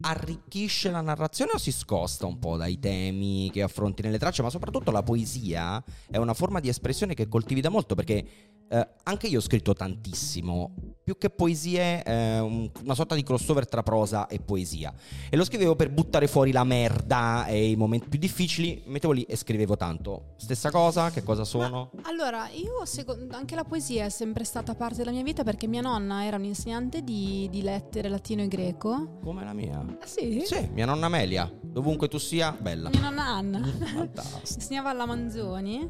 arricchisce 0.03 0.91
la 0.91 1.01
narrazione 1.01 1.53
o 1.55 1.59
si 1.59 1.73
scosta 1.73 2.27
un 2.27 2.39
po' 2.39 2.57
dai 2.57 2.79
temi 2.79 3.51
che 3.51 3.63
affronti 3.63 4.03
nelle 4.03 4.19
tracce? 4.19 4.43
Ma 4.43 4.51
soprattutto 4.51 4.91
la 4.91 5.03
poesia 5.03 5.83
è 6.09 6.17
una 6.19 6.35
forma 6.35 6.61
di 6.61 6.69
espressione 6.69 7.15
che 7.15 7.29
coltivi 7.29 7.61
da 7.61 7.71
molto 7.71 7.95
perché. 7.95 8.53
Eh, 8.69 8.89
anche 9.05 9.27
io 9.27 9.39
ho 9.39 9.43
scritto 9.43 9.73
tantissimo, 9.75 10.75
più 11.05 11.19
che 11.19 11.29
poesie, 11.31 12.03
eh, 12.03 12.39
un- 12.41 12.71
una 12.83 12.95
sorta 12.95 13.15
di 13.15 13.23
crossover 13.23 13.69
tra 13.69 13.83
prosa 13.83 14.27
e 14.27 14.41
poesia. 14.41 14.93
E 15.29 15.37
lo 15.37 15.45
scrivevo 15.45 15.77
per 15.77 15.91
buttare 15.91 16.27
fuori 16.27 16.51
la 16.51 16.65
merda 16.65 17.47
e 17.47 17.71
i 17.71 17.77
momenti 17.77 18.09
più 18.09 18.19
difficili. 18.19 18.83
Mettevo 18.87 19.13
lì 19.13 19.23
e 19.25 19.37
scrivevo 19.37 19.77
tanto. 19.77 20.33
Stessa 20.37 20.71
cosa, 20.71 21.11
che 21.11 21.23
cosa 21.23 21.45
sono? 21.45 21.91
Allora, 22.03 22.49
io 22.49 22.85
secondo, 22.87 23.37
anche 23.37 23.55
la 23.55 23.65
poesia 23.65 24.07
è 24.07 24.09
sempre 24.09 24.45
stata 24.45 24.75
parte 24.75 24.97
della 24.99 25.11
mia 25.11 25.23
vita 25.23 25.43
perché 25.45 25.67
mia 25.67 25.83
nonna 25.83 26.25
era 26.25 26.37
un'insegnante 26.37 27.03
di, 27.03 27.49
di 27.51 27.61
lettere 27.63 28.09
latino 28.09 28.43
e 28.43 28.49
greco. 28.49 29.19
Come 29.23 29.45
la 29.45 29.53
mia. 29.53 29.79
Ah 29.79 30.07
sì? 30.07 30.43
Sì, 30.45 30.69
mia 30.73 30.87
nonna 30.87 31.07
Amelia. 31.07 31.53
Dovunque 31.63 32.09
tu 32.09 32.19
sia, 32.19 32.57
bella. 32.59 32.89
Mia 32.89 33.01
nonna 33.01 33.27
Anna. 33.27 33.61
Fantastico. 33.63 34.41
Insegnava 34.55 34.91
alla 34.91 35.05
Manzoni 35.07 35.89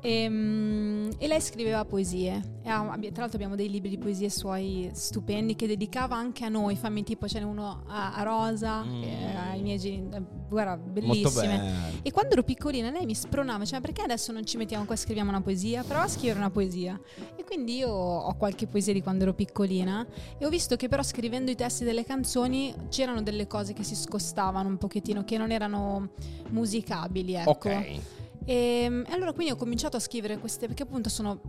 e, 0.00 0.28
mm, 0.28 1.10
e 1.18 1.26
lei 1.26 1.40
scriveva 1.40 1.84
poesie. 2.12 2.42
E 2.62 3.10
tra 3.10 3.20
l'altro 3.22 3.34
abbiamo 3.34 3.56
dei 3.56 3.68
libri 3.70 3.88
di 3.88 3.98
poesie 3.98 4.28
suoi 4.30 4.90
stupendi 4.92 5.56
che 5.56 5.66
dedicava 5.66 6.14
anche 6.16 6.44
a 6.44 6.48
noi. 6.48 6.76
Fammi 6.76 7.02
tipo, 7.02 7.26
ce 7.26 7.38
n'è 7.40 7.44
uno 7.44 7.82
a, 7.86 8.14
a 8.14 8.22
Rosa, 8.22 8.82
Mm. 8.84 9.00
che- 9.02 9.36
ai 9.50 9.62
miei 9.62 9.78
genitori. 9.78 10.24
Guarda, 10.48 10.76
Molto 10.76 10.92
bellissime. 10.92 12.00
E 12.02 12.10
quando 12.12 12.32
ero 12.32 12.42
piccolina 12.42 12.90
lei 12.90 13.06
mi 13.06 13.14
spronava, 13.14 13.64
cioè 13.64 13.80
perché 13.80 14.02
adesso 14.02 14.32
non 14.32 14.44
ci 14.44 14.56
mettiamo 14.58 14.84
qua 14.84 14.94
e 14.94 14.98
scriviamo 14.98 15.30
una 15.30 15.40
poesia? 15.40 15.82
Prova 15.82 16.02
a 16.02 16.08
scrivere 16.08 16.38
una 16.38 16.50
poesia. 16.50 17.00
E 17.36 17.44
quindi 17.44 17.76
io 17.76 17.88
ho 17.88 18.34
qualche 18.36 18.66
poesia 18.66 18.92
di 18.92 19.02
quando 19.02 19.22
ero 19.24 19.32
piccolina 19.34 20.06
e 20.38 20.44
ho 20.44 20.50
visto 20.50 20.76
che 20.76 20.88
però 20.88 21.02
scrivendo 21.02 21.50
i 21.50 21.54
testi 21.54 21.84
delle 21.84 22.04
canzoni 22.04 22.74
c'erano 22.90 23.22
delle 23.22 23.46
cose 23.46 23.72
che 23.72 23.82
si 23.82 23.94
scostavano 23.96 24.68
un 24.68 24.76
pochettino, 24.76 25.24
che 25.24 25.38
non 25.38 25.50
erano 25.50 26.10
musicabili, 26.50 27.34
ecco. 27.34 27.50
Ok. 27.50 28.00
E, 28.44 29.04
e 29.06 29.12
allora 29.12 29.32
quindi 29.32 29.52
ho 29.52 29.56
cominciato 29.56 29.96
a 29.96 30.00
scrivere 30.00 30.38
queste, 30.38 30.66
perché 30.66 30.82
appunto 30.82 31.08
sono 31.08 31.40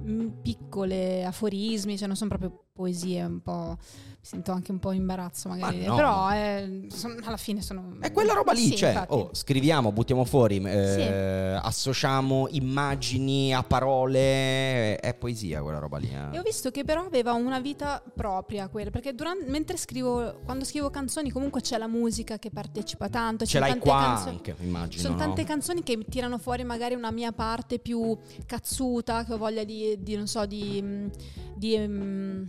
piccole 0.41 1.23
aforismi, 1.25 1.97
cioè 1.97 2.07
non 2.07 2.15
sono 2.15 2.29
proprio 2.29 2.65
poesie, 2.83 3.23
un 3.23 3.39
po', 3.41 3.77
mi 3.77 4.17
sento 4.19 4.51
anche 4.51 4.71
un 4.71 4.79
po' 4.79 4.91
imbarazzo 4.93 5.47
magari, 5.47 5.81
Ma 5.81 5.87
no. 5.87 5.95
però 5.95 6.31
eh, 6.33 6.87
son- 6.89 7.21
alla 7.23 7.37
fine 7.37 7.61
sono... 7.61 7.97
È 7.99 8.11
quella 8.11 8.33
roba 8.33 8.51
lì, 8.51 8.69
Sì, 8.69 8.75
cioè, 8.77 9.05
oh, 9.09 9.29
scriviamo, 9.31 9.91
buttiamo 9.91 10.25
fuori, 10.25 10.57
eh, 10.63 11.59
associamo 11.61 12.47
immagini 12.49 13.53
a 13.53 13.61
parole, 13.61 14.95
è 14.97 15.13
poesia 15.13 15.61
quella 15.61 15.77
roba 15.77 15.97
lì. 15.99 16.09
eh. 16.09 16.35
E 16.35 16.39
ho 16.39 16.41
visto 16.41 16.71
che 16.71 16.83
però 16.83 17.05
aveva 17.05 17.33
una 17.33 17.59
vita 17.59 18.01
propria 18.13 18.67
quella, 18.69 18.89
perché 18.89 19.13
durante, 19.13 19.45
mentre 19.49 19.77
scrivo, 19.77 20.39
quando 20.43 20.65
scrivo 20.65 20.89
canzoni 20.89 21.29
comunque 21.29 21.61
c'è 21.61 21.77
la 21.77 21.87
musica 21.87 22.39
che 22.39 22.49
partecipa 22.49 23.07
tanto. 23.07 23.45
Ce 23.45 23.59
l'hai 23.59 23.77
qua 23.77 23.99
canzo- 24.01 24.29
anche, 24.29 24.55
immagino. 24.61 25.01
Sono 25.03 25.13
no? 25.13 25.19
tante 25.19 25.43
canzoni 25.43 25.83
che 25.83 25.99
tirano 26.09 26.39
fuori 26.39 26.63
magari 26.63 26.95
una 26.95 27.11
mia 27.11 27.31
parte 27.33 27.77
più 27.77 28.17
cazzuta, 28.47 29.25
che 29.25 29.33
ho 29.33 29.37
voglia 29.37 29.63
di, 29.63 29.95
di, 30.01 30.15
non 30.15 30.25
so, 30.25 30.47
di... 30.47 30.83
di 31.55 31.77
mm, 31.77 32.43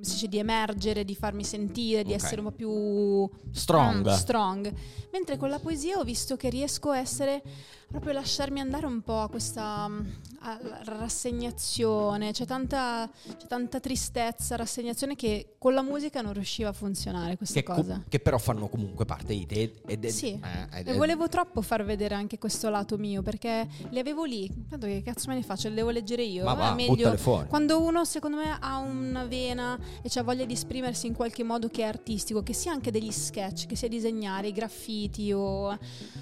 come 0.00 0.04
si 0.04 0.12
dice, 0.14 0.28
di 0.28 0.38
emergere, 0.38 1.04
di 1.04 1.14
farmi 1.14 1.44
sentire, 1.44 2.02
di 2.02 2.12
Ok. 2.12 2.22
essere 2.22 2.40
un 2.40 2.46
po' 2.46 2.52
più 2.52 3.30
Strong. 3.52 4.06
Ah, 4.06 4.16
strong. 4.16 4.72
Mentre 5.12 5.36
con 5.36 5.50
la 5.50 5.58
poesia 5.58 5.98
ho 5.98 6.04
visto 6.04 6.36
che 6.36 6.48
riesco 6.48 6.90
a 6.90 6.98
essere 6.98 7.42
proprio 7.90 8.12
a 8.12 8.14
lasciarmi 8.14 8.60
andare 8.60 8.86
un 8.86 9.00
po' 9.02 9.18
a 9.20 9.28
questa 9.28 9.88
mm, 9.88 10.00
alla 10.42 10.80
rassegnazione, 10.84 12.32
c'è 12.32 12.46
tanta, 12.46 13.10
c'è 13.36 13.46
tanta 13.46 13.80
tristezza, 13.80 14.56
rassegnazione 14.56 15.16
che 15.16 15.56
con 15.58 15.74
la 15.74 15.82
musica 15.82 16.22
non 16.22 16.32
riusciva 16.32 16.70
a 16.70 16.72
funzionare 16.72 17.36
questa 17.36 17.60
Che, 17.60 17.62
co- 17.66 17.74
cosa. 17.74 18.02
che 18.08 18.20
però 18.20 18.38
fanno 18.38 18.68
comunque 18.68 19.04
parte 19.04 19.34
di 19.34 19.44
te. 19.44 19.80
Ed, 19.86 20.04
ed- 20.04 20.10
Sì, 20.10 20.28
eh, 20.42 20.78
ed- 20.78 20.88
e 20.88 20.94
volevo 20.94 21.28
troppo 21.28 21.60
far 21.62 21.84
vedere 21.84 22.14
anche 22.14 22.38
questo 22.38 22.70
lato 22.70 22.96
mio 22.96 23.22
perché 23.22 23.68
li 23.90 23.98
avevo 23.98 24.24
lì. 24.24 24.48
Tanto 24.68 24.86
che 24.86 25.02
cazzo 25.02 25.28
me 25.28 25.34
ne 25.34 25.42
faccio? 25.42 25.68
Le 25.68 25.74
devo 25.74 25.90
leggere 25.90 26.22
io. 26.22 26.44
Ma 26.44 26.54
È 26.54 26.56
va, 26.56 26.74
meglio 26.74 27.16
quando 27.48 27.82
uno, 27.82 28.04
secondo 28.04 28.36
me, 28.36 28.56
ha 28.58 28.78
una 28.78 29.24
vena 29.24 29.78
e 30.00 30.08
c'ha 30.08 30.22
voglia 30.22 30.44
di 30.44 30.52
esprimersi 30.54 31.06
in 31.06 31.14
qualche 31.14 31.42
modo 31.42 31.68
che 31.68 31.82
è 31.82 31.86
artistico, 31.86 32.42
che 32.42 32.52
sia 32.54 32.72
anche 32.72 32.90
degli 32.90 33.10
sketch, 33.10 33.66
che 33.66 33.76
sia 33.76 33.88
disegnare, 33.88 34.48
i 34.48 34.52
graffiti 34.52 35.32
o. 35.32 35.76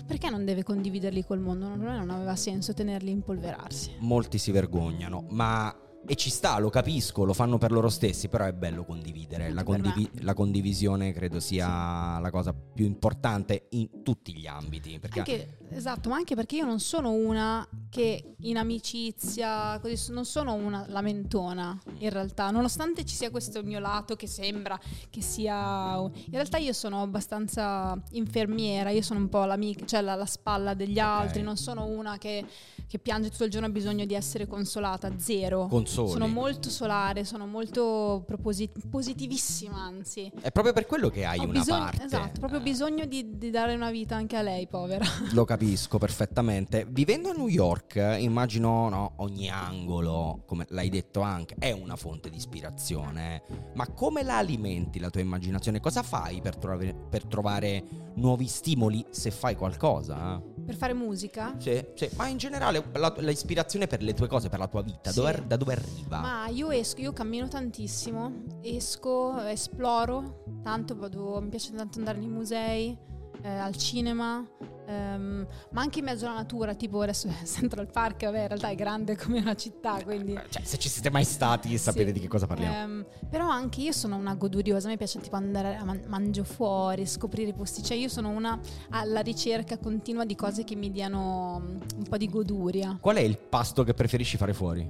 Perché 0.07 0.31
non 0.31 0.45
deve 0.45 0.63
condividerli 0.65 1.25
col 1.25 1.39
mondo? 1.39 1.58
Per 1.67 1.79
me 1.79 1.97
non 1.97 2.11
aveva 2.11 2.37
senso 2.37 2.73
tenerli 2.75 3.11
impolverarsi. 3.11 3.97
Molti 3.99 4.39
si 4.39 4.51
vergognano, 4.53 5.27
ma. 5.31 5.75
E 6.11 6.15
ci 6.15 6.31
sta, 6.31 6.59
lo 6.59 6.71
capisco, 6.71 7.25
lo 7.25 7.35
fanno 7.35 7.59
per 7.59 7.71
loro 7.71 7.91
stessi, 7.91 8.29
però 8.29 8.47
è 8.47 8.53
bello 8.55 8.85
condividere. 8.85 9.51
La, 9.51 9.63
condivi- 9.63 10.09
la 10.21 10.33
condivisione 10.33 11.13
credo 11.13 11.39
sia 11.39 12.19
la 12.19 12.31
cosa 12.31 12.55
più 12.55 12.87
importante 12.87 13.67
in 13.71 14.03
tutti 14.03 14.33
gli 14.33 14.47
ambiti. 14.47 14.99
Perché 15.01 15.19
Anche, 15.19 15.59
esatto, 15.71 16.09
ma 16.09 16.17
anche 16.17 16.35
perché 16.35 16.57
io 16.57 16.65
non 16.65 16.81
sono 16.81 17.11
una 17.11 17.67
che 17.91 18.35
in 18.41 18.57
amicizia, 18.59 19.79
così, 19.81 20.13
non 20.13 20.25
sono 20.25 20.55
una 20.55 20.85
lamentona 20.89 21.79
in 21.99 22.11
realtà, 22.11 22.51
nonostante 22.51 23.05
ci 23.05 23.15
sia 23.15 23.31
questo 23.31 23.63
mio 23.63 23.79
lato 23.79 24.15
che 24.17 24.27
sembra 24.27 24.79
che 25.11 25.21
sia... 25.23 25.97
In 25.99 26.33
realtà 26.33 26.59
io 26.59 26.73
sono 26.73 27.03
abbastanza 27.03 28.01
infermiera, 28.11 28.91
io 28.91 29.03
sono 29.03 29.21
un 29.21 29.29
po' 29.29 29.45
l'amica, 29.45 29.87
cioè 29.87 30.01
la, 30.03 30.15
la 30.15 30.27
spalla 30.27 30.75
degli 30.75 30.99
altri, 30.99 31.43
non 31.43 31.57
sono 31.57 31.87
una 31.87 32.19
che, 32.19 32.45
che 32.87 32.99
piange 32.99 33.31
tutto 33.31 33.45
il 33.45 33.51
giorno 33.51 33.67
e 33.67 33.71
ha 33.71 33.73
bisogno 33.73 34.05
di 34.05 34.15
essere 34.15 34.47
consolata, 34.47 35.11
zero. 35.19 35.67
Consoli. 35.69 36.11
Sono 36.11 36.27
molto 36.27 36.69
solare, 36.69 37.25
sono 37.25 37.47
molto 37.47 38.23
proposi- 38.27 38.71
positivissima 38.91 39.81
anzi. 39.81 40.31
È 40.41 40.51
proprio 40.51 40.73
per 40.75 40.87
quello 40.87 41.09
che 41.09 41.25
hai 41.25 41.39
Ho 41.39 41.45
una 41.45 41.53
bisogno, 41.59 41.79
parte. 41.85 42.05
esatto, 42.05 42.39
proprio 42.39 42.61
Eh, 42.61 42.63
bisogno 42.63 43.05
di, 43.07 43.39
di 43.39 43.51
dare 43.51 43.75
una 43.75 43.91
vita 43.91 44.17
anche 44.17 44.37
a 44.37 44.43
lei, 44.43 44.67
povera. 44.67 45.05
Lo 45.33 45.45
capisco 45.45 45.99
perfettamente. 45.99 46.87
Vivendo 46.89 47.31
a 47.31 47.33
New 47.33 47.49
York, 47.49 47.77
immagino 48.19 48.89
no, 48.89 49.13
ogni 49.17 49.49
angolo, 49.51 50.43
come 50.47 50.67
l'hai 50.71 50.89
detto 50.89 51.21
anche, 51.21 51.57
è 51.59 51.71
una 51.73 51.97
fonte 51.97 52.31
di 52.31 52.37
ispirazione. 52.37 53.43
Ma 53.75 53.87
come 53.89 54.23
la 54.23 54.39
alimenti 54.39 54.99
la 54.99 55.11
tua 55.11 55.21
immaginazione? 55.21 55.81
Cosa 55.81 56.03
fai 56.03 56.41
per, 56.41 56.57
trovare- 56.57 56.95
per 56.95 57.25
trovare 57.27 57.85
nuovi 58.15 58.47
stimoli 58.47 59.05
se 59.11 59.31
fai 59.31 59.55
qualcosa? 59.57 60.41
Per 60.65 60.77
fare 60.77 60.93
musica? 60.93 61.55
Sì, 61.59 61.83
sì. 61.95 62.09
Ma 62.17 62.27
in 62.29 62.37
generale 62.37 62.85
la, 62.93 63.15
la 63.19 63.31
ispirazione 63.31 63.87
per 63.87 64.03
le 64.03 64.15
tue 64.15 64.27
cose, 64.29 64.49
per 64.49 64.59
la 64.59 64.69
tua 64.69 64.83
vita, 64.83 65.11
Sì. 65.11 65.21
dove- 65.21 65.45
da 65.47 65.57
dove 65.57 65.73
arriva? 65.73 66.21
Ma 66.21 66.49
io 66.49 66.71
esco, 66.71 67.01
io 67.01 67.13
cammino 67.13 67.49
tantissimo, 67.49 68.33
esco, 68.63 69.39
esploro, 69.47 70.45
tanto 70.63 70.97
vado, 70.97 71.41
mi 71.41 71.49
piace 71.49 71.73
tanto 71.75 71.99
andare 71.99 72.19
nei 72.19 72.29
musei, 72.29 72.97
eh, 73.43 73.49
al 73.49 73.77
cinema, 73.77 74.45
ehm, 74.89 75.47
ma 75.71 75.81
anche 75.81 75.99
in 75.99 76.07
mezzo 76.07 76.27
alla 76.27 76.35
natura, 76.37 76.75
tipo 76.75 77.01
adesso 77.03 77.29
Central 77.45 77.91
Park, 77.91 78.25
vabbè, 78.25 78.41
in 78.43 78.49
realtà 78.49 78.69
è 78.69 78.75
grande 78.75 79.17
come 79.17 79.39
una 79.41 79.55
città, 79.55 80.03
quindi... 80.03 80.39
Cioè, 80.49 80.63
se 80.65 80.79
ci 80.79 80.89
siete 80.89 81.11
mai 81.11 81.25
stati, 81.25 81.77
sapete 81.79 82.07
Sì. 82.07 82.13
di 82.13 82.21
che 82.21 82.29
cosa 82.29 82.47
parliamo. 82.47 82.75
Ehm, 82.75 83.07
però 83.29 83.49
anche 83.49 83.81
io 83.83 83.93
sono 83.93 84.17
una 84.17 84.35
goduriosa, 84.35 84.87
a 84.89 84.91
me 84.91 84.97
piace 84.97 85.21
tipo 85.21 85.37
andare 85.37 85.77
a 85.77 85.85
man- 85.85 86.05
mangio 86.07 86.45
fuori, 86.45 87.07
scoprire 87.07 87.51
i 87.51 87.55
posti, 87.55 87.83
cioè 87.83 87.97
io 87.97 88.09
sono 88.09 88.31
una 88.31 88.59
alla 88.91 89.21
ricerca 89.21 89.77
continua 89.79 90.25
di 90.25 90.35
cose 90.35 90.65
che 90.65 90.75
mi 90.75 90.91
diano 90.91 91.61
mm, 91.61 91.77
un 91.97 92.05
po' 92.09 92.17
di 92.17 92.29
goduria. 92.29 92.97
Qual 93.01 93.17
è 93.17 93.21
il 93.21 93.37
pasto 93.39 93.85
che 93.85 93.95
preferisci 93.95 94.37
fare 94.37 94.55
fuori? 94.55 94.89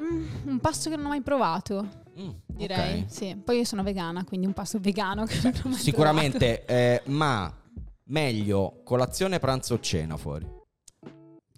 Mm, 0.00 0.26
un 0.46 0.58
pasto 0.60 0.90
che 0.90 0.96
non 0.96 1.06
ho 1.06 1.08
mai 1.10 1.22
provato. 1.22 2.06
Mm, 2.18 2.30
Direi, 2.46 3.00
ok. 3.02 3.10
sì. 3.12 3.36
Poi 3.44 3.58
io 3.58 3.64
sono 3.64 3.82
vegana, 3.82 4.24
quindi 4.24 4.46
un 4.46 4.52
pasto 4.52 4.78
vegano 4.80 5.24
che 5.24 5.38
non 5.42 5.52
ho 5.64 5.68
mai 5.68 5.78
Sicuramente, 5.78 6.64
eh, 6.64 7.02
ma 7.06 7.52
meglio 8.08 8.80
colazione, 8.84 9.38
pranzo 9.38 9.74
o 9.74 9.80
cena 9.80 10.16
fuori? 10.16 10.46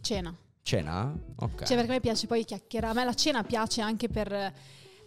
Cena. 0.01 0.35
Cena? 0.63 1.13
Ok. 1.37 1.65
Cioè, 1.65 1.77
perché 1.77 1.91
a 1.91 1.95
me 1.95 2.01
piace 2.01 2.27
poi 2.27 2.45
chiacchierare. 2.45 2.93
A 2.93 2.95
me 2.95 3.05
la 3.05 3.15
cena 3.15 3.43
piace 3.43 3.81
anche 3.81 4.09
per, 4.09 4.29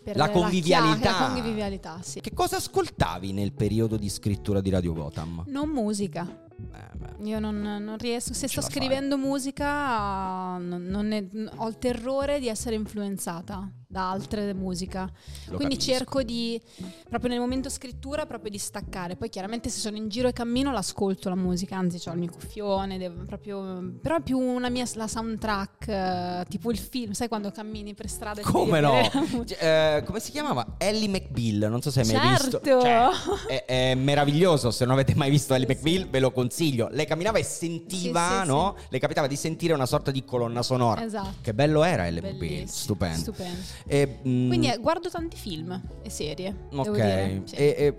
per 0.03 0.15
La 0.15 0.29
convivialità. 0.29 0.97
chiacchiera, 0.97 1.19
la 1.27 1.33
convivialità, 1.33 2.01
sì. 2.01 2.19
Che 2.21 2.33
cosa 2.33 2.57
ascoltavi 2.57 3.31
nel 3.33 3.53
periodo 3.53 3.97
di 3.97 4.09
scrittura 4.09 4.61
di 4.61 4.69
Radio 4.69 4.93
Gotham? 4.93 5.43
Non 5.47 5.69
musica. 5.69 6.45
Eh, 6.73 7.23
Io 7.25 7.39
non, 7.39 7.59
non 7.61 7.97
riesco. 7.97 8.33
Se 8.33 8.41
Non 8.41 8.49
sto 8.49 8.59
la 8.61 8.67
fai. 8.67 8.75
scrivendo 8.75 9.17
musica, 9.17 10.57
non- 10.57 10.85
non 10.87 11.07
ne- 11.07 11.29
ho 11.55 11.67
il 11.67 11.77
terrore 11.77 12.39
di 12.39 12.47
essere 12.47 12.75
influenzata 12.75 13.69
da 13.93 14.09
altre 14.09 14.53
musica. 14.53 15.09
lo 15.47 15.55
Quindi 15.55 15.75
capisco. 15.75 15.91
cerco 15.93 16.23
di, 16.23 16.59
proprio 17.07 17.29
nel 17.29 17.39
momento 17.39 17.69
scrittura, 17.69 18.25
proprio 18.25 18.49
di 18.51 18.57
staccare. 18.57 19.15
Poi 19.15 19.29
chiaramente 19.29 19.69
se 19.69 19.79
sono 19.79 19.95
in 19.95 20.09
giro 20.09 20.27
e 20.27 20.33
cammino 20.33 20.71
l'ascolto 20.71 21.29
la 21.29 21.35
musica, 21.35 21.77
anzi 21.77 22.09
ho 22.09 22.11
il 22.11 22.17
mio 22.17 22.31
cuffione, 22.31 22.97
devo 22.97 23.23
proprio, 23.25 23.93
però 24.01 24.17
è 24.17 24.21
più 24.21 24.37
una 24.39 24.69
mia 24.69 24.85
la 24.95 25.07
soundtrack, 25.07 25.87
eh, 25.87 26.45
tipo 26.49 26.71
il 26.71 26.77
film, 26.77 27.11
sai 27.13 27.27
quando 27.27 27.51
cammini 27.51 27.93
per 27.93 28.09
strada 28.09 28.41
e 28.41 28.43
Come 28.43 28.79
no? 28.79 29.01
Cioè, 29.45 29.97
eh, 29.97 30.03
come 30.03 30.19
si 30.19 30.31
chiamava? 30.31 30.75
Ellie 30.77 31.07
McBeal, 31.07 31.69
non 31.69 31.81
so 31.81 31.91
se 31.91 32.01
hai 32.01 32.11
mai 32.13 32.29
visto. 32.29 32.59
Certo! 32.63 32.81
Cioè, 32.81 33.45
è, 33.47 33.65
è 33.65 33.95
meraviglioso, 33.95 34.71
se 34.71 34.85
non 34.85 34.93
avete 34.95 35.13
mai 35.15 35.29
visto 35.29 35.53
Ellie 35.53 35.67
McBeal 35.67 36.09
ve 36.09 36.19
lo 36.19 36.31
consiglio. 36.31 36.89
Lei 36.91 37.05
camminava 37.05 37.37
e 37.37 37.43
sentiva, 37.43 38.29
Sì, 38.29 38.39
sì, 38.41 38.47
no? 38.47 38.75
Le 38.89 38.99
capitava 38.99 39.27
di 39.27 39.35
sentire 39.35 39.73
una 39.73 39.85
sorta 39.85 40.09
di 40.09 40.25
colonna 40.25 40.63
sonora. 40.63 41.03
Esatto. 41.03 41.35
Che 41.41 41.53
bello 41.53 41.83
era 41.83 42.07
Ellie 42.07 42.21
Bellissimo, 42.21 42.67
stupendo. 42.67 43.19
stupendo. 43.19 43.59
E, 43.85 44.19
mm, 44.27 44.47
Quindi 44.47 44.71
eh, 44.71 44.77
guardo 44.77 45.09
tanti 45.09 45.37
film 45.37 45.81
e 46.01 46.09
serie. 46.09 46.67
Ok, 46.71 46.91
dire, 46.91 47.41
sì. 47.45 47.55
e, 47.55 47.75
e 47.77 47.95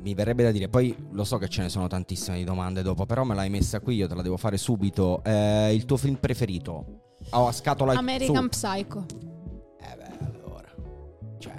mi 0.00 0.14
verrebbe 0.14 0.42
da 0.42 0.50
dire, 0.50 0.68
poi 0.68 0.94
lo 1.10 1.24
so 1.24 1.38
che 1.38 1.48
ce 1.48 1.62
ne 1.62 1.68
sono 1.68 1.86
tantissime 1.86 2.38
di 2.38 2.44
domande 2.44 2.82
dopo, 2.82 3.06
però 3.06 3.24
me 3.24 3.34
l'hai 3.34 3.50
messa 3.50 3.80
qui, 3.80 3.96
io 3.96 4.08
te 4.08 4.14
la 4.14 4.22
devo 4.22 4.36
fare 4.36 4.56
subito. 4.56 5.22
Eh, 5.24 5.74
il 5.74 5.84
tuo 5.84 5.96
film 5.96 6.16
preferito? 6.16 7.00
Oh, 7.30 7.46
a 7.46 7.52
scatola 7.52 7.92
American 7.92 8.48
su. 8.50 8.60
Psycho. 8.60 9.06
Eh 9.80 9.96
beh, 9.96 10.24
allora. 10.24 10.68
Cioè, 11.38 11.54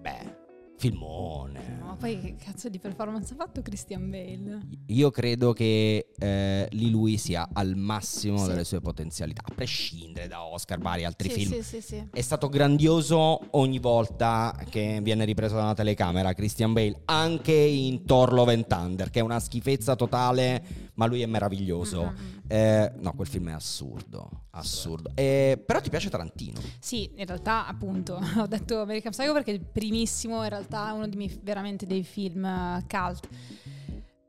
beh, 0.00 0.36
filmone. 0.78 1.71
Poi 2.02 2.18
che 2.20 2.34
cazzo 2.34 2.68
di 2.68 2.80
performance 2.80 3.32
ha 3.32 3.36
fatto 3.36 3.62
Christian 3.62 4.10
Bale? 4.10 4.58
Io 4.86 5.12
credo 5.12 5.52
che 5.52 6.08
eh, 6.18 6.66
lì 6.72 6.90
lui 6.90 7.16
sia 7.16 7.48
al 7.52 7.76
massimo 7.76 8.38
Sì. 8.38 8.48
delle 8.48 8.64
sue 8.64 8.80
potenzialità, 8.80 9.42
a 9.44 9.54
prescindere 9.54 10.26
da 10.26 10.42
Oscar, 10.42 10.80
vari 10.80 11.04
altri 11.04 11.30
Sì, 11.30 11.34
film. 11.46 11.52
sì, 11.52 11.62
sì, 11.62 11.80
sì. 11.80 12.08
È 12.12 12.20
stato 12.20 12.48
grandioso 12.48 13.40
ogni 13.56 13.78
volta 13.78 14.52
che 14.68 14.98
viene 15.00 15.24
ripreso 15.24 15.54
da 15.54 15.62
una 15.62 15.74
telecamera 15.74 16.32
Christian 16.32 16.72
Bale, 16.72 17.02
anche 17.04 17.52
in 17.52 18.04
Thor 18.04 18.32
Love 18.32 18.52
and 18.52 18.66
Thunder, 18.66 19.08
che 19.10 19.20
è 19.20 19.22
una 19.22 19.38
schifezza 19.38 19.94
totale, 19.94 20.90
ma 20.94 21.06
lui 21.06 21.22
è 21.22 21.26
meraviglioso. 21.26 22.02
Mm-mm. 22.02 22.40
Eh, 22.48 22.92
no, 22.98 23.12
quel 23.14 23.26
film 23.28 23.48
è 23.48 23.52
assurdo, 23.52 24.28
assurdo. 24.50 25.10
Eh, 25.14 25.62
però 25.64 25.80
ti 25.80 25.90
piace 25.90 26.10
Tarantino? 26.10 26.60
Sì, 26.80 27.10
in 27.16 27.26
realtà 27.26 27.66
appunto 27.66 28.18
ho 28.38 28.46
detto 28.46 28.80
American 28.80 29.12
Psycho 29.12 29.32
perché 29.32 29.50
il 29.52 29.60
primissimo, 29.64 30.42
in 30.42 30.48
realtà 30.50 30.88
è 30.88 30.92
uno 30.92 31.08
dei 31.08 31.16
miei 31.16 31.40
veramente 31.42 31.86
dei 31.86 32.02
film 32.04 32.44
eh, 32.44 32.84
cult. 32.88 33.28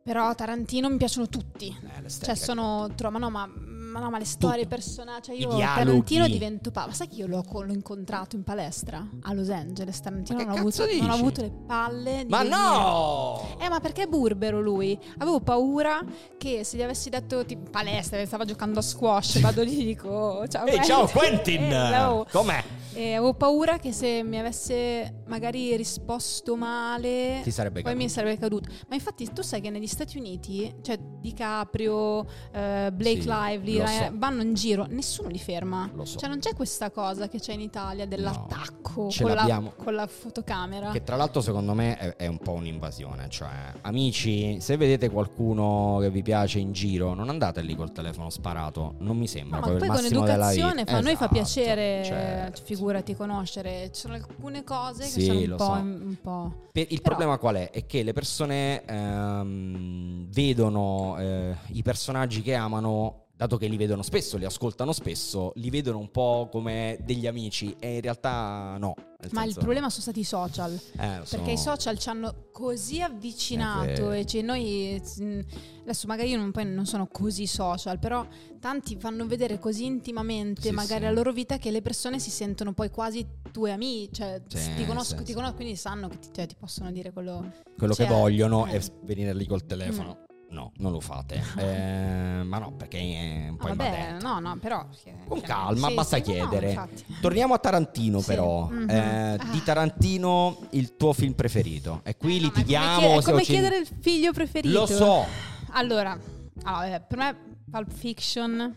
Però 0.03 0.35
Tarantino 0.35 0.89
mi 0.89 0.97
piaciono 0.97 1.29
tutti. 1.29 1.67
Eh, 2.03 2.09
Cioè 2.09 2.35
sono 2.35 2.91
tro- 2.93 3.09
ma 3.09 3.19
no, 3.19 3.29
ma, 3.29 3.47
ma 3.47 4.01
no, 4.01 4.09
ma 4.09 4.17
le 4.17 4.25
storie, 4.25 4.59
i 4.59 4.63
Tutto. 4.63 4.75
personaggi, 4.75 5.31
cioè 5.31 5.35
io. 5.39 5.57
Tarantino 5.57 6.27
divento 6.27 6.71
pa- 6.71 6.87
Ma 6.87 6.93
sai 6.93 7.07
che 7.07 7.15
io 7.15 7.27
l'ho, 7.27 7.41
l'ho 7.49 7.71
incontrato 7.71 8.35
in 8.35 8.43
palestra 8.43 9.07
a 9.21 9.33
Los 9.33 9.49
Angeles, 9.49 10.01
Tarantino 10.01 10.39
non 10.43 10.49
ho, 10.49 10.55
avuto, 10.57 10.85
non 10.99 11.09
ho 11.09 11.13
avuto 11.13 11.41
le 11.41 11.51
palle 11.65 12.23
di 12.25 12.29
Ma 12.29 12.39
venire. 12.39 12.57
no! 12.59 13.52
Eh, 13.63 13.69
ma 13.69 13.79
perché 13.79 14.03
è 14.03 14.07
burbero 14.07 14.59
lui? 14.59 14.99
Avevo 15.19 15.39
paura 15.39 16.03
che 16.37 16.65
se 16.65 16.75
gli 16.75 16.81
avessi 16.81 17.09
detto 17.09 17.45
tipo 17.45 17.69
palestra, 17.69 18.25
stava 18.25 18.43
giocando 18.43 18.79
a 18.79 18.81
squash, 18.81 19.39
vado 19.39 19.63
lì 19.63 19.81
e 19.81 19.85
dico 19.85 20.45
ciao 20.49 20.65
Ehi, 20.65 20.83
ciao 20.83 21.07
Quentin! 21.07 21.61
Eh. 21.93 22.25
Com'è? 22.29 22.63
E 22.95 23.13
avevo 23.13 23.33
paura 23.33 23.77
che 23.79 23.91
se 23.91 24.21
mi 24.23 24.37
avesse 24.37 25.21
magari 25.27 25.75
risposto 25.75 26.55
male, 26.55 27.39
Ti 27.41 27.49
sarebbe 27.49 27.81
poi 27.81 27.83
caduto. 27.91 28.03
mi 28.03 28.09
sarebbe 28.09 28.37
caduto. 28.37 28.69
Ma 28.87 28.93
infatti 28.95 29.31
tu 29.33 29.41
sai 29.41 29.61
che 29.61 29.71
negli 29.71 29.87
Stati 29.87 30.17
Uniti, 30.19 30.71
cioè 30.83 30.99
DiCaprio, 30.99 32.23
eh, 32.51 32.91
Blake 32.93 33.21
Sì, 33.21 33.27
Lively, 33.27 33.71
gira- 33.71 33.87
so. 33.87 34.11
vanno 34.13 34.41
in 34.43 34.53
giro, 34.53 34.85
nessuno 34.87 35.29
li 35.29 35.39
ferma. 35.39 35.89
Lo 35.93 36.05
so. 36.05 36.19
Cioè 36.19 36.29
non 36.29 36.37
c'è 36.39 36.53
questa 36.53 36.91
cosa 36.91 37.27
che 37.27 37.39
c'è 37.39 37.53
in 37.53 37.61
Italia 37.61 38.05
dell'attacco 38.05 39.09
Ce 39.09 39.23
con, 39.23 39.33
la, 39.33 39.71
con 39.75 39.95
la 39.95 40.05
fotocamera. 40.05 40.91
Che 40.91 41.03
tra 41.03 41.15
l'altro 41.15 41.41
secondo 41.41 41.73
me 41.73 41.97
è, 41.97 42.15
è 42.15 42.27
un 42.27 42.37
po' 42.37 42.51
un'invasione, 42.51 43.27
cioè 43.29 43.49
amici, 43.81 44.59
se 44.59 44.77
vedete 44.77 45.09
qualcuno 45.09 45.97
che 46.01 46.09
vi 46.09 46.21
piace 46.21 46.59
in 46.59 46.71
giro, 46.71 47.13
non 47.13 47.29
andate 47.29 47.61
lì 47.61 47.75
col 47.75 47.91
telefono 47.91 48.29
sparato, 48.29 48.95
non 48.99 49.17
mi 49.17 49.27
sembra 49.27 49.59
No, 49.59 49.65
ma 49.65 49.71
poi 49.71 49.79
con 49.79 49.87
massimo 49.89 50.21
della 50.25 50.33
educazione 50.51 50.79
vita. 50.83 50.91
fa, 50.91 50.97
a 50.97 51.01
noi 51.01 51.15
fa 51.15 51.25
Esatto, 51.25 51.33
piacere, 51.33 52.03
certo. 52.03 52.61
figurati, 52.63 53.15
conoscere. 53.15 53.89
Ci 53.91 54.01
sono 54.01 54.13
alcune 54.15 54.63
cose 54.63 55.03
Sì, 55.03 55.19
che 55.19 55.25
sono 55.25 55.39
un 55.39 55.55
po', 55.55 55.65
so. 55.65 55.71
un 55.71 56.17
po'. 56.21 56.53
Per- 56.71 56.87
il 56.89 57.01
Però- 57.01 57.15
problema 57.15 57.37
qual 57.37 57.55
è? 57.55 57.69
È 57.69 57.85
che 57.85 58.03
le 58.03 58.13
persone 58.13 58.83
ehm, 58.85 60.27
vedono 60.29 61.17
eh, 61.19 61.55
i 61.73 61.81
personaggi 61.83 62.41
che 62.41 62.55
amano, 62.55 63.22
dato 63.43 63.57
che 63.57 63.67
li 63.67 63.77
vedono 63.77 64.01
spesso, 64.03 64.37
li 64.37 64.45
ascoltano 64.45 64.93
spesso, 64.93 65.51
li 65.55 65.69
vedono 65.69 65.99
un 65.99 66.09
po' 66.11 66.47
come 66.51 66.97
degli 67.03 67.27
amici 67.27 67.75
e 67.79 67.95
in 67.95 68.01
realtà 68.01 68.77
no. 68.79 68.95
Ma 69.31 69.43
il 69.45 69.53
problema 69.53 69.89
sono 69.89 70.01
stati 70.01 70.19
i 70.21 70.23
social. 70.25 70.73
eh, 70.97 71.19
so. 71.23 71.37
Perché 71.37 71.51
i 71.51 71.57
social 71.57 71.97
ci 71.97 72.09
hanno 72.09 72.47
così 72.51 73.01
avvicinato 73.01 73.85
vero. 74.07 74.11
e 74.11 74.25
cioè 74.25 74.41
noi 74.41 75.01
mh, 75.17 75.39
adesso 75.83 76.07
magari 76.07 76.29
io 76.29 76.37
non, 76.37 76.51
non 76.73 76.85
sono 76.85 77.07
così 77.07 77.47
social, 77.47 77.99
però 77.99 78.25
tanti 78.59 78.97
fanno 78.97 79.25
vedere 79.25 79.59
così 79.59 79.85
intimamente 79.85 80.61
Sì, 80.63 80.71
magari 80.71 81.01
sì. 81.01 81.05
la 81.05 81.11
loro 81.11 81.31
vita 81.31 81.57
che 81.57 81.71
le 81.71 81.81
persone 81.81 82.19
si 82.19 82.29
sentono 82.29 82.73
poi 82.73 82.89
quasi 82.89 83.25
tue 83.51 83.71
amici, 83.71 84.13
cioè 84.13 84.41
Sì, 84.47 84.73
ti 84.75 84.85
conosco, 84.85 85.21
ti 85.23 85.33
conosco, 85.33 85.55
quindi 85.55 85.75
sanno 85.75 86.07
che 86.09 86.19
ti, 86.19 86.29
cioè, 86.33 86.45
ti 86.45 86.55
possono 86.57 86.91
dire 86.91 87.11
quello 87.11 87.51
Quello 87.77 87.93
Cioè, 87.93 88.05
che 88.07 88.13
vogliono 88.13 88.67
eh. 88.67 88.77
è 88.77 88.81
venire 89.03 89.33
lì 89.33 89.45
col 89.45 89.65
telefono. 89.65 90.22
No, 90.53 90.71
non 90.77 90.91
lo 90.91 90.99
fate. 90.99 91.41
Eh, 91.57 92.43
ma 92.43 92.59
no, 92.59 92.73
perché 92.73 92.99
è 92.99 93.49
un 93.49 93.57
po' 93.57 93.67
Ah, 93.67 93.73
vabbè, 93.75 94.17
no, 94.21 94.39
no, 94.39 94.55
però 94.57 94.85
Con 95.27 95.41
calma, 95.41 95.87
sì, 95.87 95.93
basta 95.95 96.17
sì, 96.17 96.21
no, 96.21 96.47
chiedere. 96.47 96.69
infatti. 96.69 97.05
Torniamo 97.19 97.53
a 97.55 97.57
Tarantino, 97.57 98.19
Sì, 98.19 98.25
però. 98.27 98.67
mhm. 98.69 98.89
Eh, 98.89 99.21
Ah. 99.39 99.49
Di 99.51 99.63
Tarantino, 99.63 100.59
il 100.71 100.95
tuo 100.95 101.13
film 101.13 101.33
preferito. 101.33 102.01
E 102.03 102.15
qui 102.17 102.37
Eh, 102.37 102.41
no, 102.41 102.45
ma 102.45 102.47
è 102.47 102.51
come 102.51 102.59
litighiamo. 102.61 102.99
chiedere- 102.99 103.21
se 103.21 103.27
È 103.27 103.31
come 103.31 103.43
ci- 103.43 103.51
chiedere 103.51 103.77
il 103.77 103.87
figlio 103.99 104.31
preferito. 104.31 104.79
Lo 104.79 104.85
so. 104.85 105.25
Allora, 105.71 106.17
allora, 106.63 106.99
per 106.99 107.17
me 107.17 107.37
Pulp 107.71 107.91
Fiction, 107.91 108.75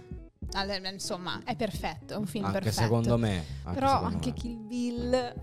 allora, 0.52 0.88
insomma, 0.88 1.40
è 1.44 1.54
perfetto, 1.56 2.14
è 2.14 2.16
un 2.16 2.26
film 2.26 2.44
Anche 2.46 2.60
perfetto. 2.60 2.82
secondo 2.82 3.18
me. 3.18 3.44
Anche 3.64 3.78
Però 3.78 3.88
secondo 3.92 4.14
anche 4.14 4.28
me. 4.30 4.34
Kill 4.34 4.66
Bill... 4.66 5.34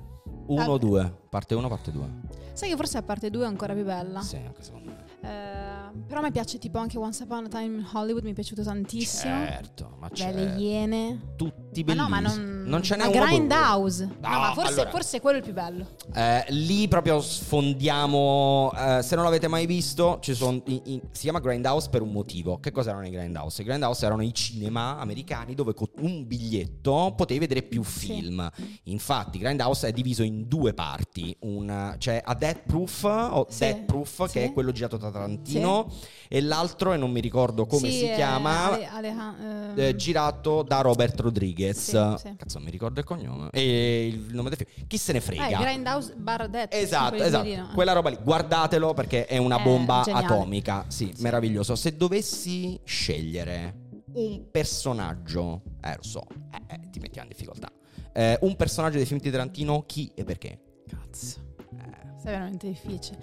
1 0.47 0.65
o 0.71 0.77
2? 0.79 1.13
Parte 1.29 1.53
1 1.55 1.67
parte 1.67 1.91
2? 1.91 2.07
Sai 2.53 2.69
che 2.69 2.75
forse 2.75 2.95
la 2.97 3.03
parte 3.03 3.29
2 3.29 3.43
è 3.43 3.47
ancora 3.47 3.73
più 3.73 3.83
bella? 3.85 4.21
Sì, 4.21 4.35
anche 4.37 4.63
secondo 4.63 4.89
me. 4.91 5.12
Eh, 5.23 6.01
però 6.05 6.19
a 6.19 6.23
me 6.23 6.31
piace 6.31 6.57
tipo 6.57 6.77
anche 6.79 6.97
Once 6.97 7.23
Upon 7.23 7.45
a 7.45 7.47
Time 7.47 7.77
in 7.77 7.87
Hollywood, 7.91 8.23
mi 8.23 8.31
è 8.31 8.33
piaciuto 8.33 8.61
tantissimo. 8.63 9.33
Certo, 9.45 9.95
ma 9.99 10.07
Beh, 10.07 10.13
c'è. 10.13 10.33
le 10.33 10.55
Iene. 10.61 11.33
Tutti 11.73 11.83
Ma 11.83 11.93
no, 12.03 12.07
bellissimi. 12.09 12.45
ma 12.45 12.51
non... 12.51 12.63
non 12.67 12.83
ce 12.83 12.95
n'è 12.95 13.03
ma 13.03 13.09
uno 13.09 13.25
Grindhouse. 13.25 14.05
No, 14.05 14.29
No, 14.29 14.39
ma 14.39 14.53
forse, 14.53 14.73
allora- 14.73 14.89
forse 14.91 15.19
quello 15.21 15.37
è 15.37 15.39
il 15.39 15.45
più 15.45 15.53
bello. 15.53 15.87
Eh, 16.13 16.45
lì 16.49 16.87
proprio 16.87 17.19
sfondiamo. 17.21 18.71
eh, 18.75 19.01
se 19.03 19.15
non 19.15 19.23
l'avete 19.23 19.47
mai 19.47 19.65
visto, 19.65 20.19
ci 20.21 20.33
son- 20.33 20.61
i- 20.67 20.81
i- 20.85 21.01
si 21.11 21.21
chiama 21.23 21.39
Grindhouse 21.39 21.89
per 21.89 22.01
un 22.01 22.11
motivo. 22.11 22.59
Che 22.59 22.71
cos'erano 22.71 23.05
i 23.05 23.09
Grindhouse? 23.09 23.61
I 23.61 23.65
Grindhouse 23.65 24.05
erano 24.05 24.21
i 24.23 24.33
cinema 24.33 24.97
americani 24.99 25.55
dove 25.55 25.73
con 25.73 25.87
un 25.99 26.25
biglietto 26.27 27.13
potevi 27.15 27.39
vedere 27.39 27.63
più 27.63 27.83
Sì. 27.83 28.07
film. 28.07 28.49
Infatti, 28.83 29.39
Grindhouse 29.39 29.87
è 29.87 29.91
diviso 29.91 30.23
in 30.23 30.47
due 30.47 30.73
parti: 30.73 31.35
un, 31.41 31.95
c'è 31.97 32.21
A 32.23 32.33
Death 32.35 32.61
Proof, 32.65 33.03
o 33.03 33.45
Sì, 33.49 33.59
Death 33.59 33.83
Proof, 33.85 34.25
sì. 34.25 34.31
che 34.33 34.43
è 34.45 34.53
quello 34.53 34.71
girato 34.71 34.97
da 34.97 35.09
Tarantino, 35.11 35.91
e 36.27 36.41
l'altro, 36.41 36.93
e 36.93 36.97
non 36.97 37.11
mi 37.11 37.19
ricordo 37.21 37.65
come 37.65 37.89
Sì, 37.89 37.99
si 37.99 38.11
chiama. 38.13 38.71
Ale- 38.71 38.87
Aleja- 38.87 39.35
ehm, 39.39 39.73
eh, 39.79 39.95
girato 39.95 40.63
da 40.63 40.81
Robert 40.81 41.19
Rodriguez. 41.19 41.62
Sì, 41.71 42.27
sì. 42.27 42.35
Cazzo, 42.35 42.57
non 42.57 42.63
mi 42.65 42.71
ricordo 42.71 42.99
il 42.99 43.05
cognome. 43.05 43.49
E 43.51 44.07
il 44.07 44.33
nome 44.35 44.49
del 44.49 44.57
film. 44.57 44.87
Chi 44.87 44.97
se 44.97 45.13
ne 45.13 45.21
frega? 45.21 45.47
eh, 45.59 45.61
Grindhouse 45.61 46.13
barra 46.17 46.47
Death. 46.47 46.73
Esatto, 46.73 47.15
esatto. 47.15 47.71
Quella 47.73 47.93
roba 47.93 48.09
lì, 48.09 48.17
guardatelo 48.21 48.93
perché 48.93 49.25
è 49.25 49.37
una 49.37 49.59
È 49.59 49.63
bomba 49.63 50.01
geniale. 50.03 50.25
atomica. 50.25 50.85
Sì, 50.87 51.11
Sì. 51.15 51.21
meraviglioso. 51.21 51.75
Se 51.75 51.95
dovessi 51.95 52.79
scegliere 52.83 53.75
un 54.13 54.49
personaggio, 54.51 55.61
eh 55.81 55.95
lo 55.95 56.03
so, 56.03 56.23
eh, 56.51 56.73
eh, 56.75 56.89
ti 56.91 56.99
mettiamo 56.99 57.27
in 57.29 57.33
difficoltà. 57.35 57.71
Eh, 58.11 58.37
un 58.41 58.55
personaggio 58.55 58.97
dei 58.97 59.05
film 59.05 59.19
di 59.19 59.31
Tarantino, 59.31 59.83
chi 59.87 60.11
e 60.13 60.23
perché? 60.23 60.59
Cazzo. 60.87 61.39
Eh, 61.77 62.21
È 62.21 62.23
veramente 62.23 62.67
difficile. 62.67 63.17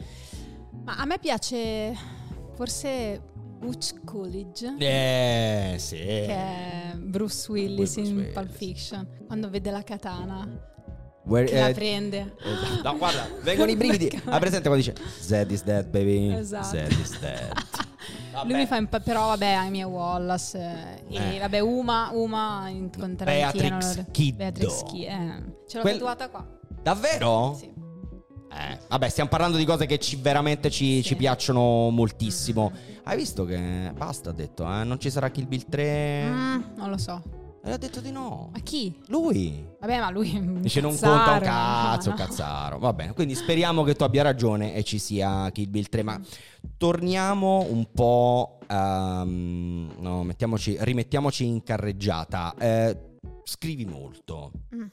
Ma 0.85 0.97
a 0.97 1.05
me 1.05 1.19
piace 1.19 1.95
forse 2.55 3.21
Butch 3.61 4.03
Coolidge. 4.05 4.75
eh 4.79 5.75
sì. 5.79 5.97
Che 5.97 6.27
è 6.27 6.93
Bruce 6.97 7.51
Willis 7.53 7.95
Bruce 7.95 8.01
in 8.11 8.17
Willis. 8.17 8.33
Pulp 8.33 8.51
Fiction. 8.51 9.07
Quando 9.27 9.51
vede 9.51 9.71
la 9.71 9.83
katana 9.83 10.49
Where- 11.25 11.47
che 11.47 11.59
la 11.59 11.69
eh, 11.69 11.75
prende. 11.75 12.35
esatto. 12.43 12.83
No, 12.91 12.97
guarda, 12.99 13.29
vengono 13.43 13.71
i 13.71 13.77
brividi. 13.77 14.09
Ha 14.25 14.39
presente 14.39 14.69
quando 14.69 14.77
dice 14.85 14.95
Zed 15.21 15.51
is 15.51 15.63
dead, 15.63 15.87
baby. 15.89 16.33
Esatto. 16.35 16.67
Zed 16.69 16.91
is 16.93 17.19
dead. 17.21 17.53
Lui 18.45 18.55
mi 18.55 18.67
fa 18.67 18.77
impa- 18.77 19.01
però 19.01 19.27
vabbè, 19.29 19.53
Amy 19.53 19.83
Wallace 19.83 20.59
eh, 21.09 21.15
e 21.17 21.37
Eh. 21.37 21.39
vabbè 21.41 21.59
Uma, 21.61 22.11
Uma 22.13 22.69
in, 22.71 22.89
con 22.97 23.15
Tarantino. 23.15 23.77
Beatrix 23.77 24.05
Kiddo. 24.11 24.37
Beatrix 24.37 24.83
Kiddo. 24.85 25.07
eh. 25.11 25.43
Ce 25.69 25.77
l'ho 25.77 25.83
Quel- 25.83 26.01
qua. 26.01 26.47
Davvero? 26.83 27.55
Sì. 27.59 27.71
Eh, 28.53 28.79
vabbè, 28.89 29.09
stiamo 29.09 29.31
parlando 29.31 29.57
di 29.57 29.65
cose 29.65 29.87
che 29.87 29.99
ci, 29.99 30.17
veramente 30.17 30.71
ci, 30.71 30.97
Sì. 30.97 31.03
ci 31.05 31.17
piacciono 31.17 31.89
moltissimo. 31.91 32.73
Hai 33.05 33.17
visto 33.17 33.45
che 33.45 33.93
basta, 33.97 34.31
ha 34.31 34.33
detto, 34.33 34.65
eh? 34.65 34.85
non 34.85 34.99
ci 34.99 35.09
sarà 35.11 35.31
Kill 35.31 35.47
Bill 35.47 35.65
3? 35.69 36.25
Mm, 36.29 36.63
non 36.77 36.91
lo 36.91 36.99
so. 36.99 37.23
E 37.63 37.71
ha 37.73 37.77
detto 37.77 38.01
di 38.01 38.11
no. 38.11 38.49
Ma 38.53 38.59
chi? 38.61 38.99
Lui. 39.09 39.63
Vabbè, 39.81 39.99
ma 40.01 40.11
lui 40.11 40.31
Dice 40.61 40.81
non 40.81 40.99
conta 40.99 41.33
un 41.33 41.41
cazzo, 41.41 42.09
no, 42.11 42.17
cazzaro. 42.17 42.79
Va 42.79 42.93
bene, 42.95 43.13
quindi 43.13 43.35
speriamo 43.35 43.83
che 43.85 43.95
tu 43.95 44.03
abbia 44.03 44.23
ragione 44.23 44.75
e 44.75 44.83
ci 44.83 44.99
sia 44.99 45.51
Kill 45.53 45.69
Bill 45.71 45.89
3. 45.89 46.03
Ma 46.03 46.19
torniamo 46.77 47.67
un 47.69 47.87
po'. 47.93 48.59
ehm, 48.67 49.93
no, 49.99 50.23
mettiamoci, 50.25 50.77
rimettiamoci 50.81 51.45
in 51.45 51.63
carreggiata. 51.63 52.55
Eh, 52.59 52.97
scrivi 53.45 53.85
molto. 53.85 54.53
Mm. 54.75 54.87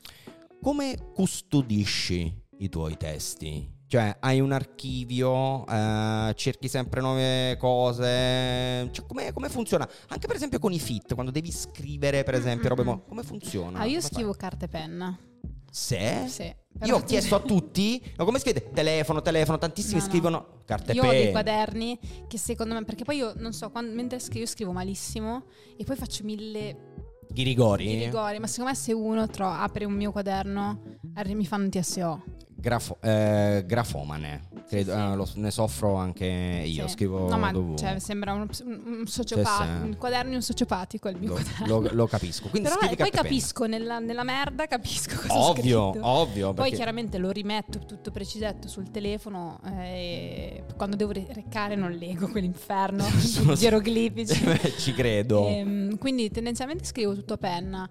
Come 0.62 0.97
custodisci 1.14 2.45
i 2.60 2.70
tuoi 2.70 2.97
testi? 2.97 3.76
Cioè, 3.88 4.18
hai 4.20 4.41
un 4.41 4.51
archivio, 4.51 5.66
eh, 5.66 6.34
cerchi 6.36 6.68
sempre 6.68 6.99
nuove 6.99 7.55
cose. 7.58 8.89
Cioè, 8.91 9.05
come, 9.08 9.32
funziona? 9.49 9.88
Anche 10.10 10.28
per 10.28 10.36
esempio 10.36 10.60
con 10.60 10.74
i 10.74 10.80
fit, 10.80 11.14
quando 11.14 11.32
devi 11.32 11.51
scrivere, 11.51 12.24
per 12.24 12.34
esempio, 12.36 12.68
robe. 12.70 12.84
mo- 12.84 13.01
Come 13.08 13.24
funziona? 13.24 13.80
Ah, 13.80 13.84
io 13.86 13.91
Come 13.91 14.01
fai? 14.01 14.10
scrivo 14.12 14.34
carta 14.34 14.66
e 14.66 14.68
penna. 14.68 15.18
Se? 15.72 16.26
Sì. 16.28 16.53
Io 16.84 16.95
ho 16.97 17.03
chiesto 17.03 17.36
a 17.36 17.39
tutti, 17.45 18.01
ma 18.18 18.26
come 18.26 18.39
scrivete? 18.39 18.72
Telefono, 18.72 19.22
telefono, 19.22 19.58
tantissimi 19.58 19.99
No, 19.99 20.03
no. 20.05 20.10
scrivono 20.12 20.47
carta 20.66 20.91
e 20.91 20.95
Io 20.95 21.03
ho 21.05 21.10
dei 21.10 21.20
penna. 21.20 21.32
quaderni 21.32 21.99
che 22.28 22.38
secondo 22.38 22.74
me, 22.74 22.84
perché 22.84 23.03
poi 23.05 23.18
io 23.18 23.34
non 23.38 23.53
so, 23.53 23.70
quando- 23.72 23.93
mentre 23.95 24.20
scrivo, 24.20 24.39
io 24.41 24.47
scrivo 24.47 24.72
malissimo 24.74 25.45
e 25.78 25.84
poi 25.86 25.95
faccio 25.95 26.24
mille 26.26 26.93
Ghirigori? 27.32 28.03
rigori, 28.05 28.39
ma 28.39 28.47
secondo 28.47 28.72
me 28.72 28.76
se 28.76 28.91
uno 28.93 29.28
tro- 29.28 29.49
apre 29.49 29.86
un 29.86 29.93
mio 29.93 30.12
quaderno 30.12 30.82
mi 31.36 31.45
fanno 31.45 31.64
un 31.64 31.70
TSO. 31.70 32.24
Grafo- 32.60 32.97
eh, 33.01 33.64
grafomane. 33.68 34.47
Credo, 34.68 34.91
Sì, 34.91 34.97
sì. 34.97 35.03
eh, 35.03 35.16
lo- 35.16 35.30
ne 35.36 35.51
soffro 35.51 35.95
anche 35.95 36.26
io, 36.66 36.88
Sì. 36.88 36.93
scrivo 36.93 37.30
No, 37.30 37.38
ma 37.38 37.51
cioè, 37.78 37.99
sembra 37.99 38.34
un, 38.34 38.47
un 38.66 39.05
sociopatico, 39.05 39.86
un 39.86 39.95
quaderno 39.95 40.30
di 40.32 40.36
un 40.38 40.41
sociopatico 40.41 41.08
il 41.08 41.18
mio 41.20 41.38
lo, 41.66 41.80
lo- 41.82 41.89
lo 41.91 42.08
capisco. 42.08 42.49
Quindi 42.49 42.68
Però 42.68 42.80
poi 42.80 42.95
e 43.08 43.12
capisco, 43.12 43.66
nella, 43.68 43.99
nella 43.99 44.24
merda 44.24 44.66
capisco 44.66 45.16
cosa 45.22 45.38
Ovvio, 45.38 45.93
ovvio. 46.01 46.53
Poi 46.53 46.72
chiaramente 46.72 47.20
lo 47.20 47.30
rimetto 47.30 47.78
tutto 47.86 48.10
precisetto 48.10 48.68
sul 48.68 48.89
telefono 48.89 49.60
eh, 49.66 50.64
e 50.68 50.74
quando 50.76 50.95
devo 50.95 51.12
re- 51.12 51.28
recare 51.30 51.76
non 51.76 51.91
leggo 51.91 52.28
quell'inferno 52.28 53.03
Sono- 53.22 53.53
geroglifici. 53.53 54.43
Ci 54.80 54.93
credo. 54.93 55.47
Ehm, 55.47 55.97
quindi 55.99 56.32
tendenzialmente 56.32 56.86
scrivo 56.86 57.14
tutto 57.14 57.34
a 57.34 57.38
penna. 57.38 57.88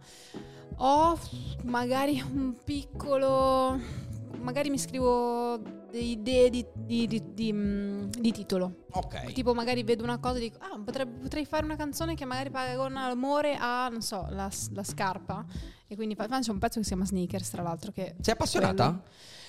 Ho 0.78 1.18
magari 1.62 2.20
un 2.20 2.52
piccolo... 2.64 4.04
Magari 4.40 4.70
mi 4.70 4.78
scrivo 4.78 5.58
delle 5.90 6.02
idee 6.04 6.50
di, 6.50 6.64
di- 6.74 7.06
di- 7.06 7.22
di, 7.34 7.52
mm, 7.52 8.08
di 8.18 8.32
titolo. 8.32 8.86
ok. 8.92 9.32
Tipo 9.32 9.54
magari 9.54 9.82
vedo 9.82 10.02
una 10.02 10.18
cosa 10.18 10.36
e 10.38 10.40
dico, 10.40 10.58
ah, 10.60 10.78
potrei, 10.84 11.06
potrei 11.06 11.44
fare 11.44 11.64
una 11.64 11.76
canzone 11.76 12.14
che 12.14 12.24
magari 12.24 12.50
paragona 12.50 13.08
l'amore 13.08 13.56
a, 13.58 13.88
non 13.88 14.02
so, 14.02 14.26
la, 14.30 14.50
la 14.72 14.84
scarpa. 14.84 15.44
E 15.88 15.94
quindi 15.94 16.14
fa- 16.16 16.26
c'è 16.26 16.50
un 16.50 16.58
pezzo 16.58 16.78
che 16.78 16.82
si 16.84 16.88
chiama 16.90 17.04
Sneakers, 17.04 17.50
tra 17.50 17.62
l'altro, 17.62 17.92
che... 17.92 18.16
Sei 18.20 18.32
appassionata? 18.34 18.86
quello- 18.86 19.02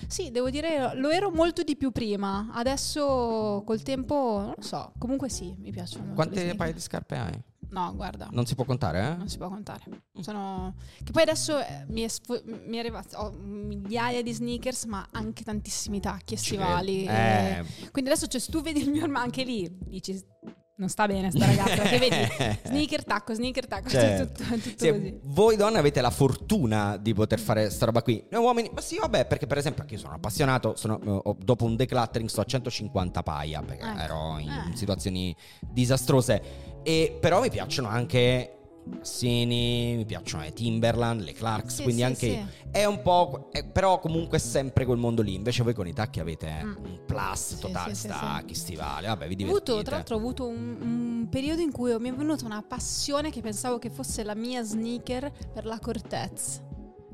Sì, 0.06 0.30
devo 0.30 0.50
dire, 0.50 0.94
lo 0.94 1.08
ero 1.10 1.30
molto 1.30 1.62
di 1.62 1.76
più 1.76 1.90
prima. 1.90 2.48
Adesso 2.52 3.62
col 3.64 3.82
tempo, 3.82 4.14
non 4.40 4.54
lo 4.56 4.62
so, 4.62 4.92
comunque 4.98 5.28
sì, 5.28 5.54
mi 5.58 5.70
piacciono 5.72 6.12
Quante 6.14 6.54
paia 6.54 6.72
di 6.72 6.80
scarpe 6.80 7.16
hai? 7.16 7.42
No, 7.70 7.92
guarda, 7.94 8.28
Non 8.30 8.46
si 8.46 8.54
può 8.54 8.64
contare, 8.64 9.00
eh? 9.12 9.16
non 9.16 9.28
si 9.28 9.36
può 9.36 9.48
contare. 9.48 9.82
Sono... 10.20 10.74
Che 11.04 11.12
poi 11.12 11.22
adesso 11.22 11.58
eh, 11.58 11.84
mi 11.88 12.00
è, 12.02 12.08
sfo- 12.08 12.42
mi 12.44 12.76
è 12.76 12.78
arrivato, 12.80 13.16
ho 13.18 13.30
migliaia 13.30 14.22
di 14.22 14.32
sneakers, 14.32 14.84
ma 14.84 15.06
anche 15.12 15.44
tantissimi 15.44 16.00
tacchi 16.00 16.34
e 16.34 16.36
Ci 16.38 16.44
stivali. 16.44 17.04
credo. 17.04 17.68
Eh, 17.68 17.90
Quindi 17.90 18.10
adesso, 18.10 18.26
cioè, 18.26 18.40
se 18.40 18.50
tu 18.50 18.62
vedi 18.62 18.80
il 18.80 18.90
mio 18.90 19.02
armadio 19.02 19.24
anche 19.24 19.44
lì, 19.44 19.70
dici, 19.86 20.18
non 20.78 20.88
sta 20.88 21.06
bene 21.08 21.28
sta 21.32 21.44
ragazza, 21.44 21.74
perché 21.74 21.98
vedi, 21.98 22.16
sneaker 22.68 23.04
tacco, 23.04 23.34
sneaker 23.34 23.66
tacco, 23.66 23.88
Certo. 23.88 24.32
tutto, 24.44 24.54
tutto 24.60 24.84
Sì, 24.84 25.18
voi 25.24 25.56
donne 25.56 25.78
avete 25.78 26.00
la 26.00 26.10
fortuna 26.10 26.96
di 26.96 27.12
poter 27.14 27.40
fare 27.40 27.68
sta 27.68 27.84
roba 27.86 28.00
qui. 28.00 28.24
Noi 28.30 28.42
uomini, 28.44 28.70
ma 28.72 28.80
sì, 28.80 28.96
vabbè, 28.96 29.26
perché 29.26 29.48
per 29.48 29.58
esempio 29.58 29.82
anche 29.82 29.94
io 29.94 30.00
sono 30.00 30.14
appassionato, 30.14 30.76
sono- 30.76 31.00
eh, 31.24 31.34
dopo 31.40 31.64
un 31.64 31.74
decluttering 31.74 32.28
sto 32.28 32.40
a 32.42 32.44
150 32.44 33.22
paia, 33.24 33.60
perché 33.60 33.84
Ecco. 33.88 33.98
ero 33.98 34.38
in 34.38 34.48
Eh. 34.72 34.76
situazioni 34.76 35.34
disastrose. 35.68 36.67
E 36.88 37.18
però 37.20 37.42
mi 37.42 37.50
piacciono 37.50 37.86
anche 37.88 38.52
i 38.86 38.96
Massini, 38.96 39.96
mi 39.96 40.06
piacciono 40.06 40.42
le 40.44 40.54
Timberland, 40.54 41.20
le 41.20 41.32
Clarks, 41.32 41.74
Sì, 41.74 41.82
quindi 41.82 42.00
sì, 42.00 42.06
anche 42.06 42.18
sì. 42.30 42.44
è 42.70 42.86
un 42.86 43.02
po', 43.02 43.50
è- 43.52 43.62
però 43.62 43.98
comunque 44.00 44.38
è 44.38 44.40
sempre 44.40 44.86
quel 44.86 44.96
mondo 44.96 45.20
lì. 45.20 45.34
Invece 45.34 45.62
voi 45.62 45.74
con 45.74 45.86
i 45.86 45.92
tacchi 45.92 46.18
avete 46.20 46.50
Mm. 46.64 46.76
un 46.82 47.00
plus 47.04 47.58
totale, 47.60 47.94
sì, 47.94 48.06
stacchi, 48.06 48.54
stivali, 48.54 49.04
vabbè, 49.06 49.26
vi 49.26 49.34
Ho 49.34 49.36
divertite. 49.36 49.70
avuto, 49.72 49.82
tra 49.84 49.96
l'altro 49.96 50.14
ho 50.14 50.18
avuto 50.18 50.46
un, 50.46 50.76
un 50.80 51.28
periodo 51.28 51.60
in 51.60 51.72
cui 51.72 51.94
mi 51.98 52.08
è 52.08 52.14
venuta 52.14 52.46
una 52.46 52.64
passione 52.66 53.30
che 53.30 53.42
pensavo 53.42 53.78
che 53.78 53.90
fosse 53.90 54.22
la 54.24 54.34
mia 54.34 54.62
sneaker 54.62 55.30
per 55.52 55.66
la 55.66 55.78
Cortez. 55.78 56.62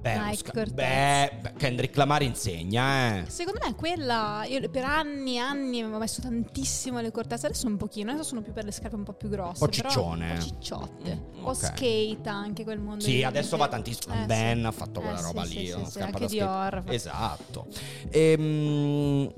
Beh, 0.05 0.37
sca- 0.37 0.53
Cortez. 0.53 0.75
beh, 0.75 1.53
Kendrick 1.57 1.97
Lamar 1.97 2.23
insegna, 2.23 3.17
eh. 3.23 3.25
Secondo 3.31 3.61
me 3.65 3.75
quella, 3.75 4.45
io 4.47 4.69
per 4.69 4.85
anni 4.85 5.37
e 5.37 5.39
anni 5.39 5.81
avevo 5.81 5.97
messo 5.97 6.21
tantissimo 6.21 7.01
le 7.01 7.11
Cortez, 7.11 7.43
adesso 7.45 7.67
un 7.67 7.79
pochino, 7.79 8.11
adesso 8.11 8.29
sono 8.29 8.43
più 8.43 8.53
per 8.53 8.65
le 8.65 8.71
scarpe 8.71 8.97
un 8.97 9.03
po' 9.03 9.15
più 9.15 9.31
grosse. 9.31 9.65
Un 9.65 9.71
po' 9.71 9.75
ciccione. 9.75 10.31
Un 10.33 10.37
po' 10.39 10.43
cicciotte. 10.45 11.15
Mm, 11.15 11.37
Un 11.39 11.43
po' 11.43 11.49
ok. 11.51 11.55
skate 11.57 12.29
anche 12.29 12.65
quel 12.65 12.81
mondo. 12.81 13.03
Sì, 13.03 13.23
adesso 13.23 13.57
va 13.57 13.67
tantissimo. 13.69 14.15
Eh, 14.15 14.27
ben 14.27 14.61
sì. 14.61 14.67
ha 14.67 14.73
fatto 14.73 15.01
quella 15.01 15.15
Eh, 15.17 15.21
sì, 15.21 15.25
roba 15.25 15.45
sì, 15.47 15.55
lì. 15.59 15.67
sì, 15.67 15.73
una 15.73 15.85
sì, 15.87 15.91
scarpa 15.93 16.19
anche. 16.19 16.27
Dior. 16.27 16.83
Esatto. 16.89 17.67
Ehm, 18.11 19.33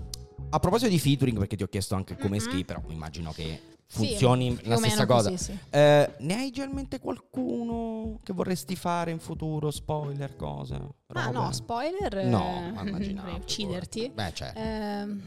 a 0.50 0.58
proposito 0.58 0.90
di 0.90 0.98
featuring, 0.98 1.38
perché 1.38 1.56
ti 1.56 1.62
ho 1.62 1.68
chiesto 1.68 1.94
anche 1.94 2.16
come 2.16 2.36
Mhm. 2.36 2.42
scrivi, 2.42 2.64
però 2.64 2.80
immagino 2.88 3.30
che 3.32 3.42
Sì, 3.44 3.75
funzioni 3.88 4.54
più 4.54 4.68
la 4.68 4.76
stessa 4.76 4.94
meno 4.94 5.06
cosa. 5.06 5.30
così, 5.30 5.44
sì. 5.44 5.58
Eh, 5.70 6.14
ne 6.18 6.34
hai 6.34 6.50
già 6.50 6.64
in 6.64 6.72
mente 6.72 6.98
qualcuno 6.98 8.18
che 8.22 8.32
vorresti 8.32 8.76
fare 8.76 9.10
in 9.10 9.18
futuro? 9.18 9.70
Spoiler, 9.70 10.36
cose? 10.36 10.78
Ma 11.14 11.30
no, 11.30 11.52
spoiler. 11.52 12.24
No, 12.26 12.66
eh, 12.66 12.70
ma 12.72 12.82
immaginavo. 12.82 13.36
ucciderti. 13.36 14.10
Beh, 14.14 14.32
certo. 14.34 14.58
Ehm, 14.58 15.22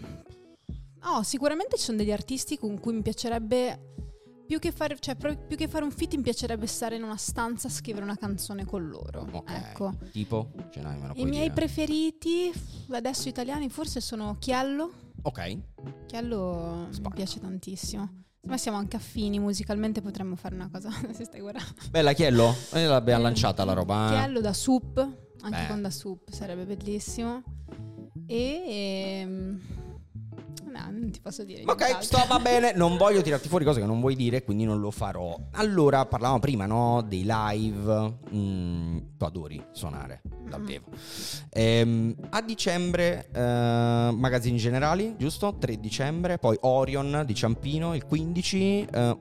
no, 1.01 1.24
sicuramente 1.24 1.78
ci 1.78 1.84
sono 1.84 1.97
degli 1.97 2.12
artisti 2.12 2.57
con 2.57 2.80
cui 2.80 2.93
mi 2.93 3.01
piacerebbe. 3.01 3.88
Più 4.49 4.57
che, 4.57 4.72
fare, 4.72 4.97
cioè, 4.99 5.16
più 5.16 5.55
che 5.55 5.68
fare 5.68 5.84
un 5.84 5.91
feat, 5.91 6.16
mi 6.16 6.24
piacerebbe 6.24 6.66
stare 6.66 6.95
in 6.95 7.03
una 7.03 7.18
stanza 7.18 7.68
a 7.68 7.70
scrivere 7.70 8.03
una 8.03 8.18
canzone 8.18 8.66
con 8.66 8.88
loro. 8.88 9.28
Ok. 9.32 9.51
Ecco. 9.51 9.93
Tipo? 10.12 10.49
Ce 10.72 10.82
n'hai, 10.82 10.97
me 10.99 11.05
lo 11.05 11.14
I 11.18 11.26
miei 11.26 11.43
dire? 11.43 11.53
preferiti 11.53 12.51
adesso 12.89 13.30
italiani 13.30 13.70
forse 13.70 14.01
sono 14.01 14.38
Chiello. 14.39 14.91
Ok. 15.22 15.57
Chiello 16.07 16.86
mi 16.88 16.93
Spacca. 16.95 17.14
piace 17.14 17.39
tantissimo. 17.39 18.24
Ma 18.48 18.58
siamo 18.58 18.78
anche 18.78 18.96
affini 18.96 19.38
musicalmente, 19.40 20.02
potremmo 20.02 20.36
fare 20.36 20.56
una 20.56 20.70
cosa. 20.72 20.90
si 21.14 21.24
stai 21.26 21.42
guardando. 21.42 21.74
Bella 21.90 22.14
Chiello? 22.14 22.56
Noi 22.74 22.86
l'abbiamo 22.86 23.20
Eh, 23.22 23.24
lanciata 23.24 23.64
la 23.66 23.74
roba. 23.74 24.08
eh. 24.14 24.18
Chiello 24.18 24.42
da 24.42 24.54
Soup, 24.54 24.98
anche 25.42 25.62
Beh. 25.62 25.68
con 25.68 25.82
da 25.82 25.90
Soup 25.90 26.30
sarebbe 26.32 26.66
bellissimo. 26.66 27.44
E 28.26 28.64
ehm, 28.68 29.62
non 30.92 31.10
ti 31.12 31.20
posso 31.22 31.44
dire. 31.44 31.64
Ok, 31.66 32.04
sto, 32.04 32.20
va 32.28 32.40
bene, 32.40 32.74
non 32.74 32.98
voglio 32.98 33.22
tirarti 33.22 33.48
fuori 33.48 33.66
cose 33.66 33.80
che 33.80 33.86
non 33.86 34.00
vuoi 34.00 34.16
dire, 34.16 34.44
quindi 34.44 34.66
non 34.66 34.80
lo 34.80 34.92
farò. 34.92 35.38
Allora, 35.54 36.06
parlavamo 36.06 36.40
prima, 36.40 36.66
no? 36.66 37.02
Dei 37.08 37.24
live. 37.26 38.14
Mm, 38.34 38.98
tu 39.18 39.24
adori 39.26 39.64
suonare 39.72 40.22
dal 40.50 40.62
Mhm. 40.62 40.66
vivo. 40.66 40.86
Ehm, 41.52 42.16
a 42.30 42.42
dicembre, 42.42 43.30
eh, 43.34 43.40
magazzini 44.14 44.58
generali, 44.58 45.16
giusto? 45.18 45.56
3 45.60 45.80
dicembre, 45.80 46.38
poi 46.38 46.58
Orion 46.62 47.24
di 47.26 47.34
Ciampino 47.36 47.96
il 47.96 48.06
15. 48.06 48.86
eh, 48.92 49.18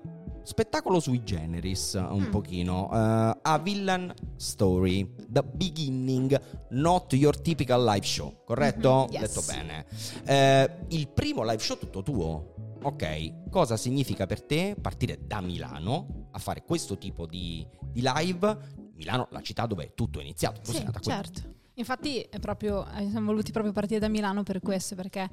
spettacolo 0.53 0.99
sui 0.99 1.23
generis, 1.23 1.93
un 1.95 2.23
Mm. 2.29 2.31
pochino. 2.31 2.89
eh, 2.93 3.39
a 3.43 3.59
Villain 3.63 4.13
Story, 4.37 5.15
The 5.29 5.43
Beginning, 5.43 6.41
not 6.71 7.13
your 7.13 7.39
typical 7.41 7.85
live 7.85 8.05
show, 8.07 8.43
corretto? 8.45 9.07
Mhm, 9.09 9.13
yes. 9.13 9.21
Detto 9.35 9.43
bene. 9.47 9.87
Eh, 10.25 10.79
il 10.97 11.09
primo 11.09 11.43
live 11.45 11.59
show 11.59 11.77
tutto 11.79 12.03
tuo. 12.03 12.55
Ok, 12.83 13.51
cosa 13.51 13.77
significa 13.77 14.25
per 14.27 14.41
te 14.43 14.75
partire 14.81 15.19
da 15.27 15.41
Milano 15.41 16.29
a 16.31 16.39
fare 16.39 16.63
questo 16.65 16.97
tipo 16.97 17.27
di, 17.27 17.67
di 17.93 18.01
live? 18.03 18.59
Milano, 18.95 19.29
la 19.31 19.43
città 19.43 19.67
dove 19.67 19.93
tutto 19.95 20.19
è 20.19 20.23
iniziato. 20.23 20.61
Sì, 20.65 20.83
qui. 20.83 20.93
certo. 21.03 21.57
Infatti 21.75 22.21
è 22.23 22.41
proprio, 22.41 22.85
eh, 22.97 23.09
siamo 23.09 23.27
voluti 23.27 23.53
proprio 23.53 23.73
partire 23.73 24.01
da 24.01 24.09
Milano 24.09 24.43
per 24.43 24.59
questo, 24.61 24.97
perché 24.97 25.29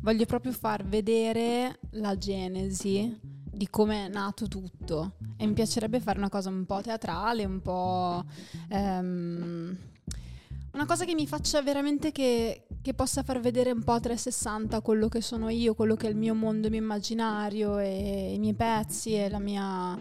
voglio 0.00 0.24
proprio 0.26 0.52
far 0.52 0.84
vedere 0.84 1.80
la 1.92 2.16
genesi 2.16 3.18
di 3.58 3.68
come 3.68 4.06
è 4.06 4.08
nato 4.08 4.46
tutto. 4.48 5.16
E 5.36 5.46
mi 5.46 5.52
piacerebbe 5.52 6.00
fare 6.00 6.18
una 6.18 6.30
cosa 6.30 6.48
un 6.48 6.64
po' 6.64 6.80
teatrale, 6.80 7.44
un 7.44 7.60
po'... 7.60 8.24
ehm, 8.70 9.76
una 10.70 10.86
cosa 10.86 11.04
che 11.04 11.14
mi 11.14 11.26
faccia 11.26 11.60
veramente 11.60 12.12
che, 12.12 12.66
che 12.80 12.94
possa 12.94 13.22
far 13.24 13.40
vedere 13.40 13.72
un 13.72 13.82
po' 13.82 13.92
a 13.92 14.00
360 14.00 14.80
quello 14.80 15.08
che 15.08 15.20
sono 15.20 15.48
io, 15.48 15.74
quello 15.74 15.96
che 15.96 16.06
è 16.06 16.10
il 16.10 16.16
mio 16.16 16.34
mondo, 16.34 16.66
il 16.68 16.72
mio 16.72 16.82
immaginario 16.82 17.78
e 17.78 18.32
i 18.34 18.38
miei 18.38 18.54
pezzi 18.54 19.14
e 19.14 19.28
la 19.28 19.40
mia... 19.40 20.00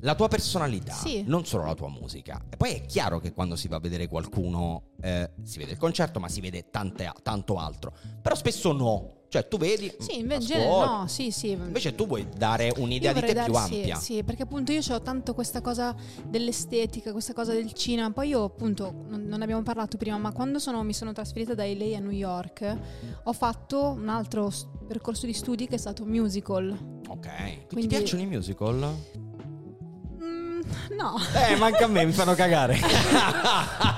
La 0.00 0.14
tua 0.14 0.28
personalità, 0.28 0.92
Sì. 0.92 1.22
non 1.26 1.46
solo 1.46 1.64
la 1.64 1.74
tua 1.74 1.88
musica. 1.88 2.44
E 2.50 2.56
poi 2.56 2.72
è 2.72 2.84
chiaro 2.86 3.18
che 3.18 3.32
quando 3.32 3.56
si 3.56 3.66
va 3.68 3.76
a 3.76 3.80
vedere 3.80 4.08
qualcuno 4.08 4.90
eh, 5.00 5.30
si 5.42 5.58
vede 5.58 5.72
il 5.72 5.78
concerto, 5.78 6.20
ma 6.20 6.28
si 6.28 6.40
vede 6.40 6.68
tante- 6.70 7.10
tanto 7.22 7.56
altro. 7.56 7.94
Però 8.20 8.34
spesso 8.34 8.72
no. 8.72 9.14
Cioè, 9.36 9.48
tu 9.48 9.58
vedi. 9.58 9.92
Sì, 9.98 10.18
invece 10.20 10.66
no, 10.66 11.04
sì, 11.08 11.30
sì. 11.30 11.50
Invece 11.50 11.94
tu 11.94 12.06
vuoi 12.06 12.26
dare 12.34 12.72
un'idea 12.78 13.12
di 13.12 13.20
te 13.20 13.26
vorrei 13.26 13.44
più 13.44 13.52
dar- 13.52 13.66
sì, 13.68 13.74
ampia. 13.74 13.96
Sì, 13.96 14.22
perché 14.22 14.44
appunto 14.44 14.72
io 14.72 14.80
ho 14.88 15.00
tanto 15.02 15.34
questa 15.34 15.60
cosa 15.60 15.94
dell'estetica, 16.24 17.12
questa 17.12 17.34
cosa 17.34 17.52
del 17.52 17.72
cinema. 17.74 18.10
Poi 18.10 18.28
io 18.28 18.44
appunto, 18.44 19.04
non, 19.08 19.24
non 19.26 19.42
abbiamo 19.42 19.62
parlato 19.62 19.98
prima, 19.98 20.16
ma 20.16 20.32
quando 20.32 20.58
sono- 20.58 20.82
mi 20.82 20.94
sono 20.94 21.12
trasferita 21.12 21.54
da 21.54 21.64
LA 21.66 21.96
a 21.96 22.00
New 22.00 22.10
York, 22.12 22.76
ho 23.24 23.32
fatto 23.34 23.90
un 23.90 24.08
altro 24.08 24.50
percorso 24.88 25.26
di 25.26 25.32
studi 25.34 25.66
che 25.66 25.74
è 25.74 25.78
stato 25.78 26.04
musical. 26.06 26.70
Ok. 27.08 27.26
Ti 27.26 27.66
Quindi- 27.74 27.88
piacciono 27.88 28.22
i 28.22 28.26
musical? 28.26 28.94
No. 30.96 31.16
Eh, 31.48 31.56
manca 31.56 31.84
a 31.84 31.88
me, 31.88 32.04
mi 32.04 32.12
fanno 32.12 32.34
cagare. 32.34 32.78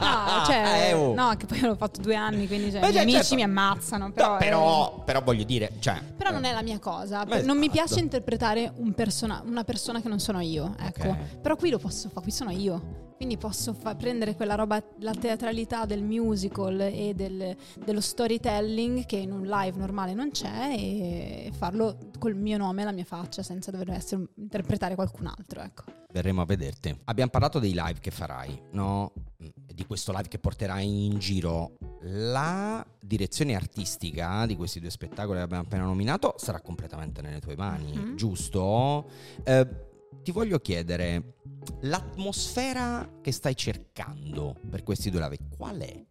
No, 0.00 0.44
cioè, 0.44 0.88
Eh, 0.88 0.92
oh. 0.92 1.14
no, 1.14 1.34
che 1.36 1.46
poi 1.46 1.60
l'ho 1.60 1.74
fatto 1.76 2.00
due 2.00 2.14
anni, 2.14 2.46
quindi 2.46 2.70
cioè, 2.70 2.80
Beh, 2.80 2.88
i 2.88 2.90
miei 2.90 3.02
amici 3.02 3.18
certo. 3.18 3.34
mi 3.34 3.42
ammazzano. 3.42 4.06
No, 4.06 4.12
Però, 4.12 4.36
però, 4.36 4.96
eh, 4.98 5.02
però 5.04 5.22
voglio 5.22 5.44
dire, 5.44 5.72
cioè. 5.80 6.00
però 6.16 6.30
non 6.30 6.44
è 6.44 6.52
la 6.52 6.62
mia 6.62 6.78
cosa. 6.78 7.24
Beh, 7.24 7.42
non 7.42 7.56
mi 7.58 7.66
esatto. 7.66 7.84
piace 7.84 8.00
interpretare 8.00 8.72
un 8.76 8.92
persona- 8.92 9.42
una 9.44 9.64
persona 9.64 10.00
che 10.00 10.08
non 10.08 10.18
sono 10.20 10.40
io. 10.40 10.74
Ecco. 10.78 11.08
Ok. 11.08 11.16
Però 11.40 11.56
qui 11.56 11.70
lo 11.70 11.78
posso 11.78 12.08
fare, 12.08 12.22
qui 12.22 12.30
sono 12.32 12.50
io. 12.50 13.06
Quindi 13.18 13.36
posso 13.36 13.74
fa- 13.74 13.96
prendere 13.96 14.36
quella 14.36 14.54
roba, 14.54 14.80
la 15.00 15.12
teatralità 15.12 15.84
del 15.86 16.04
musical 16.04 16.78
e 16.82 17.14
del- 17.16 17.56
dello 17.84 18.00
storytelling 18.00 19.06
che 19.06 19.16
in 19.16 19.32
un 19.32 19.42
live 19.44 19.76
normale 19.76 20.14
non 20.14 20.30
c'è 20.30 20.72
e 20.72 21.50
farlo 21.52 21.98
col 22.20 22.36
mio 22.36 22.56
nome 22.58 22.82
e 22.82 22.84
la 22.84 22.92
mia 22.92 23.04
faccia 23.04 23.42
senza 23.42 23.72
dover 23.72 23.90
essere, 23.90 24.24
interpretare 24.36 24.94
qualcun 24.94 25.26
altro. 25.26 25.60
Ecco. 25.62 25.82
Verremo 26.12 26.42
a 26.42 26.44
vederti. 26.44 26.96
Abbiamo 27.06 27.30
parlato 27.32 27.58
dei 27.58 27.72
live 27.74 27.98
che 28.00 28.12
farai, 28.12 28.56
no? 28.72 29.12
Mm, 29.42 29.46
Di 29.78 29.84
questo 29.86 30.12
live 30.12 30.28
che 30.28 30.38
porterai 30.38 31.06
in 31.06 31.18
giro. 31.18 31.72
La 32.02 32.84
direzione 33.00 33.54
artistica 33.56 34.44
di 34.46 34.56
questi 34.56 34.78
due 34.80 34.90
spettacoli 34.90 35.38
che 35.38 35.44
abbiamo 35.44 35.62
appena 35.64 35.84
nominato 35.84 36.34
sarà 36.36 36.60
completamente 36.60 37.20
nelle 37.20 37.40
tue 37.40 37.56
mani, 37.56 37.92
Mhm. 37.96 38.16
giusto? 38.16 39.08
Eh, 39.44 39.86
ti 40.28 40.34
voglio 40.34 40.58
chiedere, 40.58 41.36
l'atmosfera 41.80 43.18
che 43.22 43.32
stai 43.32 43.56
cercando 43.56 44.54
per 44.68 44.82
questi 44.82 45.08
due 45.08 45.22
live, 45.22 45.38
qual 45.56 45.78
è? 45.78 46.04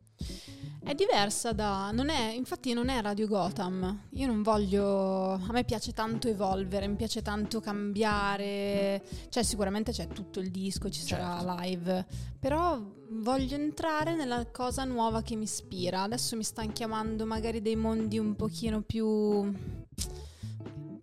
È 0.84 0.96
diversa 0.96 1.52
da... 1.54 1.92
Non 1.92 2.10
è, 2.10 2.32
infatti 2.32 2.74
non 2.74 2.90
è 2.90 3.00
Radio 3.00 3.28
Gotham. 3.28 4.06
Io 4.14 4.26
non 4.26 4.42
voglio... 4.42 5.34
A 5.34 5.52
me 5.52 5.64
piace 5.66 5.92
tanto 5.94 6.28
evolvere, 6.30 6.88
mi 6.88 6.96
piace 6.96 7.22
tanto 7.22 7.60
cambiare. 7.60 9.04
Cioè 9.30 9.44
sicuramente 9.44 9.92
c'è 9.92 10.08
tutto 10.08 10.40
il 10.40 10.50
disco, 10.50 10.90
ci 10.90 11.02
sarà 11.02 11.38
Certo. 11.38 11.56
live. 11.62 12.06
Però 12.40 12.82
voglio 13.12 13.54
entrare 13.54 14.16
nella 14.16 14.48
cosa 14.48 14.84
nuova 14.84 15.22
che 15.22 15.36
mi 15.36 15.44
ispira. 15.44 16.02
Adesso 16.02 16.36
mi 16.36 16.44
stanno 16.44 16.72
chiamando 16.72 17.24
magari 17.28 17.62
dei 17.62 17.76
mondi 17.76 18.18
un 18.18 18.36
pochino 18.36 18.82
più... 18.82 19.86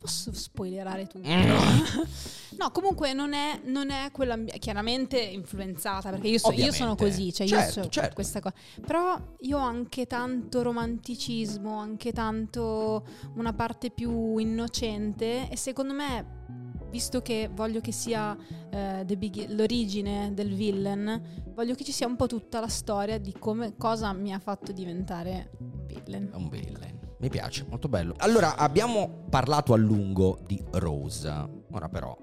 Posso 0.05 0.35
spoilerare 0.35 1.07
tutto? 1.07 1.27
no, 2.59 2.71
comunque 2.73 3.15
non 3.15 3.33
è, 3.33 3.59
non 3.65 3.89
è 3.89 4.11
quella 4.13 4.37
chiaramente 4.59 5.19
influenzata 5.19 6.11
perché 6.11 6.29
io, 6.29 6.39
so- 6.39 6.53
io 6.53 6.73
sono 6.73 6.95
così, 6.95 7.33
cioè 7.33 7.47
Certo, 7.47 7.79
io 7.79 7.85
so 7.85 7.89
certo. 7.89 8.13
questa 8.13 8.41
cosa. 8.41 8.55
Però 8.87 9.19
io 9.41 9.57
ho 9.57 9.63
anche 9.63 10.07
tanto 10.07 10.61
romanticismo, 10.61 11.79
anche 11.79 12.13
tanto 12.13 13.03
una 13.37 13.55
parte 13.55 13.91
più 13.91 14.37
innocente 14.37 15.49
e 15.49 15.57
secondo 15.57 15.95
me, 15.95 16.43
visto 16.91 17.23
che 17.23 17.49
voglio 17.51 17.81
che 17.81 17.93
sia 17.93 18.37
eh, 18.69 19.05
the 19.07 19.17
begin- 19.17 19.57
l'origine 19.57 20.35
del 20.35 20.53
villain, 20.53 21.47
voglio 21.55 21.75
che 21.75 21.83
ci 21.83 21.93
sia 21.93 22.07
un 22.07 22.17
po' 22.17 22.27
tutta 22.27 22.61
la 22.61 22.69
storia 22.69 23.17
di 23.17 23.33
come 23.39 23.75
cosa 23.79 24.13
mi 24.13 24.35
ha 24.35 24.39
fatto 24.39 24.71
diventare 24.71 25.53
un 25.61 25.87
villain. 25.87 26.31
Un 26.35 26.49
villain. 26.51 27.04
Mi 27.25 27.31
piace, 27.31 27.65
molto 27.71 27.89
bello. 27.89 28.15
Allora, 28.19 28.57
abbiamo 28.57 29.25
parlato 29.31 29.73
a 29.73 29.79
lungo 29.79 30.41
di 30.47 30.63
Rose, 30.73 31.63
ora 31.71 31.89
però 31.89 32.15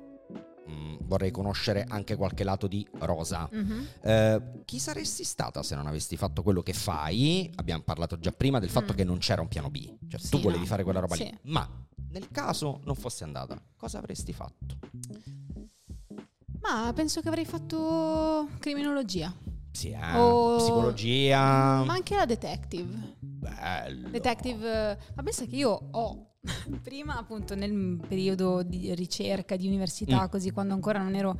mm, 0.69 0.97
vorrei 1.05 1.31
conoscere 1.31 1.83
anche 1.89 2.15
qualche 2.15 2.43
lato 2.43 2.67
di 2.67 2.87
Rosa. 2.99 3.49
Mhm. 3.51 3.87
Eh, 3.99 4.41
chi 4.63 4.77
saresti 4.77 5.23
stata 5.23 5.63
se 5.63 5.73
non 5.73 5.87
avessi 5.87 6.15
fatto 6.17 6.43
quello 6.43 6.61
che 6.61 6.73
fai? 6.73 7.49
Abbiamo 7.55 7.81
parlato 7.81 8.19
già 8.19 8.31
prima 8.31 8.59
del 8.59 8.69
fatto 8.69 8.93
Mm. 8.93 8.95
che 8.95 9.03
non 9.03 9.17
c'era 9.17 9.41
un 9.41 9.47
piano 9.47 9.71
B. 9.71 9.91
Cioè, 10.07 10.19
Sì, 10.19 10.29
tu 10.29 10.39
volevi 10.39 10.61
no. 10.61 10.67
fare 10.67 10.83
quella 10.83 10.99
roba 10.99 11.15
Sì. 11.15 11.23
lì. 11.23 11.35
Ma 11.45 11.67
nel 12.11 12.27
caso 12.29 12.81
non 12.83 12.93
fosse 12.93 13.23
andata, 13.23 13.59
cosa 13.75 13.97
avresti 13.97 14.33
fatto? 14.33 14.77
Ma 16.61 16.91
penso 16.93 17.21
che 17.21 17.27
avrei 17.27 17.45
fatto 17.45 18.49
criminologia. 18.59 19.33
Sì, 19.71 19.89
eh, 19.89 20.15
O- 20.19 20.57
psicologia. 20.57 21.81
Ma 21.85 21.93
anche 21.93 22.13
la 22.15 22.25
detective. 22.25 23.15
Bello. 23.41 24.09
Detective, 24.09 24.91
eh, 24.91 24.97
ma 25.15 25.23
pensa 25.23 25.45
che 25.45 25.55
io 25.55 25.87
ho 25.91 26.27
prima 26.83 27.17
appunto 27.17 27.55
nel 27.55 27.99
periodo 28.07 28.61
di 28.63 28.93
ricerca 28.93 29.55
di 29.55 29.67
università, 29.67 30.23
Mm. 30.25 30.29
così 30.29 30.51
quando 30.51 30.73
ancora 30.75 30.99
non 31.01 31.15
ero, 31.15 31.31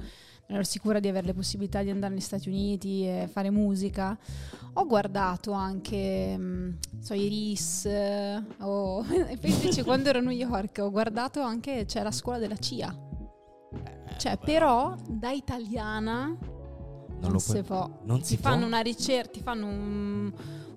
non 0.48 0.58
ero 0.58 0.64
sicura 0.64 1.00
di 1.00 1.08
avere 1.08 1.28
le 1.28 1.34
possibilità 1.34 1.84
di 1.84 1.92
andare 1.92 2.14
negli 2.14 2.22
Stati 2.24 2.50
Uniti 2.50 3.06
e 3.08 3.28
fare 3.32 3.52
musica, 3.52 4.18
ho 4.74 4.86
guardato 4.88 5.52
anche, 5.52 6.36
mm, 6.38 6.72
so, 7.00 7.14
Iris, 7.14 7.86
eh, 7.86 8.44
o 8.62 9.04
e 9.30 9.38
poi 9.38 9.52
invece 9.52 9.84
quando 9.84 10.10
ero 10.10 10.18
a 10.20 10.22
New 10.22 10.32
York 10.32 10.80
ho 10.82 10.90
guardato 10.90 11.42
anche, 11.42 11.86
c'è 11.86 12.02
la 12.02 12.12
scuola 12.12 12.40
della 12.40 12.58
CIA. 12.58 12.96
Eh, 14.08 14.18
Cioè, 14.20 14.38
però 14.38 14.96
da 15.08 15.30
italiana 15.32 16.36
non, 17.20 17.32
lo 17.32 17.38
si 17.40 17.52
puoi- 17.52 17.64
può. 17.64 18.00
Non 18.06 18.24
si 18.24 18.36
Ti 18.36 18.42
può? 18.42 18.50
fanno 18.52 18.66
una 18.66 18.80
ricerca, 18.82 19.30
ti 19.32 19.42
fanno 19.42 19.68
un, 19.68 20.32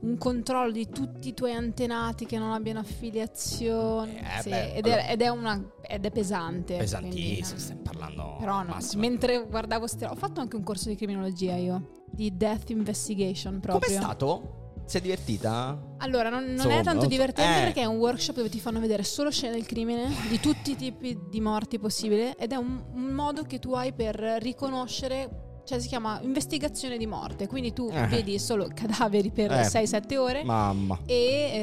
un 0.05 0.18
controllo 0.18 0.70
di 0.70 0.88
tutti 0.90 1.28
i 1.28 1.34
tuoi 1.34 1.52
antenati 1.52 2.26
che 2.26 2.38
non 2.38 2.52
abbiano 2.52 2.80
affiliazione. 2.80 4.20
Eh, 4.38 4.42
Sì, 4.42 4.48
beh, 4.50 4.74
ed, 4.74 4.84
allora- 4.86 5.02
è, 5.07 5.12
ed 5.12 5.22
è 5.22 5.28
una, 5.28 5.70
ed 5.82 6.05
è 6.05 6.11
pesante. 6.11 6.76
Pesantissimo, 6.76 7.59
stiamo 7.59 7.80
parlando. 7.82 8.36
Però 8.38 8.62
no, 8.62 8.68
massimo. 8.74 9.00
mentre 9.02 9.46
guardavo 9.48 9.86
ste- 9.86 10.07
ho 10.07 10.14
fatto 10.14 10.40
anche 10.40 10.57
un 10.57 10.62
corso 10.62 10.88
di 10.88 10.96
criminologia 10.96 11.55
io, 11.55 12.02
di 12.11 12.36
death 12.36 12.70
investigation 12.70 13.61
proprio. 13.61 13.88
Com'è 13.88 14.00
stato? 14.02 14.62
Si 14.86 14.98
è 14.98 15.00
divertita? 15.00 15.94
Allora, 15.98 16.28
non, 16.28 16.44
non 16.52 16.70
è 16.70 16.82
tanto 16.82 17.07
divertente 17.07 17.61
Eh. 17.61 17.64
perché 17.64 17.80
è 17.80 17.86
un 17.86 17.96
workshop 17.96 18.36
dove 18.36 18.50
ti 18.50 18.61
fanno 18.61 18.80
vedere 18.80 19.02
solo 19.02 19.30
scene 19.30 19.55
del 19.55 19.64
crimine, 19.64 20.11
di 20.28 20.38
tutti 20.38 20.72
i 20.72 20.76
tipi 20.76 21.18
di 21.30 21.40
morti 21.40 21.78
possibili, 21.78 22.32
ed 22.36 22.52
è 22.52 22.57
un, 22.57 22.84
un 22.92 23.07
modo 23.07 23.44
che 23.44 23.59
tu 23.59 23.72
hai 23.72 23.94
per 23.94 24.14
riconoscere, 24.40 25.53
cioè 25.64 25.78
si 25.80 25.88
chiama 25.88 26.20
investigazione 26.22 26.96
di 26.98 27.06
morte, 27.06 27.46
quindi 27.46 27.72
tu 27.72 27.88
Eh. 27.92 28.06
vedi 28.06 28.38
solo 28.38 28.68
cadaveri 28.74 29.30
per 29.30 29.50
Eh. 29.52 29.64
6-7 29.64 30.16
ore. 30.16 30.44
Mamma. 30.44 30.98
E 31.06 31.14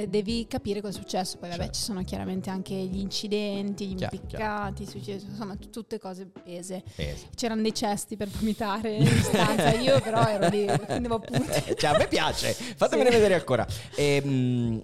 eh, 0.01 0.07
devi 0.09 0.47
capire 0.47 0.81
cosa 0.81 0.97
è 0.97 1.01
successo. 1.01 1.37
Poi, 1.37 1.49
vabbè, 1.49 1.61
Certo. 1.63 1.77
ci 1.77 1.81
sono 1.83 2.03
chiaramente 2.03 2.49
anche 2.49 2.73
gli 2.73 2.99
incidenti, 2.99 3.87
gli 3.87 3.95
Chiaro, 3.95 4.15
impiccati, 4.15 4.85
successo- 4.85 5.25
insomma, 5.27 5.55
t- 5.55 5.69
tutte 5.69 5.99
cose 5.99 6.25
pese. 6.25 6.83
Pesa. 6.95 7.25
C'erano 7.35 7.61
dei 7.61 7.73
cesti 7.73 8.17
per 8.17 8.27
vomitare 8.27 8.95
in 8.97 9.07
stanza. 9.07 9.71
Io, 9.73 9.99
però, 10.01 10.27
ero 10.27 10.47
lì, 10.49 10.65
prendevo 10.65 11.15
appunti. 11.15 11.47
cioè, 11.77 11.91
a 11.93 11.97
me 11.97 12.07
piace. 12.07 12.53
Fatemene 12.53 13.09
Sì. 13.09 13.15
vedere 13.15 13.35
ancora. 13.35 13.65
Ehm, 13.95 14.81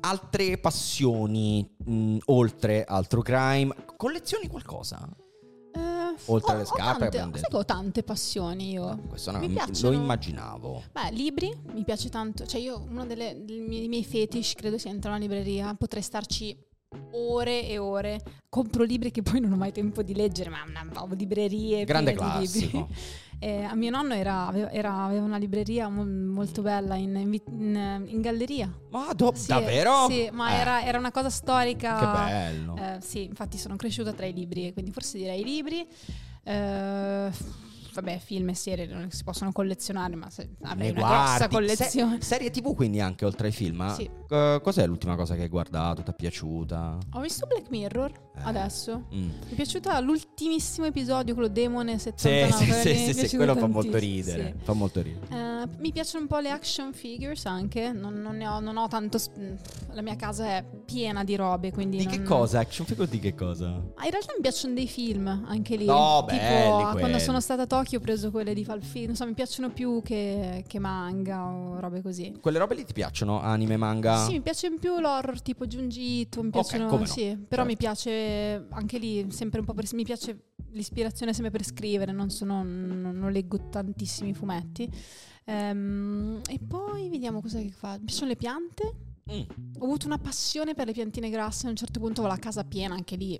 altre 0.00 0.58
passioni, 0.58 1.66
mh, 1.84 2.16
oltre 2.26 2.84
al 2.84 3.06
true 3.06 3.22
crime, 3.22 3.74
collezioni 3.96 4.48
qualcosa? 4.48 5.08
Oltre 6.26 6.50
ho- 6.52 6.54
alle 6.54 6.62
ho 6.62 6.66
scarpe, 6.66 6.84
tante- 7.00 7.06
abbiamo 7.06 7.26
detto. 7.32 7.38
sai 7.40 7.50
che 7.50 7.56
ho 7.56 7.64
tante 7.64 8.02
passioni 8.02 8.70
io. 8.70 8.98
Questo 9.08 9.30
no, 9.30 9.38
Mi 9.38 9.54
lo 9.80 9.92
immaginavo. 9.92 10.82
Beh, 10.92 11.10
libri, 11.12 11.54
mi 11.72 11.84
piace 11.84 12.08
tanto. 12.08 12.46
Cioè, 12.46 12.60
io 12.60 12.80
uno 12.88 13.04
delle- 13.06 13.36
dei 13.44 13.60
miei, 13.60 14.04
fetish 14.04 14.54
credo 14.54 14.78
sia 14.78 14.90
entrare 14.90 15.16
in 15.16 15.22
una 15.22 15.32
libreria. 15.34 15.74
Potrei 15.74 16.02
starci 16.02 16.56
ore 17.12 17.66
e 17.68 17.78
ore. 17.78 18.20
Compro 18.48 18.84
libri 18.84 19.10
che 19.10 19.22
poi 19.22 19.40
non 19.40 19.52
ho 19.52 19.56
mai 19.56 19.72
tempo 19.72 20.02
di 20.02 20.14
leggere, 20.14 20.50
ma 20.50 20.58
una 20.66 20.84
ho 21.02 21.08
librerie. 21.14 21.84
Grande 21.84 22.14
piene 22.14 22.38
di 22.38 22.46
libri. 22.46 22.86
a 23.52 23.74
mio 23.74 23.90
nonno 23.90 24.14
era- 24.14 24.46
aveva, 24.46 24.70
era- 24.70 25.04
aveva 25.04 25.24
una 25.24 25.36
libreria 25.36 25.88
mo- 25.88 26.04
molto 26.04 26.62
bella 26.62 26.94
in, 26.96 27.14
in 27.16 27.32
in- 27.50 28.04
in 28.08 28.20
galleria. 28.20 28.72
Ma 28.90 29.12
do- 29.14 29.32
Sì, 29.34 29.48
davvero? 29.48 30.06
Sì, 30.08 30.28
ma 30.32 30.50
Eh, 30.50 30.60
era, 30.60 30.84
era 30.84 30.98
una 30.98 31.10
cosa 31.10 31.30
storica. 31.30 31.98
Che 31.98 32.06
bello. 32.06 32.76
Eh, 32.76 32.98
sì, 33.00 33.24
infatti 33.24 33.58
sono 33.58 33.76
cresciuta 33.76 34.12
tra 34.12 34.26
i 34.26 34.32
libri, 34.32 34.72
quindi 34.72 34.90
forse 34.92 35.18
direi 35.18 35.42
libri. 35.44 35.86
Eh, 36.42 37.30
vabbè, 37.94 38.18
film 38.18 38.48
e 38.50 38.54
serie 38.54 38.86
non 38.86 39.10
si 39.10 39.22
possono 39.24 39.52
collezionare, 39.52 40.14
ma 40.16 40.28
se, 40.30 40.50
avrei 40.62 40.92
Ne 40.92 41.00
una 41.00 41.08
grossa 41.08 41.48
collezione. 41.48 42.16
Se- 42.20 42.26
serie 42.26 42.50
TV 42.50 42.74
quindi 42.74 43.00
anche 43.00 43.24
oltre 43.24 43.46
ai 43.48 43.52
film? 43.52 43.92
Sì. 43.94 44.08
Eh, 44.28 44.60
cos'è 44.62 44.86
l'ultima 44.86 45.16
cosa 45.16 45.34
che 45.34 45.42
hai 45.42 45.48
guardato? 45.48 46.02
Ti 46.02 46.10
è 46.10 46.14
piaciuta? 46.14 46.98
Ho 47.12 47.20
visto 47.20 47.46
Black 47.46 47.70
Mirror 47.70 48.10
Eh. 48.10 48.40
adesso. 48.42 49.04
Mm. 49.14 49.18
Mi 49.22 49.32
è 49.50 49.54
piaciuta 49.54 49.98
l'ultimissimo 50.00 50.86
episodio, 50.86 51.34
quello 51.34 51.48
Demone 51.48 51.92
Sì, 51.98 52.12
79. 52.16 52.52
sì, 52.52 52.72
sì, 52.72 52.94
sì, 52.96 53.04
sì, 53.06 53.14
piaciuto 53.14 53.36
quello 53.36 53.54
fa 53.56 53.66
molto 53.66 53.98
ridere. 53.98 54.54
sì. 54.58 54.64
Fa 54.64 54.72
molto 54.72 55.00
ridere. 55.02 55.26
Eh, 55.62 55.68
mi 55.78 55.92
piacciono 55.92 56.22
un 56.22 56.28
po' 56.28 56.38
le 56.38 56.50
action 56.50 56.92
figures 56.92 57.44
anche, 57.46 57.92
non, 57.92 58.14
non 58.20 58.36
ne 58.36 58.46
ho, 58.48 58.60
non 58.60 58.76
ho 58.76 58.88
tanto... 58.88 59.18
sp- 59.18 59.32
La 59.92 60.02
mia 60.02 60.16
casa 60.16 60.46
è 60.46 60.64
piena 60.84 61.22
di 61.24 61.36
robe, 61.36 61.70
quindi... 61.70 61.98
Di 61.98 62.04
non- 62.04 62.12
che 62.12 62.22
cosa? 62.22 62.58
Action 62.58 62.86
figure 62.86 63.08
di 63.08 63.18
che 63.20 63.34
cosa? 63.34 63.66
Ah, 63.66 64.04
in 64.04 64.10
realtà 64.10 64.32
mi 64.34 64.40
piacciono 64.40 64.74
dei 64.74 64.88
film 64.88 65.26
anche 65.46 65.76
lì. 65.76 65.84
No, 65.84 66.24
tipo, 66.28 66.40
belli 66.42 66.98
quando 66.98 67.18
sono 67.18 67.40
stata 67.40 67.62
a 67.62 67.66
Tokyo 67.66 67.83
ho 67.92 68.00
preso 68.00 68.30
quelle 68.30 68.54
di 68.54 68.64
Falfino. 68.64 69.06
Non 69.06 69.16
so, 69.16 69.26
mi 69.26 69.34
piacciono 69.34 69.70
più 69.70 70.00
che, 70.02 70.64
che 70.66 70.78
manga 70.78 71.44
o 71.44 71.80
robe 71.80 72.02
così. 72.02 72.36
Quelle 72.40 72.58
robe 72.58 72.74
lì 72.74 72.84
ti 72.84 72.92
piacciono? 72.92 73.40
Anime, 73.40 73.76
manga? 73.76 74.24
Sì, 74.24 74.32
mi 74.32 74.40
piace 74.40 74.66
in 74.68 74.78
più 74.78 74.98
l'horror 74.98 75.40
tipo 75.42 75.66
Junji 75.66 76.20
Ito, 76.20 76.42
mi 76.42 76.50
piacciono, 76.50 76.88
no, 76.88 77.04
sì, 77.04 77.22
certo. 77.22 77.44
però 77.48 77.64
mi 77.64 77.76
piace 77.76 78.66
anche 78.70 78.98
lì 78.98 79.30
sempre 79.30 79.60
un 79.60 79.66
po' 79.66 79.74
per, 79.74 79.86
mi 79.92 80.04
piace 80.04 80.52
l'ispirazione 80.70 81.32
sempre 81.32 81.52
per 81.52 81.64
scrivere, 81.64 82.12
non, 82.12 82.30
sono, 82.30 82.62
non, 82.64 83.12
non 83.14 83.30
leggo 83.30 83.68
tantissimi 83.68 84.34
fumetti. 84.34 84.90
Ehm, 85.44 86.40
e 86.48 86.58
poi 86.58 87.08
vediamo 87.08 87.40
cosa 87.40 87.58
che 87.60 87.70
fa. 87.70 87.92
Mi 87.98 88.04
piacciono 88.04 88.28
le 88.28 88.36
piante. 88.36 88.94
Mm. 89.32 89.40
Ho 89.78 89.84
avuto 89.84 90.06
una 90.06 90.18
passione 90.18 90.74
per 90.74 90.86
le 90.86 90.92
piantine 90.92 91.30
grasse, 91.30 91.66
a 91.66 91.70
un 91.70 91.76
certo 91.76 91.98
punto 91.98 92.22
ho 92.22 92.26
la 92.26 92.36
casa 92.36 92.64
piena 92.64 92.94
anche 92.94 93.16
lì. 93.16 93.38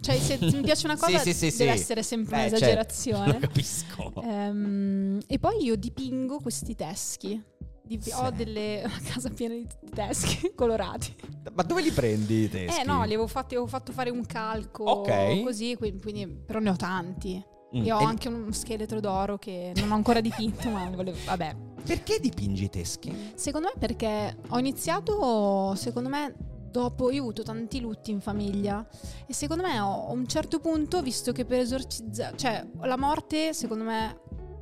Cioè, 0.00 0.18
se 0.18 0.38
mi 0.56 0.62
piace 0.62 0.86
una 0.86 0.96
cosa 0.96 1.18
Sì, 1.18 1.32
sì, 1.32 1.50
sì, 1.50 1.58
deve 1.58 1.70
essere 1.72 2.02
sempre 2.02 2.36
Beh, 2.36 2.46
un'esagerazione. 2.48 3.24
certo, 3.32 3.40
lo 3.40 3.46
capisco. 3.46 4.22
Ehm, 4.22 5.20
e 5.26 5.38
poi 5.38 5.62
io 5.64 5.76
dipingo 5.76 6.38
questi 6.40 6.74
teschi. 6.74 7.42
Dip- 7.82 8.02
Sì. 8.02 8.12
Ho 8.14 8.30
delle, 8.30 8.82
una 8.84 9.00
casa 9.10 9.30
piena 9.30 9.54
di 9.54 9.66
teschi 9.94 10.52
colorati. 10.54 11.14
Ma 11.54 11.62
dove 11.62 11.82
li 11.82 11.90
prendi 11.92 12.44
i 12.44 12.48
teschi? 12.50 12.80
Eh 12.80 12.84
no, 12.84 12.98
li 13.04 13.12
avevo 13.14 13.26
fatti, 13.26 13.54
avevo 13.54 13.68
fatto 13.68 13.92
fare 13.92 14.10
un 14.10 14.24
calco 14.26 14.84
Ok. 14.84 15.42
così, 15.42 15.76
quindi, 15.76 16.02
quindi- 16.02 16.26
però 16.26 16.58
ne 16.58 16.70
ho 16.70 16.76
tanti. 16.76 17.42
Mm. 17.76 17.84
E 17.84 17.92
ho 17.92 18.00
E 18.00 18.04
anche 18.04 18.28
un 18.28 18.52
scheletro 18.52 19.00
d'oro 19.00 19.38
che 19.38 19.72
non 19.76 19.90
ho 19.90 19.94
ancora 19.94 20.20
dipinto, 20.20 20.68
ma 20.70 20.88
volevo, 20.90 21.16
vabbè. 21.24 21.56
Perché 21.86 22.18
dipingi 22.18 22.64
i 22.64 22.68
teschi? 22.70 23.32
Secondo 23.34 23.68
me 23.72 23.78
perché 23.78 24.36
ho 24.48 24.58
iniziato, 24.58 25.74
secondo 25.76 26.08
me, 26.08 26.34
dopo, 26.70 27.10
io 27.10 27.20
ho 27.20 27.22
avuto 27.22 27.42
tanti 27.42 27.80
lutti 27.80 28.10
in 28.10 28.20
famiglia 28.20 28.86
e 29.26 29.32
secondo 29.32 29.62
me 29.62 29.78
ho- 29.78 30.08
a 30.08 30.12
un 30.12 30.26
certo 30.26 30.58
punto, 30.58 31.00
visto 31.00 31.32
che 31.32 31.44
per 31.44 31.60
esorcizzare, 31.60 32.36
cioè 32.36 32.66
la 32.80 32.96
morte, 32.98 33.54
secondo 33.54 33.84
me, 33.84 34.18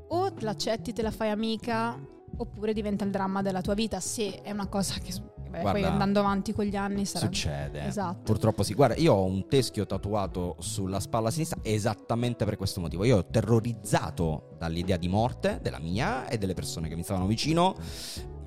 o 0.08 0.32
l'accetti, 0.40 0.92
te 0.92 1.02
la 1.02 1.10
fai 1.10 1.30
amica, 1.30 1.98
oppure 2.36 2.72
diventa 2.72 3.04
il 3.04 3.10
dramma 3.10 3.42
della 3.42 3.62
tua 3.62 3.74
vita, 3.74 4.00
se 4.00 4.42
è 4.42 4.50
una 4.50 4.66
cosa 4.66 4.94
che 4.98 5.12
beh, 5.56 5.62
poi 5.62 5.80
Guarda, 5.80 5.90
andando 5.92 6.20
avanti 6.20 6.52
con 6.52 6.64
gli 6.64 6.76
anni 6.76 7.04
sarà... 7.04 7.24
Succede. 7.26 7.84
Esatto. 7.86 8.22
Purtroppo 8.22 8.62
sì. 8.62 8.74
Guarda, 8.74 8.96
io 8.96 9.12
ho 9.14 9.24
un 9.24 9.48
teschio 9.48 9.86
tatuato 9.86 10.56
sulla 10.60 11.00
spalla 11.00 11.30
sinistra 11.30 11.58
esattamente 11.62 12.44
per 12.44 12.56
questo 12.56 12.80
motivo. 12.80 13.04
Io 13.04 13.18
ero 13.18 13.26
terrorizzato 13.30 14.54
dall'idea 14.58 14.96
di 14.96 15.08
morte 15.08 15.58
della 15.62 15.78
mia 15.78 16.26
e 16.28 16.38
delle 16.38 16.54
persone 16.54 16.88
che 16.88 16.94
mi 16.96 17.02
stavano 17.02 17.26
vicino, 17.26 17.74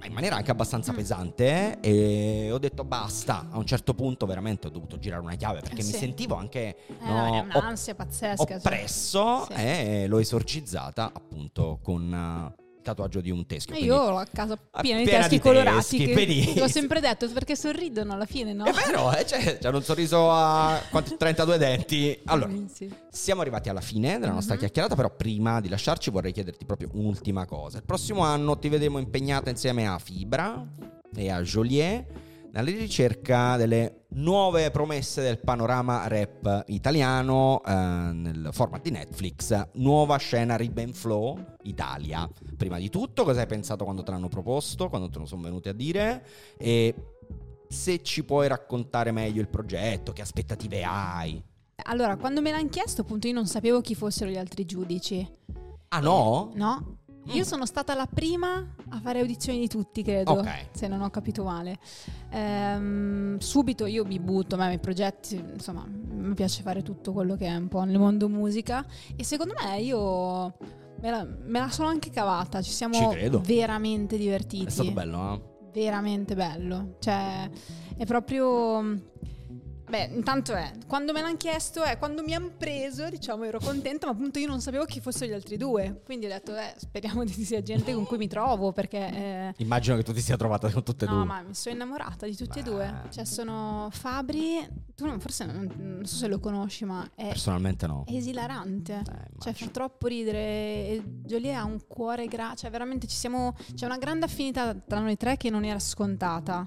in 0.06 0.14
maniera 0.14 0.36
anche 0.36 0.52
abbastanza 0.52 0.92
Mm. 0.92 0.96
pesante. 0.96 1.80
E 1.82 2.50
ho 2.52 2.58
detto 2.58 2.84
basta. 2.84 3.48
A 3.52 3.58
un 3.58 3.66
certo 3.66 3.94
punto, 3.94 4.26
veramente 4.26 4.68
ho 4.68 4.70
dovuto 4.70 4.98
girare 5.00 5.22
una 5.22 5.36
chiave 5.36 5.60
perché 5.62 5.82
Eh 5.82 5.86
mi 5.86 5.92
sì. 5.92 5.98
sentivo 5.98 6.36
anche 6.36 6.76
Eh, 6.88 6.96
no, 7.08 7.46
un'ansia 7.54 7.96
pazzesca. 7.96 8.46
cioè. 8.46 8.56
oppresso 8.58 9.46
Sì. 9.46 9.54
e 9.54 10.06
l'ho 10.08 10.20
esorcizzata 10.20 11.12
appunto 11.14 11.80
con 11.82 12.56
tatuaggio 12.88 13.20
di 13.22 13.30
un 13.32 13.46
teschio. 13.46 13.74
E 13.76 13.78
Quindi- 13.80 13.96
io 13.96 14.02
ho 14.02 14.18
a 14.18 14.26
casa 14.32 14.58
Ah, 14.72 14.82
piena 14.82 15.00
di 15.00 15.06
teschi 15.06 15.40
colorati. 15.40 15.98
teschi, 15.98 16.14
che? 16.54 16.60
L'ho 16.60 16.68
sempre 16.70 17.00
detto 17.00 17.28
perché 17.30 17.56
sorridono 17.56 18.14
alla 18.14 18.26
fine, 18.26 18.54
no? 18.54 18.66
È 18.66 18.72
vero, 18.72 19.14
eh, 19.16 19.26
cioè, 19.26 19.58
c'hanno 19.60 19.78
un 19.78 19.84
sorriso 19.84 20.32
a 20.32 20.82
quanti- 20.90 21.16
32 21.18 21.58
denti. 21.58 22.18
Allora, 22.26 22.52
Sì. 22.74 22.90
siamo 23.10 23.42
arrivati 23.42 23.70
alla 23.70 23.82
fine 23.82 24.20
della 24.20 24.32
nostra 24.34 24.54
Mhm. 24.54 24.60
chiacchierata, 24.60 24.96
però 24.96 25.10
prima 25.16 25.60
di 25.62 25.70
lasciarci 25.70 26.10
vorrei 26.10 26.32
chiederti 26.32 26.66
proprio 26.66 26.90
un'ultima 26.94 27.46
cosa. 27.46 27.78
Il 27.78 27.84
prossimo 27.84 28.22
anno 28.24 28.58
ti 28.58 28.70
vedremo 28.70 28.98
impegnata 29.00 29.50
insieme 29.50 29.88
a 29.88 29.98
Fibra 30.00 30.66
e 31.16 31.30
a 31.30 31.42
Joliet 31.42 32.06
nella 32.62 32.76
ricerca 32.76 33.56
delle 33.56 34.06
nuove 34.10 34.72
promesse 34.72 35.22
del 35.22 35.40
panorama 35.40 36.08
rap 36.08 36.64
italiano 36.68 37.62
eh, 37.64 37.72
nel 37.72 38.50
format 38.52 38.82
di 38.82 38.90
Netflix, 38.90 39.70
nuova 39.74 40.18
scena 40.18 40.56
Ribbon 40.56 40.92
Flow 40.92 41.38
Italia. 41.64 42.28
Prima 42.58 42.80
di 42.80 42.90
tutto, 42.90 43.24
cosa 43.24 43.42
hai 43.42 43.46
pensato 43.46 43.84
quando 43.84 44.02
te 44.02 44.10
l'hanno 44.10 44.28
proposto, 44.28 44.90
quando 44.90 45.10
te 45.10 45.20
lo 45.20 45.26
sono 45.26 45.44
venuti 45.44 45.70
a 45.70 45.74
dire 45.74 46.26
e 46.58 46.96
se 47.68 48.02
ci 48.02 48.24
puoi 48.24 48.48
raccontare 48.48 49.12
meglio 49.12 49.42
il 49.42 49.50
progetto, 49.50 50.12
che 50.12 50.22
aspettative 50.22 50.84
hai? 50.84 51.44
allora, 51.84 52.18
quando 52.18 52.42
me 52.42 52.50
l'hanno 52.50 52.70
chiesto, 52.70 53.02
appunto, 53.02 53.28
io 53.28 53.34
non 53.34 53.46
sapevo 53.46 53.82
chi 53.82 53.94
fossero 53.94 54.32
gli 54.32 54.38
altri 54.38 54.66
giudici. 54.66 55.26
Ah 55.90 56.00
no? 56.00 56.52
No, 56.56 56.98
io 57.28 57.42
Mm. 57.44 57.46
sono 57.46 57.66
stata 57.66 57.94
la 57.96 58.08
prima 58.12 58.66
a 58.90 59.00
fare 59.00 59.20
audizioni 59.20 59.60
di 59.60 59.68
tutti, 59.68 60.02
credo, 60.04 60.32
Ok. 60.34 60.68
se 60.72 60.88
non 60.88 61.02
ho 61.02 61.10
capito 61.10 61.44
male. 61.44 61.78
Ehm, 62.30 63.38
subito 63.40 63.86
io 63.86 64.06
mi 64.06 64.20
butto, 64.20 64.56
ma 64.58 64.66
i 64.66 64.68
miei 64.68 64.80
progetti, 64.80 65.36
insomma, 65.36 65.86
mi 65.88 66.34
piace 66.34 66.62
fare 66.62 66.82
tutto 66.84 67.12
quello 67.14 67.36
che 67.36 67.48
è 67.48 67.56
un 67.56 67.68
po' 67.68 67.84
nel 67.84 67.98
mondo 68.00 68.28
musica 68.30 68.86
e 69.16 69.24
secondo 69.24 69.54
me 69.62 69.80
io 69.80 70.56
me 71.02 71.12
la, 71.12 71.24
me 71.26 71.60
la 71.60 71.70
sono 71.70 71.88
anche 71.90 72.10
cavata, 72.10 72.62
ci 72.62 72.72
siamo 72.72 72.94
Ci 73.12 73.30
veramente 73.44 74.18
divertiti. 74.18 74.66
È 74.66 74.70
stato 74.70 74.92
bello, 74.92 75.34
eh? 75.34 75.56
Veramente 75.74 76.34
bello, 76.36 76.96
cioè 77.00 77.50
è 77.98 78.06
proprio... 78.06 79.16
Beh, 79.90 80.10
intanto 80.14 80.54
è, 80.54 80.74
quando 80.86 81.14
me 81.14 81.22
l'hanno 81.22 81.38
chiesto 81.38 81.82
è 81.82 81.98
quando 81.98 82.22
mi 82.22 82.34
hanno 82.34 82.52
preso, 82.58 83.10
diciamo, 83.10 83.46
ero 83.46 83.58
contenta, 83.60 84.06
ma 84.06 84.12
appunto 84.12 84.38
io 84.38 84.48
non 84.48 84.60
sapevo 84.60 84.84
chi 84.84 85.00
fossero 85.00 85.32
gli 85.32 85.34
altri 85.34 85.56
due. 85.56 86.02
Quindi 86.04 86.26
ho 86.26 86.30
detto, 86.30 86.54
eh, 86.56 86.74
speriamo 86.76 87.26
ci 87.26 87.44
sia 87.46 87.62
gente 87.62 87.94
con 87.94 88.06
cui 88.06 88.18
mi 88.18 88.28
trovo, 88.28 88.74
perché... 88.74 88.98
eh, 88.98 89.54
Immagino 89.58 89.96
che 89.96 90.04
tu 90.04 90.12
ti 90.12 90.20
sia 90.22 90.36
trovata 90.36 90.70
con 90.70 90.84
tutte 90.84 91.06
e 91.06 91.08
No, 91.08 91.16
due. 91.16 91.24
ma 91.26 91.42
mi 91.42 91.54
sono 91.54 91.76
innamorata 91.76 92.26
di 92.26 92.36
tutti 92.36 92.60
e 92.60 92.64
Beh. 92.64 92.70
due. 92.70 93.02
Cioè, 93.12 93.24
sono 93.24 93.88
Fabri, 93.92 94.68
tu 94.94 95.06
non- 95.06 95.22
forse 95.22 95.46
non, 95.46 95.72
non 95.78 96.06
so 96.06 96.16
se 96.18 96.28
lo 96.28 96.40
conosci, 96.40 96.84
ma 96.84 97.10
è 97.16 97.28
Personalmente 97.30 97.88
no. 97.88 98.04
esilarante. 98.08 99.04
Eh, 99.08 99.28
Cioè, 99.40 99.54
fa 99.54 99.68
troppo 99.68 100.08
ridere. 100.08 100.38
E 100.40 101.04
Jolie 101.24 101.54
ha 101.54 101.64
un 101.64 101.80
cuore 101.88 102.28
gra... 102.28 102.54
Cioè, 102.56 102.70
veramente 102.70 103.08
ci 103.08 103.16
siamo... 103.16 103.56
C'è 103.74 103.86
una 103.86 103.98
grande 103.98 104.26
affinità 104.26 104.76
tra 104.76 105.00
noi 105.00 105.16
tre 105.16 105.38
che 105.38 105.50
non 105.50 105.64
era 105.64 105.80
scontata. 105.80 106.66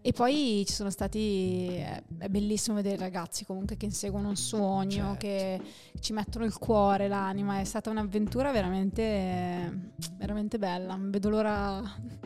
E 0.00 0.12
poi 0.12 0.64
ci 0.66 0.72
sono 0.72 0.88
stati... 0.88 1.76
È 1.76 2.02
è 2.16 2.28
bellissimo 2.54 2.76
vedere 2.76 2.94
i 2.94 2.98
ragazzi 2.98 3.44
comunque 3.44 3.76
che 3.76 3.84
inseguono 3.84 4.28
un 4.28 4.36
sogno, 4.36 5.16
Certo. 5.16 5.16
che 5.18 5.60
ci 6.00 6.12
mettono 6.12 6.44
il 6.44 6.56
cuore, 6.56 7.08
l'anima. 7.08 7.58
È 7.60 7.64
stata 7.64 7.90
un'avventura 7.90 8.52
veramente... 8.52 9.92
veramente 10.16 10.58
bella. 10.58 10.94
Non 10.94 11.10
vedo 11.10 11.30
l'ora 11.30 11.82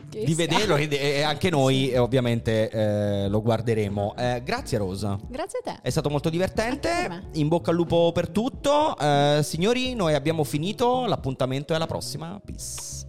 che 0.09 0.23
Di 0.23 0.35
vederlo 0.35 0.75
e, 0.77 1.21
anche 1.23 1.49
noi 1.49 1.89
eh, 1.89 1.97
ovviamente 1.97 2.69
eh, 2.69 3.27
lo 3.27 3.41
guarderemo. 3.41 4.15
Eh, 4.15 4.41
grazie 4.43 4.77
Rosa. 4.77 5.17
Grazie 5.27 5.59
a 5.63 5.71
te. 5.71 5.79
È 5.81 5.89
stato 5.89 6.09
molto 6.09 6.29
divertente. 6.29 7.27
In 7.33 7.47
bocca 7.47 7.71
al 7.71 7.75
lupo 7.75 8.11
per 8.13 8.29
tutto. 8.29 8.97
Eh, 8.97 9.39
signori, 9.43 9.95
noi 9.95 10.13
abbiamo 10.13 10.43
finito. 10.43 11.05
L'appuntamento 11.05 11.73
è 11.73 11.75
alla 11.75 11.87
prossima. 11.87 12.39
Peace. 12.43 13.08